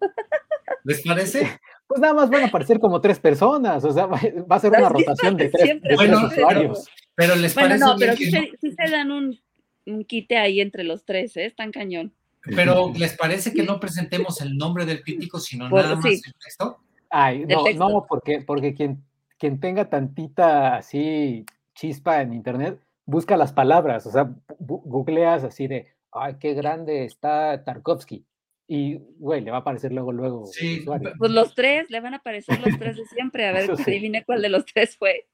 ¿Les 0.84 1.02
parece? 1.02 1.60
Pues 1.86 2.00
nada 2.00 2.14
más 2.14 2.30
van 2.30 2.44
a 2.44 2.46
aparecer 2.46 2.78
como 2.78 3.00
tres 3.00 3.18
personas, 3.18 3.84
o 3.84 3.92
sea, 3.92 4.06
va, 4.06 4.16
a 4.16 4.60
ser 4.60 4.70
una 4.70 4.88
rotación 4.88 5.36
de 5.36 5.48
tres 5.48 5.78
Bueno, 5.96 6.26
usuarios. 6.26 6.88
Pero 7.14 7.34
les 7.36 7.54
Bueno, 7.54 7.68
parece 7.70 7.84
no, 7.84 7.96
bien 7.96 8.08
pero 8.10 8.18
que 8.18 8.24
sí, 8.26 8.32
no- 8.32 8.40
se, 8.40 8.56
sí 8.60 8.72
se 8.72 8.90
dan 8.90 9.10
un, 9.10 9.38
un 9.86 10.04
quite 10.04 10.36
ahí 10.38 10.60
entre 10.60 10.84
los 10.84 11.04
tres, 11.04 11.36
¿eh? 11.36 11.46
Están 11.46 11.70
cañón. 11.72 12.12
pero 12.56 12.92
les 12.96 13.16
parece 13.16 13.52
que 13.52 13.62
no 13.62 13.78
presentemos 13.80 14.40
el 14.40 14.56
nombre 14.56 14.86
del 14.86 15.02
crítico, 15.02 15.38
sino 15.40 15.68
Por- 15.68 15.82
nada 15.82 15.96
más 15.96 16.04
sí. 16.04 16.22
el 16.24 16.34
texto. 16.42 16.78
Ay, 17.10 17.44
no, 17.46 17.64
texto. 17.64 17.88
no, 17.88 18.06
porque, 18.08 18.40
porque 18.40 18.72
quien, 18.74 19.02
quien 19.38 19.58
tenga 19.60 19.90
tantita 19.90 20.76
así 20.76 21.44
chispa 21.74 22.22
en 22.22 22.32
internet, 22.32 22.78
busca 23.04 23.36
las 23.36 23.52
palabras, 23.52 24.06
o 24.06 24.12
sea, 24.12 24.30
googleas 24.58 25.42
así 25.44 25.66
de, 25.66 25.88
ay, 26.12 26.36
qué 26.40 26.54
grande 26.54 27.04
está 27.04 27.64
Tarkovsky. 27.64 28.24
Y, 28.68 29.00
güey, 29.18 29.40
le 29.40 29.50
va 29.50 29.56
a 29.56 29.60
aparecer 29.60 29.90
luego, 29.92 30.12
luego 30.12 30.46
Sí. 30.46 30.84
Pues 31.18 31.32
los 31.32 31.54
tres, 31.56 31.90
le 31.90 31.98
van 32.00 32.14
a 32.14 32.18
aparecer 32.18 32.60
los 32.60 32.78
tres 32.78 32.96
de 32.96 33.04
siempre, 33.06 33.44
a 33.48 33.52
ver, 33.52 33.76
sí. 33.76 33.82
adivine 33.82 34.24
cuál 34.24 34.40
de 34.42 34.48
los 34.48 34.64
tres 34.64 34.96
fue. 34.96 35.26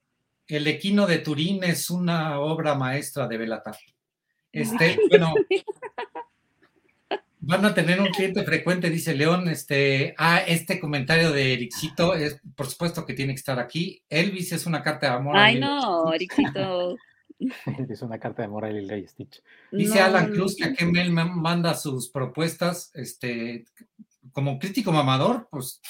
El 0.49 0.67
Equino 0.67 1.07
de 1.07 1.19
Turín 1.19 1.65
es 1.65 1.91
una 1.91 2.41
obra 2.41 2.75
maestra 2.75 3.27
de 3.27 3.37
Belatar. 3.37 3.77
Este, 4.53 4.99
bueno, 5.09 5.35
van 7.41 7.65
a 7.65 7.75
tener 7.75 8.01
un 8.01 8.09
cliente 8.09 8.45
frecuente, 8.45 8.91
dice 8.91 9.15
León. 9.15 9.49
Este, 9.49 10.15
ah, 10.19 10.39
este 10.47 10.81
comentario 10.81 11.33
de 11.33 11.53
Ericito 11.53 12.15
es, 12.15 12.41
por 12.55 12.67
supuesto 12.67 13.05
que 13.05 13.15
tiene 13.15 13.35
que 13.35 13.39
estar 13.39 13.59
aquí. 13.59 14.03
Elvis 14.09 14.53
es 14.53 14.67
una 14.67 14.83
carta 14.83 15.09
de 15.09 15.17
amor. 15.17 15.37
Ay, 15.37 15.59
no, 15.59 16.13
Ericito. 16.13 16.97
es 17.89 18.03
una 18.03 18.19
carta 18.19 18.43
de 18.43 18.47
amor 18.47 18.65
a 18.65 18.71
Lilo 18.71 18.97
y 18.97 19.07
Stitch. 19.07 19.43
Dice 19.71 20.01
Alan 20.01 20.33
Cruz 20.33 20.57
que 20.57 20.65
a 20.65 20.73
qué 20.73 20.87
mail 20.87 21.13
manda 21.13 21.75
sus 21.75 22.09
propuestas, 22.09 22.91
este, 22.95 23.65
como 24.33 24.59
crítico 24.59 24.93
mamador, 24.93 25.49
pues 25.51 25.81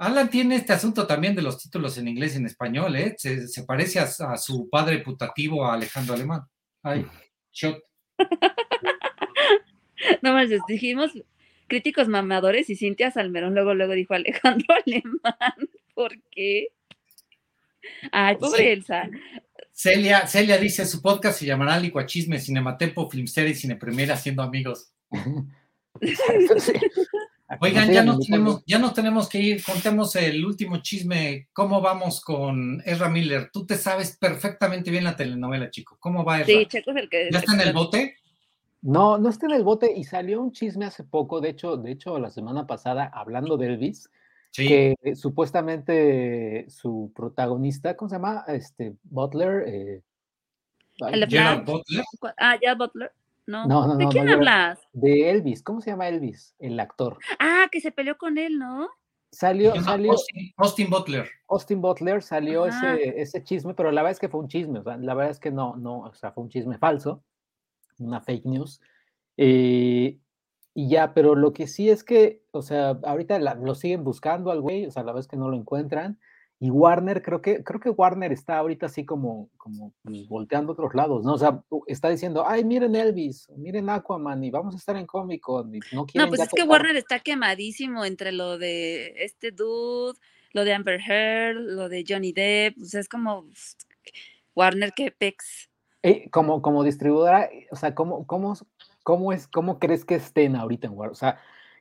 Alan 0.00 0.30
tiene 0.30 0.56
este 0.56 0.72
asunto 0.72 1.06
también 1.06 1.34
de 1.34 1.42
los 1.42 1.58
títulos 1.58 1.98
en 1.98 2.08
inglés 2.08 2.32
y 2.32 2.38
en 2.38 2.46
español, 2.46 2.96
¿eh? 2.96 3.14
Se, 3.18 3.64
parece 3.64 3.98
a, 3.98 4.04
a, 4.04 4.38
su 4.38 4.66
padre 4.70 5.00
putativo, 5.00 5.66
a 5.66 5.74
Alejandro 5.74 6.14
Alemán. 6.14 6.40
Ay, 6.82 7.04
shot. 7.52 7.78
No 10.22 10.32
más, 10.32 10.48
dijimos 10.66 11.10
críticos 11.66 12.08
mamadores 12.08 12.70
y 12.70 12.76
Cintia 12.76 13.10
Salmerón 13.10 13.54
luego 13.54 13.74
luego 13.74 13.92
dijo 13.92 14.14
Alejandro 14.14 14.74
Alemán. 14.86 15.68
¿Por 15.94 16.18
qué? 16.30 16.68
Ay, 18.10 18.36
pobre 18.36 18.72
Elsa. 18.72 19.06
Celia, 19.70 20.26
Celia 20.26 20.56
dice, 20.56 20.86
su 20.86 21.02
podcast 21.02 21.38
se 21.38 21.44
llamará 21.44 21.78
Licuachisme, 21.78 22.38
Cinematempo, 22.38 23.10
Filmsteria 23.10 23.50
y 23.50 23.54
Cinepremiera 23.54 24.16
siendo 24.16 24.42
amigos. 24.42 24.94
Oigan, 27.58 27.90
ya 27.90 28.04
nos, 28.04 28.20
tenemos, 28.20 28.62
ya 28.64 28.78
nos 28.78 28.94
tenemos 28.94 29.28
que 29.28 29.40
ir. 29.40 29.64
Contemos 29.64 30.14
el 30.14 30.44
último 30.44 30.78
chisme. 30.78 31.48
¿Cómo 31.52 31.80
vamos 31.80 32.20
con 32.20 32.80
Ezra 32.84 33.08
Miller? 33.08 33.50
Tú 33.52 33.66
te 33.66 33.76
sabes 33.76 34.16
perfectamente 34.16 34.90
bien 34.90 35.04
la 35.04 35.16
telenovela, 35.16 35.70
chico. 35.70 35.96
¿Cómo 35.98 36.24
va 36.24 36.42
Ezra? 36.42 36.54
Sí, 36.54 36.66
Checo 36.66 36.92
es 36.92 36.96
el 36.98 37.08
que... 37.08 37.28
¿Ya 37.32 37.40
está 37.40 37.54
en 37.54 37.60
el 37.60 37.72
bote? 37.72 38.16
No, 38.82 39.18
no 39.18 39.28
está 39.28 39.46
en 39.46 39.52
el 39.52 39.64
bote 39.64 39.92
y 39.94 40.04
salió 40.04 40.40
un 40.40 40.52
chisme 40.52 40.86
hace 40.86 41.04
poco, 41.04 41.40
de 41.40 41.50
hecho, 41.50 41.76
de 41.76 41.92
hecho 41.92 42.18
la 42.18 42.30
semana 42.30 42.66
pasada, 42.66 43.10
hablando 43.12 43.58
de 43.58 43.66
Elvis, 43.66 44.08
que 44.52 44.96
supuestamente 45.14 46.66
su 46.70 47.12
protagonista, 47.14 47.96
¿cómo 47.96 48.08
se 48.08 48.16
llama? 48.16 48.44
Este, 48.48 48.94
Butler. 49.02 49.64
Eh, 49.68 50.02
¿El 51.12 51.20
de 51.28 51.62
Butler? 51.64 52.04
Ah, 52.38 52.56
ya 52.62 52.74
Butler. 52.74 53.12
No. 53.50 53.66
no, 53.66 53.86
no 53.86 53.96
¿De 53.96 54.06
quién 54.06 54.28
hablas? 54.28 54.80
De 54.92 55.30
Elvis, 55.30 55.62
¿cómo 55.62 55.80
se 55.80 55.90
llama 55.90 56.08
Elvis? 56.08 56.54
El 56.58 56.78
actor. 56.80 57.18
Ah, 57.38 57.66
que 57.70 57.80
se 57.80 57.92
peleó 57.92 58.16
con 58.16 58.38
él, 58.38 58.58
¿no? 58.58 58.88
Salió, 59.32 59.74
salió 59.82 60.14
Austin, 60.56 60.90
Butler. 60.90 61.30
Austin 61.48 61.80
Butler 61.80 62.22
salió 62.22 62.66
ese, 62.66 63.20
ese 63.20 63.44
chisme, 63.44 63.74
pero 63.74 63.92
la 63.92 64.02
verdad 64.02 64.12
es 64.12 64.18
que 64.18 64.28
fue 64.28 64.40
un 64.40 64.48
chisme, 64.48 64.80
o 64.80 64.82
sea, 64.82 64.96
la 64.96 65.14
verdad 65.14 65.30
es 65.30 65.38
que 65.38 65.52
no, 65.52 65.76
no, 65.76 66.00
o 66.00 66.14
sea, 66.14 66.32
fue 66.32 66.42
un 66.42 66.50
chisme 66.50 66.78
falso 66.78 67.22
una 68.00 68.20
fake 68.20 68.46
news. 68.46 68.80
Eh, 69.36 70.18
y 70.74 70.88
ya, 70.88 71.14
pero 71.14 71.34
lo 71.34 71.52
que 71.52 71.66
sí 71.66 71.90
es 71.90 72.04
que, 72.04 72.42
o 72.52 72.62
sea, 72.62 72.98
ahorita 73.02 73.38
lo 73.38 73.74
siguen 73.74 74.04
buscando 74.04 74.50
al 74.50 74.60
güey, 74.60 74.86
o 74.86 74.90
sea, 74.90 75.02
la 75.02 75.12
vez 75.12 75.26
que 75.26 75.36
no 75.36 75.48
lo 75.48 75.56
encuentran. 75.56 76.18
Y 76.62 76.68
Warner, 76.70 77.22
creo 77.22 77.40
que, 77.40 77.64
creo 77.64 77.80
que 77.80 77.88
Warner 77.88 78.32
está 78.32 78.58
ahorita 78.58 78.84
así 78.84 79.06
como, 79.06 79.48
como 79.56 79.94
pues, 80.02 80.28
volteando 80.28 80.72
a 80.72 80.74
otros 80.74 80.94
lados, 80.94 81.24
¿no? 81.24 81.32
O 81.32 81.38
sea, 81.38 81.64
está 81.86 82.10
diciendo, 82.10 82.44
ay, 82.46 82.64
miren 82.64 82.94
Elvis, 82.94 83.48
miren 83.56 83.88
Aquaman, 83.88 84.44
y 84.44 84.50
vamos 84.50 84.74
a 84.74 84.76
estar 84.76 84.94
en 84.96 85.06
Comic 85.06 85.40
Con. 85.40 85.72
no, 85.92 86.06
no, 86.14 86.28
pues 86.28 86.40
es 86.40 86.50
que 86.50 86.62
Warner 86.62 86.96
está 86.96 87.18
quemadísimo 87.20 88.04
entre 88.04 88.32
lo 88.32 88.58
de 88.58 89.14
este 89.24 89.52
dude, 89.52 90.18
lo 90.52 90.64
de 90.64 90.74
Amber 90.74 91.00
Heard, 91.00 91.56
lo 91.56 91.88
de 91.88 92.04
Johnny 92.06 92.32
Depp, 92.32 92.76
pues 92.76 92.92
es 92.92 93.08
como 93.08 93.46
Warner 94.54 94.92
que 94.92 95.12
pex. 95.12 95.70
Eh, 96.02 96.28
como, 96.30 96.60
como 96.60 96.84
distribuidora, 96.84 97.48
o 97.70 97.76
sea, 97.76 97.94
¿cómo, 97.94 98.26
cómo, 98.26 98.54
cómo, 99.02 99.32
es, 99.32 99.48
¿cómo 99.48 99.78
crees 99.78 100.04
que 100.04 100.16
estén 100.16 100.56
ahorita 100.56 100.88
en 100.88 100.92
Warner? 100.92 101.12
O 101.12 101.14
sea, 101.14 101.40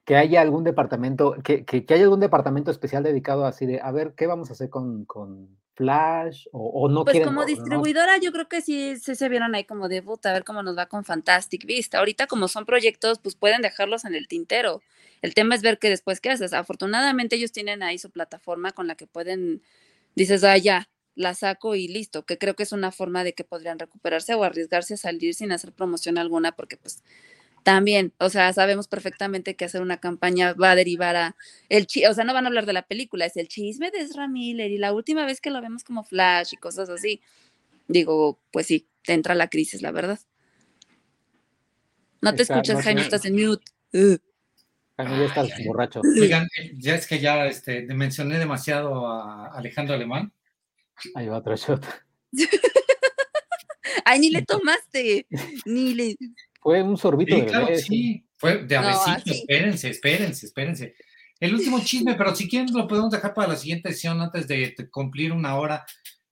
que 0.09 0.15
haya 0.15 0.41
algún 0.41 0.63
departamento, 0.63 1.35
que, 1.43 1.65
que, 1.65 1.85
haya 1.93 2.05
algún 2.05 2.19
departamento 2.19 2.71
especial 2.71 3.03
dedicado 3.03 3.45
así 3.45 3.67
de, 3.67 3.79
a 3.79 3.91
ver, 3.91 4.15
¿qué 4.17 4.25
vamos 4.25 4.49
a 4.49 4.53
hacer 4.53 4.67
con, 4.67 5.05
con 5.05 5.55
Flash? 5.75 6.47
O, 6.51 6.89
no 6.89 7.05
Pues 7.05 7.23
como 7.23 7.45
distribuidora, 7.45 8.17
yo 8.17 8.31
creo 8.31 8.49
que 8.49 8.61
sí, 8.61 8.97
se 8.97 9.29
vieron 9.29 9.53
ahí 9.53 9.65
como 9.65 9.87
de 9.87 9.99
a 9.99 10.33
ver 10.33 10.43
cómo 10.43 10.63
nos 10.63 10.75
va 10.75 10.87
con 10.87 11.05
Fantastic 11.05 11.63
Beast. 11.63 11.93
Ahorita, 11.93 12.25
como 12.25 12.47
son 12.47 12.65
proyectos, 12.65 13.19
pues 13.19 13.35
pueden 13.35 13.61
dejarlos 13.61 14.03
en 14.03 14.15
el 14.15 14.27
tintero. 14.27 14.81
El 15.21 15.35
tema 15.35 15.53
es 15.53 15.61
ver 15.61 15.77
qué 15.77 15.89
después 15.89 16.21
qué 16.21 16.31
haces. 16.31 16.53
Afortunadamente, 16.53 17.35
ellos 17.35 17.51
tienen 17.51 17.83
ahí 17.83 17.99
su 17.99 18.09
plataforma 18.09 18.71
con 18.71 18.87
la 18.87 18.95
que 18.95 19.05
pueden, 19.05 19.61
dices, 20.15 20.43
ah, 20.43 20.57
ya, 20.57 20.89
la 21.13 21.35
saco 21.35 21.75
y 21.75 21.87
listo, 21.87 22.25
que 22.25 22.39
creo 22.39 22.55
que 22.55 22.63
es 22.63 22.71
una 22.71 22.91
forma 22.91 23.23
de 23.23 23.33
que 23.33 23.43
podrían 23.43 23.77
recuperarse 23.77 24.33
o 24.33 24.43
arriesgarse 24.43 24.95
a 24.95 24.97
salir 24.97 25.35
sin 25.35 25.51
hacer 25.51 25.71
promoción 25.71 26.17
alguna, 26.17 26.53
porque 26.53 26.77
pues 26.77 27.03
también, 27.63 28.13
o 28.19 28.29
sea, 28.29 28.51
sabemos 28.53 28.87
perfectamente 28.87 29.55
que 29.55 29.65
hacer 29.65 29.81
una 29.81 29.99
campaña 29.99 30.53
va 30.53 30.71
a 30.71 30.75
derivar 30.75 31.15
a 31.15 31.35
el 31.69 31.87
o 32.09 32.13
sea, 32.13 32.23
no 32.23 32.33
van 32.33 32.45
a 32.45 32.47
hablar 32.47 32.65
de 32.65 32.73
la 32.73 32.83
película, 32.83 33.25
es 33.25 33.37
el 33.37 33.47
chisme 33.47 33.91
de 33.91 33.99
Ezra 33.99 34.27
Miller 34.27 34.71
y 34.71 34.77
la 34.77 34.93
última 34.93 35.25
vez 35.25 35.41
que 35.41 35.51
lo 35.51 35.61
vemos 35.61 35.83
como 35.83 36.03
Flash 36.03 36.53
y 36.53 36.57
cosas 36.57 36.89
así. 36.89 37.21
Digo, 37.87 38.39
pues 38.51 38.67
sí, 38.67 38.87
te 39.03 39.13
entra 39.13 39.35
la 39.35 39.49
crisis, 39.49 39.81
la 39.81 39.91
verdad. 39.91 40.19
No 42.21 42.35
te 42.35 42.43
escuchas, 42.43 42.83
Jaime, 42.83 43.01
estás 43.01 43.25
en 43.25 43.35
mute. 43.35 43.71
Jaime, 44.97 45.17
ya 45.17 45.25
estás 45.25 45.49
borracho. 45.65 46.01
Oigan, 46.21 46.47
ya 46.77 46.95
es 46.95 47.07
que 47.07 47.19
ya 47.19 47.47
este, 47.47 47.81
mencioné 47.93 48.37
demasiado 48.37 49.07
a 49.07 49.47
Alejandro 49.47 49.95
Alemán. 49.95 50.33
Ahí 51.15 51.27
va 51.27 51.37
otro 51.37 51.55
shot. 51.55 51.85
Ay, 54.05 54.19
ni 54.19 54.29
le 54.29 54.41
tomaste. 54.45 55.27
Ni 55.65 55.93
le. 55.93 56.15
Fue 56.59 56.81
un 56.81 56.97
sorbito 56.97 57.35
sí, 57.35 57.45
claro, 57.45 57.67
sí. 57.75 58.25
Fue 58.35 58.63
de 58.63 58.77
avecito. 58.77 59.31
espérense, 59.31 59.89
espérense, 59.89 60.45
espérense. 60.45 60.95
El 61.39 61.55
último 61.55 61.79
chisme, 61.79 62.15
pero 62.15 62.35
si 62.35 62.49
quieren 62.49 62.73
lo 62.73 62.87
podemos 62.87 63.11
dejar 63.11 63.33
para 63.33 63.49
la 63.49 63.55
siguiente 63.55 63.89
sesión 63.93 64.21
antes 64.21 64.47
de, 64.47 64.75
cumplir 64.91 65.31
una 65.31 65.55
hora. 65.55 65.85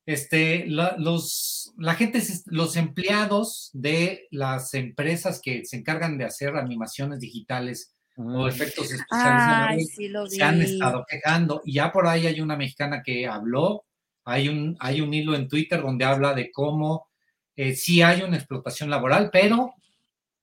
Este, 0.05 0.65
la, 0.67 0.95
los, 0.97 1.73
la 1.78 1.93
gente, 1.95 2.23
los 2.45 2.78
empleados 2.78 3.69
de 3.73 4.28
las 4.32 4.73
empresas 4.73 5.41
que 5.41 5.65
se 5.65 5.75
encargan 5.75 6.17
de 6.17 6.23
hacer 6.23 6.55
animaciones 6.55 7.19
digitales 7.19 7.93
o 8.15 8.23
mm. 8.23 8.47
efectos 8.47 8.91
especiales 8.91 9.97
se 10.30 10.43
han 10.43 10.61
estado 10.61 11.05
quejando. 11.09 11.61
Y 11.65 11.73
ya 11.73 11.91
por 11.91 12.07
ahí 12.07 12.25
hay 12.25 12.39
una 12.39 12.55
mexicana 12.55 13.03
que 13.03 13.28
habló 13.28 13.84
hay 14.28 14.49
un, 14.49 14.75
hay 14.82 14.99
un 14.99 15.13
hilo 15.13 15.36
en 15.36 15.47
Twitter 15.47 15.82
donde 15.82 16.03
habla 16.03 16.34
de 16.34 16.51
cómo 16.51 17.07
eh, 17.55 17.73
sí 17.75 18.01
hay 18.01 18.23
una 18.23 18.36
explotación 18.36 18.89
laboral, 18.89 19.30
pero 19.32 19.73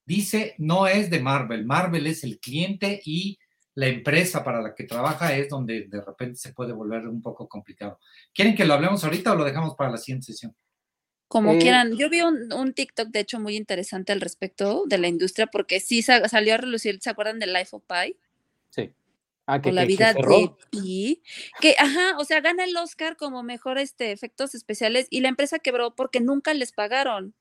dice 0.05 0.55
no 0.57 0.87
es 0.87 1.09
de 1.09 1.19
Marvel. 1.19 1.65
Marvel 1.65 2.07
es 2.07 2.23
el 2.23 2.39
cliente 2.39 3.01
y 3.05 3.37
la 3.75 3.87
empresa 3.87 4.43
para 4.43 4.61
la 4.61 4.73
que 4.73 4.85
trabaja 4.85 5.35
es 5.35 5.49
donde 5.49 5.87
de 5.87 6.01
repente 6.01 6.37
se 6.37 6.53
puede 6.53 6.73
volver 6.73 7.07
un 7.07 7.21
poco 7.21 7.47
complicado. 7.47 7.99
¿Quieren 8.33 8.55
que 8.55 8.65
lo 8.65 8.73
hablemos 8.73 9.03
ahorita 9.03 9.33
o 9.33 9.35
lo 9.35 9.43
dejamos 9.43 9.75
para 9.75 9.91
la 9.91 9.97
siguiente 9.97 10.27
sesión? 10.27 10.55
Como 11.27 11.53
eh, 11.53 11.57
quieran. 11.59 11.97
Yo 11.97 12.09
vi 12.09 12.21
un, 12.21 12.53
un, 12.53 12.73
TikTok, 12.73 13.09
de 13.09 13.19
hecho, 13.19 13.39
muy 13.39 13.57
interesante 13.57 14.13
al 14.13 14.21
respecto 14.21 14.83
de 14.85 14.97
la 14.97 15.07
industria, 15.07 15.47
porque 15.47 15.79
sí 15.79 16.01
salió 16.01 16.53
a 16.53 16.57
relucir, 16.57 16.99
¿se 17.01 17.09
acuerdan 17.09 17.39
de 17.39 17.47
Life 17.47 17.75
of 17.75 17.83
Pi? 17.83 18.15
Ah, 19.47 19.61
con 19.61 19.75
la 19.75 19.85
vida 19.85 20.11
de 20.13 20.51
Pi, 20.71 21.21
que, 21.61 21.75
ajá, 21.77 22.17
o 22.17 22.25
sea, 22.25 22.41
gana 22.41 22.63
el 22.63 22.75
Oscar 22.77 23.15
como 23.15 23.43
mejor 23.43 23.77
este, 23.77 24.11
efectos 24.11 24.55
especiales 24.55 25.05
y 25.11 25.19
la 25.19 25.29
empresa 25.29 25.59
quebró 25.59 25.93
porque 25.93 26.19
nunca 26.19 26.55
les 26.55 26.71
pagaron. 26.71 27.35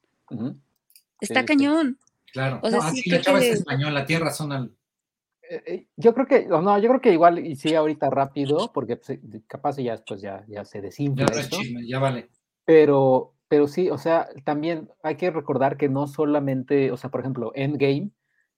Está 1.21 1.47
cañón. 1.47 1.99
Claro, 2.35 2.59
o 2.65 2.69
sea, 2.69 2.81
no, 2.81 2.91
sí, 2.91 3.09
la 3.09 3.21
chava 3.21 3.39
es 3.39 3.61
española, 3.61 4.05
tierra 4.05 4.33
son 4.33 4.51
al... 4.51 4.77
Eh, 5.49 5.63
eh, 5.67 5.89
yo 5.97 6.13
creo 6.15 6.27
que, 6.27 6.47
no, 6.47 6.79
yo 6.81 6.89
creo 6.89 7.01
que 7.01 7.13
igual, 7.13 7.39
y 7.39 7.55
sí, 7.55 7.77
ahorita 7.77 8.11
rápido, 8.11 8.73
porque 8.75 8.97
pues, 8.97 9.21
capaz 9.47 9.77
ya 9.77 9.93
después 9.93 10.21
ya, 10.21 10.45
ya 10.49 10.65
se 10.65 10.81
desinfla. 10.81 11.27
Ya, 11.33 11.61
ya 11.87 11.99
vale. 12.01 12.29
Pero, 12.65 13.35
pero 13.47 13.69
sí, 13.69 13.89
o 13.89 13.99
sea, 13.99 14.29
también 14.43 14.91
hay 15.05 15.15
que 15.15 15.31
recordar 15.31 15.77
que 15.77 15.89
no 15.89 16.09
solamente, 16.09 16.91
o 16.91 16.97
sea, 16.97 17.09
por 17.09 17.21
ejemplo, 17.21 17.53
Endgame, 17.55 18.11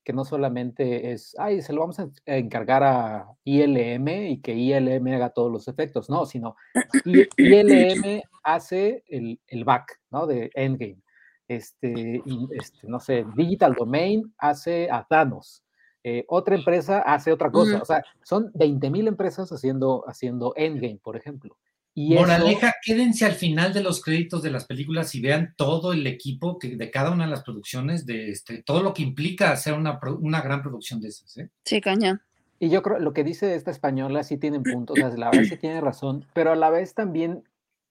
que 0.03 0.15
no 0.15 0.25
solamente 0.25 1.13
es, 1.13 1.37
ay, 1.39 1.61
se 1.61 1.75
lo 1.75 1.81
vamos 1.81 1.99
a 1.99 2.09
encargar 2.25 2.83
a 2.83 3.27
ILM 3.45 4.09
y 4.09 4.41
que 4.41 4.55
ILM 4.55 5.07
haga 5.09 5.35
todos 5.35 5.53
los 5.53 5.69
efectos, 5.69 6.09
no, 6.09 6.25
sino 6.25 6.57
ILM 7.37 8.23
hace 8.43 9.05
el, 9.09 9.39
el 9.49 9.65
back, 9.65 10.01
¿no? 10.11 10.27
De 10.27 10.51
Endgame. 10.55 11.03
Este, 11.49 12.23
este, 12.51 12.89
no 12.89 12.99
sé, 12.99 13.25
Digital 13.37 13.75
Domain 13.79 14.35
hace 14.39 14.91
a 14.91 15.07
Thanos. 15.09 15.63
Eh, 16.03 16.25
otra 16.29 16.55
empresa 16.55 17.01
hace 17.01 17.33
otra 17.33 17.51
cosa. 17.51 17.83
O 17.83 17.85
sea, 17.85 18.05
son 18.23 18.51
20 18.55 18.91
mil 18.91 19.09
empresas 19.09 19.51
haciendo, 19.51 20.05
haciendo 20.07 20.53
Endgame, 20.57 21.01
por 21.03 21.17
ejemplo. 21.17 21.57
Moraleja, 21.97 22.75
quédense 22.85 23.25
al 23.25 23.33
final 23.33 23.73
de 23.73 23.83
los 23.83 24.03
créditos 24.03 24.43
de 24.43 24.51
las 24.51 24.67
películas 24.67 25.15
y 25.15 25.21
vean 25.23 25.55
todo 25.57 25.95
el 25.95 26.07
equipo 26.07 26.59
que, 26.59 26.77
de 26.77 26.91
cada 26.91 27.11
una 27.11 27.25
de 27.25 27.31
las 27.31 27.43
producciones, 27.43 28.05
de 28.05 28.31
este, 28.31 28.63
todo 28.63 28.83
lo 28.83 28.93
que 28.93 29.03
implica 29.03 29.51
hacer 29.51 29.73
una, 29.73 29.99
una 30.21 30.43
gran 30.43 30.61
producción 30.63 31.01
de 31.01 31.09
esas. 31.09 31.39
¿eh? 31.39 31.49
Sí, 31.65 31.81
caña. 31.81 32.23
Y 32.59 32.69
yo 32.69 32.83
creo 32.83 32.99
lo 32.99 33.13
que 33.13 33.25
dice 33.25 33.55
esta 33.55 33.71
española 33.71 34.23
sí 34.25 34.37
tiene 34.37 34.61
puntos, 34.61 34.99
o 34.99 35.01
sea, 35.01 35.09
la 35.17 35.31
verdad 35.31 35.45
sí 35.45 35.57
tiene 35.57 35.81
razón, 35.81 36.27
pero 36.35 36.53
a 36.53 36.57
la 36.57 36.71
vez 36.71 36.95
también 36.95 37.45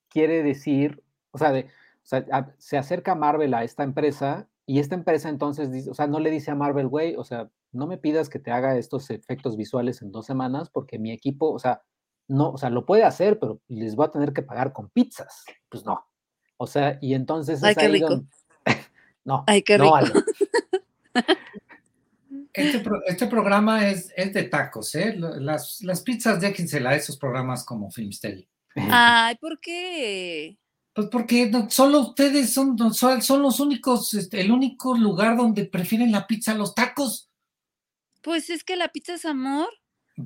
quiere 0.08 0.42
decir, 0.42 1.02
o 1.30 1.38
sea, 1.38 1.52
de, 1.52 1.66
o 2.06 2.08
sea 2.08 2.54
se 2.58 2.78
acerca 2.78 3.14
Marvel 3.14 3.52
a 3.54 3.64
esta 3.64 3.82
empresa 3.82 4.48
y 4.64 4.78
esta 4.80 4.94
empresa 4.94 5.28
entonces 5.28 5.70
dice, 5.70 5.90
o 5.90 5.94
sea, 5.94 6.06
no 6.06 6.18
le 6.18 6.30
dice 6.30 6.50
a 6.50 6.54
Marvel, 6.54 6.88
güey, 6.88 7.14
o 7.16 7.24
sea, 7.24 7.48
no 7.72 7.86
me 7.86 7.98
pidas 7.98 8.28
que 8.28 8.38
te 8.40 8.50
haga 8.50 8.76
estos 8.78 9.10
efectos 9.10 9.56
visuales 9.56 10.02
en 10.02 10.10
dos 10.12 10.26
semanas 10.26 10.70
porque 10.70 10.98
mi 10.98 11.12
equipo, 11.12 11.50
o 11.52 11.58
sea, 11.58 11.82
no, 12.28 12.50
o 12.50 12.58
sea, 12.58 12.70
lo 12.70 12.84
puede 12.86 13.04
hacer, 13.04 13.38
pero 13.38 13.60
les 13.68 13.94
voy 13.94 14.06
a 14.06 14.10
tener 14.10 14.32
que 14.32 14.42
pagar 14.42 14.72
con 14.72 14.88
pizzas. 14.90 15.44
Pues 15.68 15.84
no. 15.84 16.04
O 16.56 16.66
sea, 16.66 16.98
y 17.00 17.14
entonces 17.14 17.62
Ay, 17.62 17.72
es 17.72 17.78
qué 17.78 17.84
ahí 17.86 17.92
rico. 17.92 18.08
donde- 18.08 18.26
no, 19.24 19.44
Ay, 19.46 19.62
qué 19.62 19.78
no, 19.78 19.84
rico. 19.84 19.96
Ale. 19.96 20.12
Este, 22.52 22.80
pro- 22.80 23.02
este 23.06 23.26
programa 23.26 23.86
es, 23.88 24.12
es 24.16 24.32
de 24.32 24.44
tacos, 24.44 24.94
¿eh? 24.94 25.14
Las, 25.16 25.82
las 25.82 26.00
pizzas 26.02 26.40
déjensela 26.40 26.90
a 26.90 26.96
esos 26.96 27.18
programas 27.18 27.64
como 27.64 27.90
Filmsteady. 27.90 28.48
Ay, 28.76 29.36
¿por 29.36 29.60
qué? 29.60 30.58
Pues 30.96 31.08
porque 31.08 31.52
solo 31.68 32.00
ustedes 32.00 32.54
son, 32.54 32.78
son, 32.94 33.42
los 33.42 33.60
únicos, 33.60 34.14
este, 34.14 34.40
el 34.40 34.50
único 34.50 34.96
lugar 34.96 35.36
donde 35.36 35.66
prefieren 35.66 36.10
la 36.10 36.26
pizza 36.26 36.52
a 36.52 36.54
los 36.54 36.74
tacos. 36.74 37.30
Pues 38.22 38.48
es 38.48 38.64
que 38.64 38.76
la 38.76 38.88
pizza 38.88 39.12
es 39.12 39.26
amor. 39.26 39.68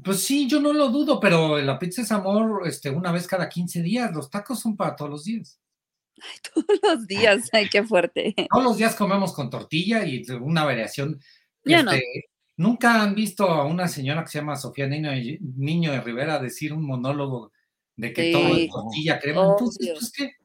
Pues 0.04 0.22
sí, 0.22 0.46
yo 0.46 0.60
no 0.60 0.72
lo 0.72 0.88
dudo, 0.90 1.18
pero 1.18 1.58
la 1.58 1.76
pizza 1.76 2.02
es 2.02 2.12
amor 2.12 2.68
este, 2.68 2.88
una 2.88 3.10
vez 3.10 3.26
cada 3.26 3.48
15 3.48 3.82
días. 3.82 4.12
Los 4.14 4.30
tacos 4.30 4.60
son 4.60 4.76
para 4.76 4.94
todos 4.94 5.10
los 5.10 5.24
días. 5.24 5.60
Ay, 6.22 6.38
todos 6.54 6.78
los 6.84 7.06
días. 7.08 7.48
Ay, 7.52 7.68
qué 7.68 7.82
fuerte. 7.82 8.36
Todos 8.48 8.62
los 8.64 8.76
días 8.76 8.94
comemos 8.94 9.32
con 9.32 9.50
tortilla 9.50 10.06
y 10.06 10.24
una 10.40 10.62
variación. 10.62 11.20
Yo 11.64 11.82
no. 11.82 11.90
este, 11.90 12.30
Nunca 12.58 13.02
han 13.02 13.16
visto 13.16 13.48
a 13.48 13.64
una 13.64 13.88
señora 13.88 14.22
que 14.22 14.28
se 14.30 14.38
llama 14.38 14.54
Sofía 14.54 14.86
Niño, 14.86 15.10
Niño 15.56 15.90
de 15.90 16.00
Rivera 16.00 16.38
decir 16.38 16.72
un 16.72 16.86
monólogo 16.86 17.50
de 17.96 18.12
que 18.12 18.22
Sí. 18.22 18.32
todo 18.32 18.56
es 18.56 18.70
tortilla, 18.70 19.18
crema. 19.18 19.46
Entonces, 19.50 19.90
pues, 19.98 20.12
¿qué? 20.12 20.39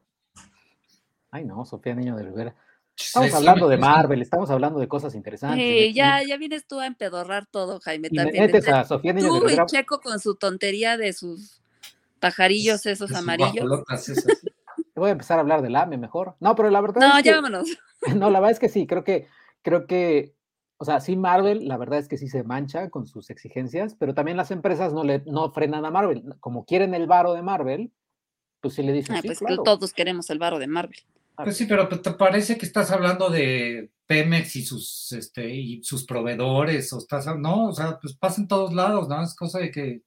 Ay, 1.32 1.46
no, 1.46 1.66
Sofía 1.66 1.96
Niño 1.96 2.16
de 2.16 2.24
Rivera. 2.24 2.56
Estamos 2.98 3.32
Sí, 3.32 3.36
hablando 3.36 3.68
de 3.68 3.76
sí. 3.76 3.82
Marvel, 3.82 4.22
estamos 4.22 4.50
hablando 4.50 4.80
de 4.80 4.88
cosas 4.88 5.16
interesantes. 5.16 5.66
Sí, 5.66 5.88
y- 5.90 5.94
ya, 5.94 6.22
ya 6.24 6.38
vienes 6.38 6.66
tú 6.66 6.80
a 6.80 6.86
empedorrar 6.88 7.46
todo, 7.46 7.80
Jaime. 7.82 8.08
y 8.12 8.16
me 8.18 8.32
metes 8.32 8.68
a 8.70 8.84
Sofía 8.86 9.12
Niño 9.14 9.34
de 9.34 9.40
tú 9.40 9.46
y 9.46 9.50
Rivera. 9.50 9.66
Checo 9.66 10.00
con 10.00 10.20
su 10.20 10.36
tontería 10.36 10.98
de 10.98 11.12
sus 11.14 11.62
pajarillos 12.20 12.86
esos 12.86 13.12
amarillos. 13.14 13.84
esas. 14.08 14.42
Voy 14.96 15.10
a 15.10 15.12
empezar 15.12 15.38
a 15.38 15.42
hablar 15.42 15.62
del 15.62 15.76
AME 15.76 15.98
mejor. 15.98 16.36
No, 16.40 16.56
pero 16.56 16.70
la 16.70 16.80
verdad 16.80 17.02
No, 17.02 17.18
es 17.18 17.24
que, 17.24 17.30
ya 17.30 17.36
vámonos. 17.36 17.68
no, 18.16 18.30
la 18.30 18.40
verdad 18.40 18.52
es 18.52 18.60
que 18.60 18.70
sí, 18.70 18.88
creo 18.88 19.04
que, 19.04 19.28
creo 19.62 19.88
que, 19.88 20.34
o 20.78 20.86
sea, 20.86 21.02
sí 21.02 21.18
Marvel, 21.18 21.68
la 21.68 21.76
verdad 21.78 22.00
es 22.00 22.08
que 22.08 22.18
sí 22.18 22.30
se 22.30 22.44
mancha 22.44 22.90
con 22.90 23.06
sus 23.06 23.30
exigencias, 23.30 23.96
pero 23.96 24.14
también 24.14 24.38
las 24.38 24.52
empresas 24.52 24.94
no 24.94 25.04
le, 25.04 25.22
no 25.26 25.52
frenan 25.52 25.86
a 25.86 25.92
Marvel. 25.92 26.24
Como 26.40 26.64
quieren 26.66 26.94
el 26.94 27.08
varo 27.08 27.34
de 27.34 27.42
Marvel, 27.42 27.92
pues 28.62 28.76
sí 28.76 28.84
le 28.84 28.94
dicen, 28.94 29.18
Ah, 29.18 29.22
sí, 29.22 29.28
pues 29.28 29.40
que 29.40 29.46
claro. 29.48 29.64
todos 29.64 29.92
queremos 29.94 30.30
el 30.30 30.40
barro 30.40 30.60
de 30.60 30.68
Marvel. 30.68 31.00
Pues 31.36 31.58
sí, 31.58 31.66
pero 31.66 31.88
te 31.88 32.12
parece 32.12 32.58
que 32.58 32.66
estás 32.66 32.92
hablando 32.92 33.30
de 33.30 33.92
Pemex 34.06 34.56
y 34.56 34.64
sus, 34.64 35.12
este, 35.12 35.50
y 35.50 35.84
sus 35.84 36.06
proveedores, 36.06 36.92
o 36.94 36.98
estás, 36.98 37.26
no, 37.38 37.70
o 37.70 37.74
sea, 37.74 38.00
pues 38.00 38.16
pasa 38.16 38.42
en 38.42 38.48
todos 38.48 38.74
lados, 38.74 39.08
¿no? 39.10 39.22
Es 39.22 39.36
cosa 39.36 39.60
de 39.60 39.72
que, 39.72 40.02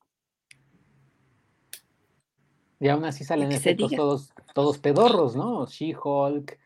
Y 2.80 2.88
aún 2.88 3.04
así 3.04 3.24
salen 3.24 3.50
efectos 3.52 3.90
todos, 3.92 4.32
todos 4.54 4.78
pedorros, 4.78 5.34
¿no? 5.34 5.66
She-Hulk, 5.66 6.58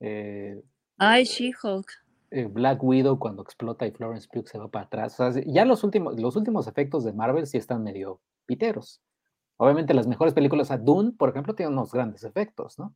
eh, 0.00 0.60
Ay, 0.98 1.24
She-Hulk. 1.24 1.86
eh, 2.32 2.46
Black 2.46 2.82
Widow 2.82 3.18
cuando 3.18 3.42
explota 3.42 3.86
y 3.86 3.92
Florence 3.92 4.28
Pugh 4.32 4.48
se 4.48 4.58
va 4.58 4.68
para 4.68 4.86
atrás. 4.86 5.18
O 5.20 5.32
sea, 5.32 5.42
ya 5.46 5.64
los 5.64 5.84
últimos, 5.84 6.18
los 6.18 6.34
últimos 6.36 6.66
efectos 6.66 7.04
de 7.04 7.12
Marvel 7.12 7.46
sí 7.46 7.56
están 7.56 7.84
medio 7.84 8.20
piteros. 8.46 9.00
Obviamente 9.58 9.94
las 9.94 10.06
mejores 10.06 10.34
películas, 10.34 10.70
a 10.70 10.78
Dune, 10.78 11.12
por 11.12 11.28
ejemplo, 11.28 11.54
tiene 11.54 11.72
unos 11.72 11.92
grandes 11.92 12.24
efectos, 12.24 12.78
¿no? 12.78 12.94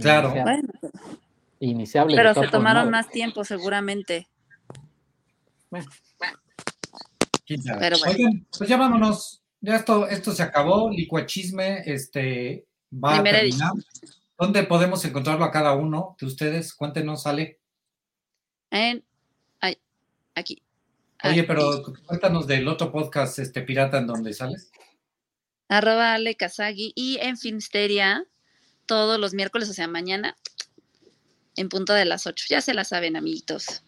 Claro. 0.00 0.30
Bueno, 0.30 0.68
Iniciable. 1.60 2.16
de 2.16 2.22
pero 2.22 2.34
se 2.34 2.48
tomaron 2.48 2.90
más 2.90 3.08
tiempo 3.08 3.44
seguramente. 3.44 4.28
Bueno. 5.70 5.86
Pero 7.46 7.98
bueno. 7.98 8.14
Oigan, 8.14 8.46
pues 8.56 8.68
ya 8.68 8.76
vámonos. 8.76 9.42
Ya 9.60 9.76
esto, 9.76 10.06
esto 10.06 10.32
se 10.32 10.42
acabó. 10.42 10.90
Licuachisme, 10.90 11.82
este, 11.86 12.66
va 12.92 13.14
Primera 13.14 13.38
a 13.38 13.40
terminar. 13.40 13.72
¿Dónde 14.38 14.64
podemos 14.64 15.04
encontrarlo 15.04 15.44
a 15.44 15.50
cada 15.50 15.74
uno 15.74 16.16
de 16.20 16.26
ustedes? 16.26 16.74
Cuéntenos, 16.74 17.22
sale. 17.22 17.58
En, 18.70 19.02
ay, 19.60 19.78
aquí. 20.34 20.62
Oye, 21.24 21.44
pero 21.44 21.82
cuéntanos 22.04 22.46
del 22.46 22.68
otro 22.68 22.92
podcast, 22.92 23.38
este 23.38 23.62
pirata, 23.62 23.98
en 23.98 24.06
donde 24.06 24.34
sales. 24.34 24.70
Arroba 25.68 26.14
Ale 26.14 26.36
Kazagi 26.36 26.92
y 26.94 27.18
en 27.20 27.38
Filmsteria 27.38 28.24
todos 28.86 29.18
los 29.18 29.34
miércoles, 29.34 29.68
o 29.68 29.72
sea, 29.74 29.88
mañana, 29.88 30.36
en 31.56 31.68
punto 31.68 31.92
de 31.92 32.04
las 32.04 32.26
8. 32.26 32.46
Ya 32.50 32.60
se 32.60 32.74
la 32.74 32.84
saben, 32.84 33.16
amiguitos. 33.16 33.82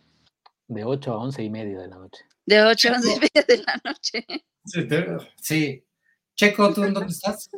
de 0.69 0.85
8 0.85 1.13
a 1.13 1.19
11 1.19 1.43
y 1.45 1.51
media 1.51 1.79
de 1.81 1.89
la 1.89 1.97
noche. 1.97 2.25
De 2.47 2.63
8 2.63 2.89
a 2.91 2.97
11 2.97 3.09
y 3.09 3.21
media 3.21 3.45
de 3.47 3.59
la 3.59 3.81
noche. 3.85 4.27
Sí. 4.65 4.87
te- 4.89 5.07
sí. 5.41 5.85
Checo, 6.35 6.73
¿tú 6.75 6.85
en 6.85 6.95
dónde 6.95 7.13
estás? 7.13 7.51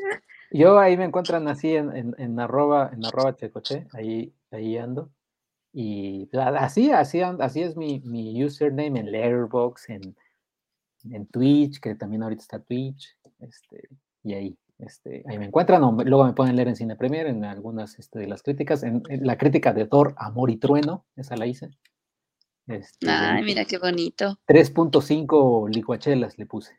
Yo 0.52 0.78
ahí 0.78 0.96
me 0.96 1.04
encuentran 1.04 1.46
así 1.48 1.74
en, 1.76 1.94
en, 1.96 2.14
en 2.18 2.40
arroba, 2.40 2.90
en 2.92 3.04
arroba 3.04 3.36
checoche, 3.36 3.86
ahí, 3.92 4.32
ahí 4.50 4.76
ando. 4.78 5.10
Y 5.72 6.26
pues, 6.26 6.42
así, 6.44 6.90
así, 6.90 7.20
así 7.20 7.62
es 7.62 7.76
mi, 7.76 8.00
mi 8.00 8.42
username 8.44 8.98
en 9.00 9.12
Letterboxd, 9.12 9.90
en, 9.90 10.16
en 11.12 11.26
Twitch, 11.26 11.78
que 11.78 11.94
también 11.94 12.22
ahorita 12.24 12.42
está 12.42 12.58
Twitch, 12.60 13.16
este, 13.38 13.88
y 14.24 14.34
ahí, 14.34 14.58
este, 14.84 15.22
ahí 15.28 15.38
me 15.38 15.46
encuentran, 15.46 15.82
o 15.82 15.92
luego 16.04 16.24
me 16.24 16.32
pueden 16.32 16.56
leer 16.56 16.68
en 16.68 16.76
Cine 16.76 16.96
Premier, 16.96 17.26
en 17.26 17.44
algunas 17.44 17.98
este, 17.98 18.18
de 18.20 18.26
las 18.26 18.42
críticas, 18.42 18.82
en, 18.82 19.02
en 19.08 19.26
la 19.26 19.36
crítica 19.38 19.72
de 19.72 19.86
Thor, 19.86 20.14
Amor 20.16 20.50
y 20.50 20.56
Trueno, 20.56 21.06
esa 21.16 21.36
la 21.36 21.46
hice. 21.46 21.70
Este, 22.66 23.08
Ay, 23.10 23.42
mira 23.42 23.64
qué 23.64 23.78
bonito. 23.78 24.38
3.5 24.46 25.68
licuachelas 25.74 26.38
le 26.38 26.46
puse. 26.46 26.78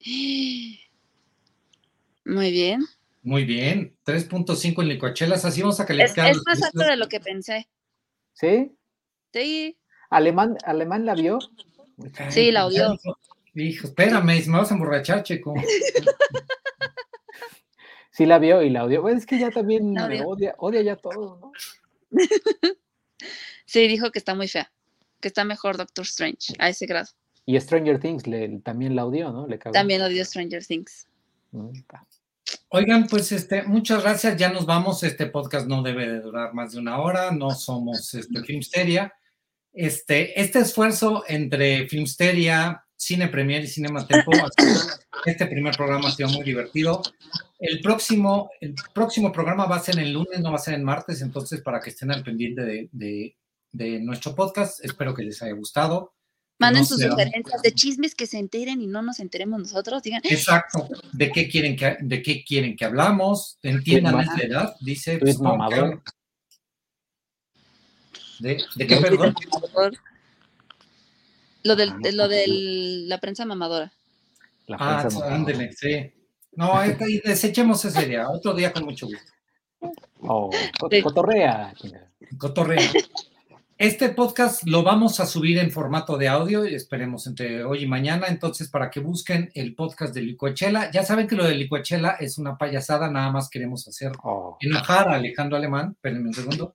Muy 2.24 2.50
bien. 2.50 2.80
Muy 3.22 3.44
bien. 3.44 3.96
3.5 4.04 4.82
en 4.82 4.88
licuachelas. 4.88 5.44
Así 5.44 5.60
vamos 5.62 5.78
a 5.80 5.82
Es, 5.84 5.88
calificar. 5.88 6.30
es 6.30 6.36
las 6.36 6.46
más 6.46 6.62
alto 6.62 6.84
de 6.84 6.96
lo 6.96 7.08
que 7.08 7.20
pensé. 7.20 7.68
¿Sí? 8.32 8.72
Sí. 9.32 9.76
¿Alemán, 10.10 10.56
¿Alemán 10.64 11.04
la 11.06 11.14
vio? 11.14 11.38
Ay, 12.18 12.30
Sí, 12.30 12.50
la 12.52 12.66
odió. 12.66 12.92
dijo, 12.92 13.18
Hijo, 13.54 13.86
espérame, 13.88 14.24
me 14.46 14.58
vas 14.58 14.70
a 14.70 14.74
emborrachar, 14.74 15.22
Checo. 15.22 15.54
Sí 18.16 18.24
la 18.24 18.38
vio 18.38 18.62
y 18.62 18.70
la 18.70 18.82
odió. 18.84 19.02
Bueno, 19.02 19.18
es 19.18 19.26
que 19.26 19.38
ya 19.38 19.50
también 19.50 19.92
me 19.92 20.02
odió. 20.02 20.26
odia, 20.26 20.54
odia 20.56 20.82
ya 20.82 20.96
todo, 20.96 21.38
¿no? 21.38 21.52
Sí, 23.68 23.88
dijo 23.88 24.12
que 24.12 24.18
está 24.20 24.34
muy 24.34 24.46
fea. 24.46 24.72
Que 25.20 25.28
está 25.28 25.44
mejor 25.44 25.76
Doctor 25.76 26.04
Strange, 26.04 26.54
a 26.58 26.68
ese 26.68 26.86
grado. 26.86 27.08
Y 27.44 27.58
Stranger 27.60 27.98
Things 27.98 28.26
le, 28.26 28.60
también 28.60 28.94
la 28.94 29.04
odió, 29.04 29.32
¿no? 29.32 29.46
Le 29.48 29.58
cagó. 29.58 29.72
También 29.72 30.00
odio 30.02 30.24
Stranger 30.24 30.64
Things. 30.64 31.08
Mm. 31.50 31.70
Oigan, 32.68 33.06
pues 33.08 33.32
este, 33.32 33.64
muchas 33.64 34.02
gracias. 34.02 34.36
Ya 34.36 34.50
nos 34.50 34.66
vamos. 34.66 35.02
Este 35.02 35.26
podcast 35.26 35.66
no 35.66 35.82
debe 35.82 36.08
de 36.08 36.20
durar 36.20 36.54
más 36.54 36.72
de 36.72 36.78
una 36.78 37.00
hora. 37.00 37.32
No 37.32 37.50
somos 37.50 38.14
este, 38.14 38.42
Filmsteria. 38.44 39.12
Este, 39.72 40.40
este 40.40 40.60
esfuerzo 40.60 41.24
entre 41.26 41.88
Filmsteria, 41.88 42.85
Cine 42.96 43.28
Premier 43.28 43.62
y 43.62 43.66
Cinema 43.68 44.06
Tempo, 44.06 44.32
este 45.26 45.46
primer 45.46 45.76
programa 45.76 46.08
ha 46.08 46.12
sido 46.12 46.28
muy 46.30 46.44
divertido. 46.44 47.02
El 47.58 47.80
próximo, 47.80 48.50
el 48.60 48.74
próximo 48.94 49.30
programa 49.32 49.66
va 49.66 49.76
a 49.76 49.80
ser 49.80 49.98
el 49.98 50.12
lunes, 50.12 50.40
no 50.40 50.50
va 50.50 50.56
a 50.56 50.60
ser 50.60 50.74
el 50.74 50.82
martes, 50.82 51.20
entonces 51.20 51.60
para 51.60 51.80
que 51.80 51.90
estén 51.90 52.10
al 52.10 52.22
pendiente 52.22 52.62
de, 52.62 52.88
de- 52.92 53.36
de 53.72 54.00
nuestro 54.00 54.34
podcast, 54.34 54.82
espero 54.82 55.14
que 55.14 55.22
les 55.22 55.42
haya 55.42 55.52
gustado. 55.52 56.14
Manden 56.58 56.80
No 56.82 56.86
sus 56.86 57.02
sugerencias 57.02 57.60
de 57.60 57.72
chismes 57.72 58.14
que 58.14 58.26
se 58.26 58.38
enteren 58.38 58.80
y 58.80 58.86
no 58.86 59.02
nos 59.02 59.20
enteremos 59.20 59.60
nosotros. 59.60 60.02
Digan, 60.02 60.22
Exacto. 60.24 60.88
¿De 61.12 61.30
qué 61.30 61.46
quieren 61.50 61.76
que, 61.76 61.98
de 62.00 62.22
qué 62.22 62.42
quieren 62.42 62.74
que 62.74 62.86
hablamos? 62.86 63.58
Entiendan 63.62 64.14
ma- 64.14 64.22
esa 64.22 64.38
edad, 64.40 64.76
dice. 64.80 65.18
Pues. 65.18 65.38
¿De, 68.38 68.62
de 68.76 68.86
qué 68.86 68.96
perdón? 68.96 69.34
Lo 71.66 71.76
del, 71.76 71.90
Ah, 71.90 71.98
de 72.02 72.12
lo 72.12 72.28
de 72.28 72.44
la 73.08 73.18
prensa 73.18 73.44
mamadora. 73.44 73.92
La 74.66 74.76
Ah, 74.80 74.98
prensa 75.00 75.18
no- 75.28 75.34
ándele, 75.34 75.72
sí. 75.72 76.10
No, 76.52 76.74
ahí- 76.78 76.96
ahí 77.00 77.20
desechemos 77.24 77.84
ese 77.84 78.06
día. 78.06 78.28
Otro 78.28 78.54
día 78.54 78.72
con 78.72 78.84
mucho 78.84 79.06
gusto. 79.06 79.32
Oh, 80.20 80.50
cotorrea. 81.02 81.74
chinga. 81.76 82.08
Cotorreo. 82.38 82.80
Este 83.78 84.08
podcast 84.08 84.62
lo 84.66 84.82
vamos 84.82 85.20
a 85.20 85.26
subir 85.26 85.58
en 85.58 85.70
formato 85.70 86.16
de 86.16 86.28
audio 86.28 86.64
y 86.66 86.74
esperemos 86.74 87.26
entre 87.26 87.62
hoy 87.62 87.82
y 87.82 87.86
mañana. 87.86 88.26
Entonces, 88.28 88.70
para 88.70 88.90
que 88.90 89.00
busquen 89.00 89.50
el 89.54 89.74
podcast 89.74 90.14
de 90.14 90.22
Licuachela, 90.22 90.90
ya 90.90 91.02
saben 91.02 91.26
que 91.28 91.36
lo 91.36 91.44
de 91.44 91.54
Licuachela 91.54 92.12
es 92.18 92.38
una 92.38 92.56
payasada, 92.56 93.10
nada 93.10 93.30
más 93.30 93.50
queremos 93.50 93.86
hacer 93.86 94.12
Oh, 94.22 94.56
enojar 94.60 95.08
a 95.10 95.16
Alejandro 95.16 95.58
Alemán. 95.58 95.90
Espérenme 95.92 96.28
un 96.28 96.34
segundo. 96.34 96.74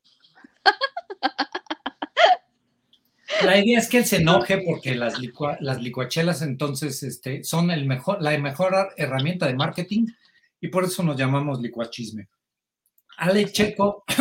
La 3.46 3.60
idea 3.60 3.80
es 3.80 3.90
que 3.90 4.00
él 4.00 4.06
se 4.06 4.18
enoje 4.18 4.60
porque 4.60 4.96
las, 4.96 5.20
licua- 5.20 5.58
las 5.60 5.82
licuachelas 5.82 6.42
entonces 6.42 7.04
este, 7.04 7.44
son 7.44 7.72
el 7.72 7.86
mejor, 7.86 8.22
la 8.22 8.38
mejor 8.38 8.74
herramienta 8.98 9.48
de 9.48 9.56
marketing 9.56 10.08
y 10.60 10.68
por 10.70 10.84
eso 10.84 11.04
nos 11.04 11.18
llamamos 11.18 11.62
licuachisme. 11.62 12.28
Ale 13.18 13.52
Checo. 13.52 14.04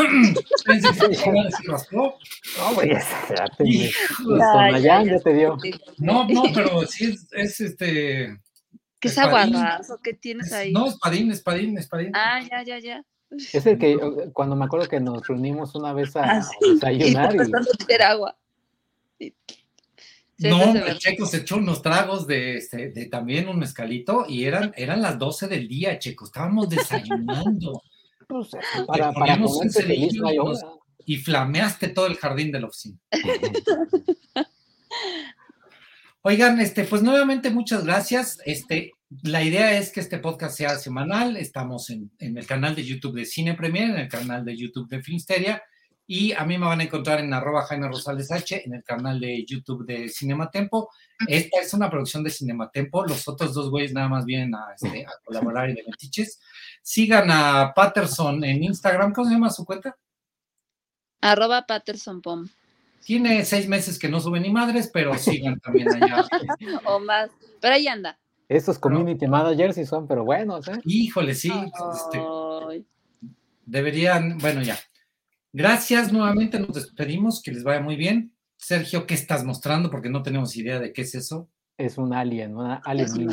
no, 1.93 2.75
güey, 2.75 2.91
ya 2.91 3.47
te, 3.57 3.64
ya, 4.83 5.03
ya, 5.05 5.18
te 5.21 5.35
dio. 5.35 5.57
No, 5.99 6.29
no, 6.29 6.43
pero 6.55 6.87
sí 6.87 7.07
es, 7.07 7.27
es 7.33 7.61
este. 7.61 8.39
¿Qué 8.99 9.09
es 9.09 9.16
aguarrazo? 9.16 9.99
¿Qué 10.03 10.12
tienes 10.12 10.53
ahí? 10.53 10.73
No, 10.73 10.89
espadín, 10.89 11.31
espadín, 11.31 11.79
espadín. 11.79 12.12
Ah, 12.14 12.41
ya, 12.43 12.62
ya, 12.62 12.79
ya. 12.79 13.03
Es 13.31 13.64
el 13.64 13.79
que 13.79 13.97
cuando 14.33 14.57
me 14.57 14.64
acuerdo 14.64 14.89
que 14.89 15.01
nos 15.01 15.27
reunimos 15.27 15.75
una 15.75 15.93
vez 15.93 16.16
a 16.16 16.39
ah, 16.39 16.49
desayunar. 16.61 17.35
Y, 17.35 18.03
agua. 18.03 18.37
No, 20.39 20.75
el 20.75 20.99
Checo 20.99 21.27
se 21.27 21.39
echó 21.39 21.57
unos 21.57 21.83
tragos 21.83 22.27
de, 22.27 22.57
este, 22.57 22.91
de, 22.91 23.07
también 23.07 23.49
un 23.49 23.59
mezcalito 23.59 24.25
y 24.27 24.45
eran, 24.45 24.73
eran 24.77 25.03
las 25.03 25.18
12 25.18 25.49
del 25.49 25.68
día, 25.68 25.99
Checo. 25.99 26.25
Estábamos 26.25 26.68
desayunando. 26.68 27.83
Pues, 28.31 28.51
para, 28.87 29.12
para 29.12 29.41
y, 31.05 31.16
flameaste 31.16 31.89
todo 31.89 32.07
el 32.07 32.16
jardín 32.16 32.53
de 32.53 32.61
la 32.61 32.68
oficina. 32.68 32.97
Oigan, 36.23 36.61
este, 36.61 36.85
pues 36.85 37.03
nuevamente 37.03 37.51
muchas 37.51 37.85
gracias. 37.85 38.39
Este, 38.45 38.93
la 39.23 39.43
idea 39.43 39.77
es 39.77 39.91
que 39.91 39.99
este 39.99 40.18
podcast 40.18 40.57
sea 40.57 40.79
semanal. 40.79 41.37
Estamos 41.37 41.91
en, 41.91 42.12
el 42.21 42.47
canal 42.47 42.77
de 42.77 42.85
YouTube 42.85 43.16
de 43.16 43.25
Cine 43.25 43.55
Premier, 43.55 43.91
en 43.91 43.97
el 43.97 44.09
canal 44.09 44.45
de 44.45 44.57
YouTube 44.57 44.89
de 44.89 45.03
Filmsteria. 45.03 45.61
Y 46.13 46.33
a 46.33 46.45
mí 46.45 46.59
me 46.59 46.67
van 46.67 46.81
a 46.81 46.83
encontrar 46.83 47.21
en 47.21 47.33
arroba 47.33 47.63
Jaime 47.67 47.87
Rosales 47.87 48.33
H, 48.33 48.67
en 48.67 48.75
el 48.75 48.83
canal 48.83 49.21
de 49.21 49.45
YouTube 49.47 49.87
de 49.87 50.09
Cinematempo. 50.09 50.91
Esta 51.29 51.61
es 51.61 51.73
una 51.73 51.89
producción 51.89 52.25
de 52.25 52.31
Cinematempo. 52.31 53.07
Los 53.07 53.29
otros 53.29 53.55
dos 53.55 53.71
güeyes 53.71 53.93
nada 53.93 54.09
más 54.09 54.25
vienen 54.25 54.53
a, 54.57 54.75
este, 54.75 55.07
a 55.07 55.13
colaborar 55.25 55.71
y 55.71 55.75
de 55.75 55.85
metiches. 55.87 56.41
Sigan 56.83 57.31
a 57.31 57.73
Patterson 57.77 58.43
en 58.43 58.65
Instagram. 58.65 59.13
¿Cómo 59.13 59.29
se 59.29 59.35
llama 59.35 59.51
su 59.51 59.65
cuenta? 59.65 59.97
Arroba 61.21 61.65
Patterson 61.65 62.21
Pom. 62.21 62.49
Tiene 63.05 63.45
seis 63.45 63.69
meses 63.69 63.97
que 63.97 64.09
no 64.09 64.19
sube 64.19 64.41
ni 64.41 64.51
madres, 64.51 64.91
pero 64.93 65.17
sigan 65.17 65.61
también 65.61 65.95
allá. 65.95 66.27
o 66.87 66.99
más. 66.99 67.31
Pero 67.61 67.75
ahí 67.77 67.87
anda. 67.87 68.19
Esos 68.49 68.81
community 68.81 69.29
managers 69.29 69.77
sí 69.77 69.87
son, 69.87 70.09
pero 70.09 70.25
buenos, 70.25 70.67
¿eh? 70.67 70.81
Híjole, 70.85 71.37
sí. 71.37 71.53
Este, 71.95 72.21
deberían, 73.65 74.39
bueno, 74.39 74.61
ya. 74.63 74.77
Gracias 75.53 76.12
nuevamente, 76.12 76.61
nos 76.61 76.74
despedimos, 76.74 77.42
que 77.42 77.53
les 77.53 77.64
vaya 77.64 77.80
muy 77.80 77.96
bien. 77.96 78.32
Sergio, 78.57 79.07
¿qué 79.07 79.14
estás 79.14 79.44
mostrando? 79.44 79.90
Porque 79.90 80.11
no 80.11 80.22
tenemos 80.22 80.57
idea 80.57 80.78
de 80.78 80.92
qué 80.92 81.03
es 81.03 81.14
eso. 81.14 81.48
Es 81.76 81.98
un 81.98 82.12
alien, 82.12 82.57
una 82.57 82.76
alien. 82.84 83.30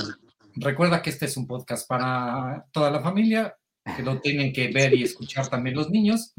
Recuerda 0.55 1.01
que 1.01 1.09
este 1.09 1.25
es 1.25 1.37
un 1.37 1.45
podcast 1.45 1.87
para 1.87 2.65
toda 2.71 2.89
la 2.89 3.01
familia, 3.01 3.55
que 3.95 4.03
lo 4.03 4.19
tienen 4.19 4.51
que 4.51 4.69
ver 4.69 4.93
y 4.95 5.03
escuchar 5.03 5.47
también 5.47 5.75
los 5.75 5.89
niños. 5.89 6.33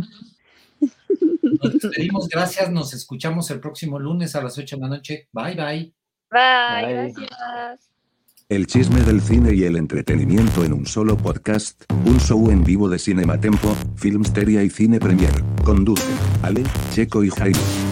Nos 0.80 1.72
despedimos, 1.72 2.28
gracias, 2.28 2.70
nos 2.70 2.94
escuchamos 2.94 3.50
el 3.50 3.60
próximo 3.60 3.98
lunes 3.98 4.34
a 4.36 4.42
las 4.42 4.58
8 4.58 4.76
de 4.76 4.82
la 4.82 4.88
noche. 4.88 5.28
Bye, 5.32 5.54
bye. 5.54 5.94
Bye, 6.30 6.92
gracias. 6.92 7.87
El 8.50 8.66
chisme 8.66 9.02
del 9.02 9.20
cine 9.20 9.54
y 9.54 9.64
el 9.64 9.76
entretenimiento 9.76 10.64
en 10.64 10.72
un 10.72 10.86
solo 10.86 11.18
podcast, 11.18 11.84
un 12.06 12.18
show 12.18 12.50
en 12.50 12.64
vivo 12.64 12.88
de 12.88 12.98
Cinematempo, 12.98 13.76
Filmsteria 13.96 14.62
y 14.62 14.70
Cine 14.70 14.98
Premier. 14.98 15.44
Conduce 15.64 16.02
Ale, 16.42 16.64
Checo 16.94 17.22
y 17.22 17.28
Jaime. 17.28 17.87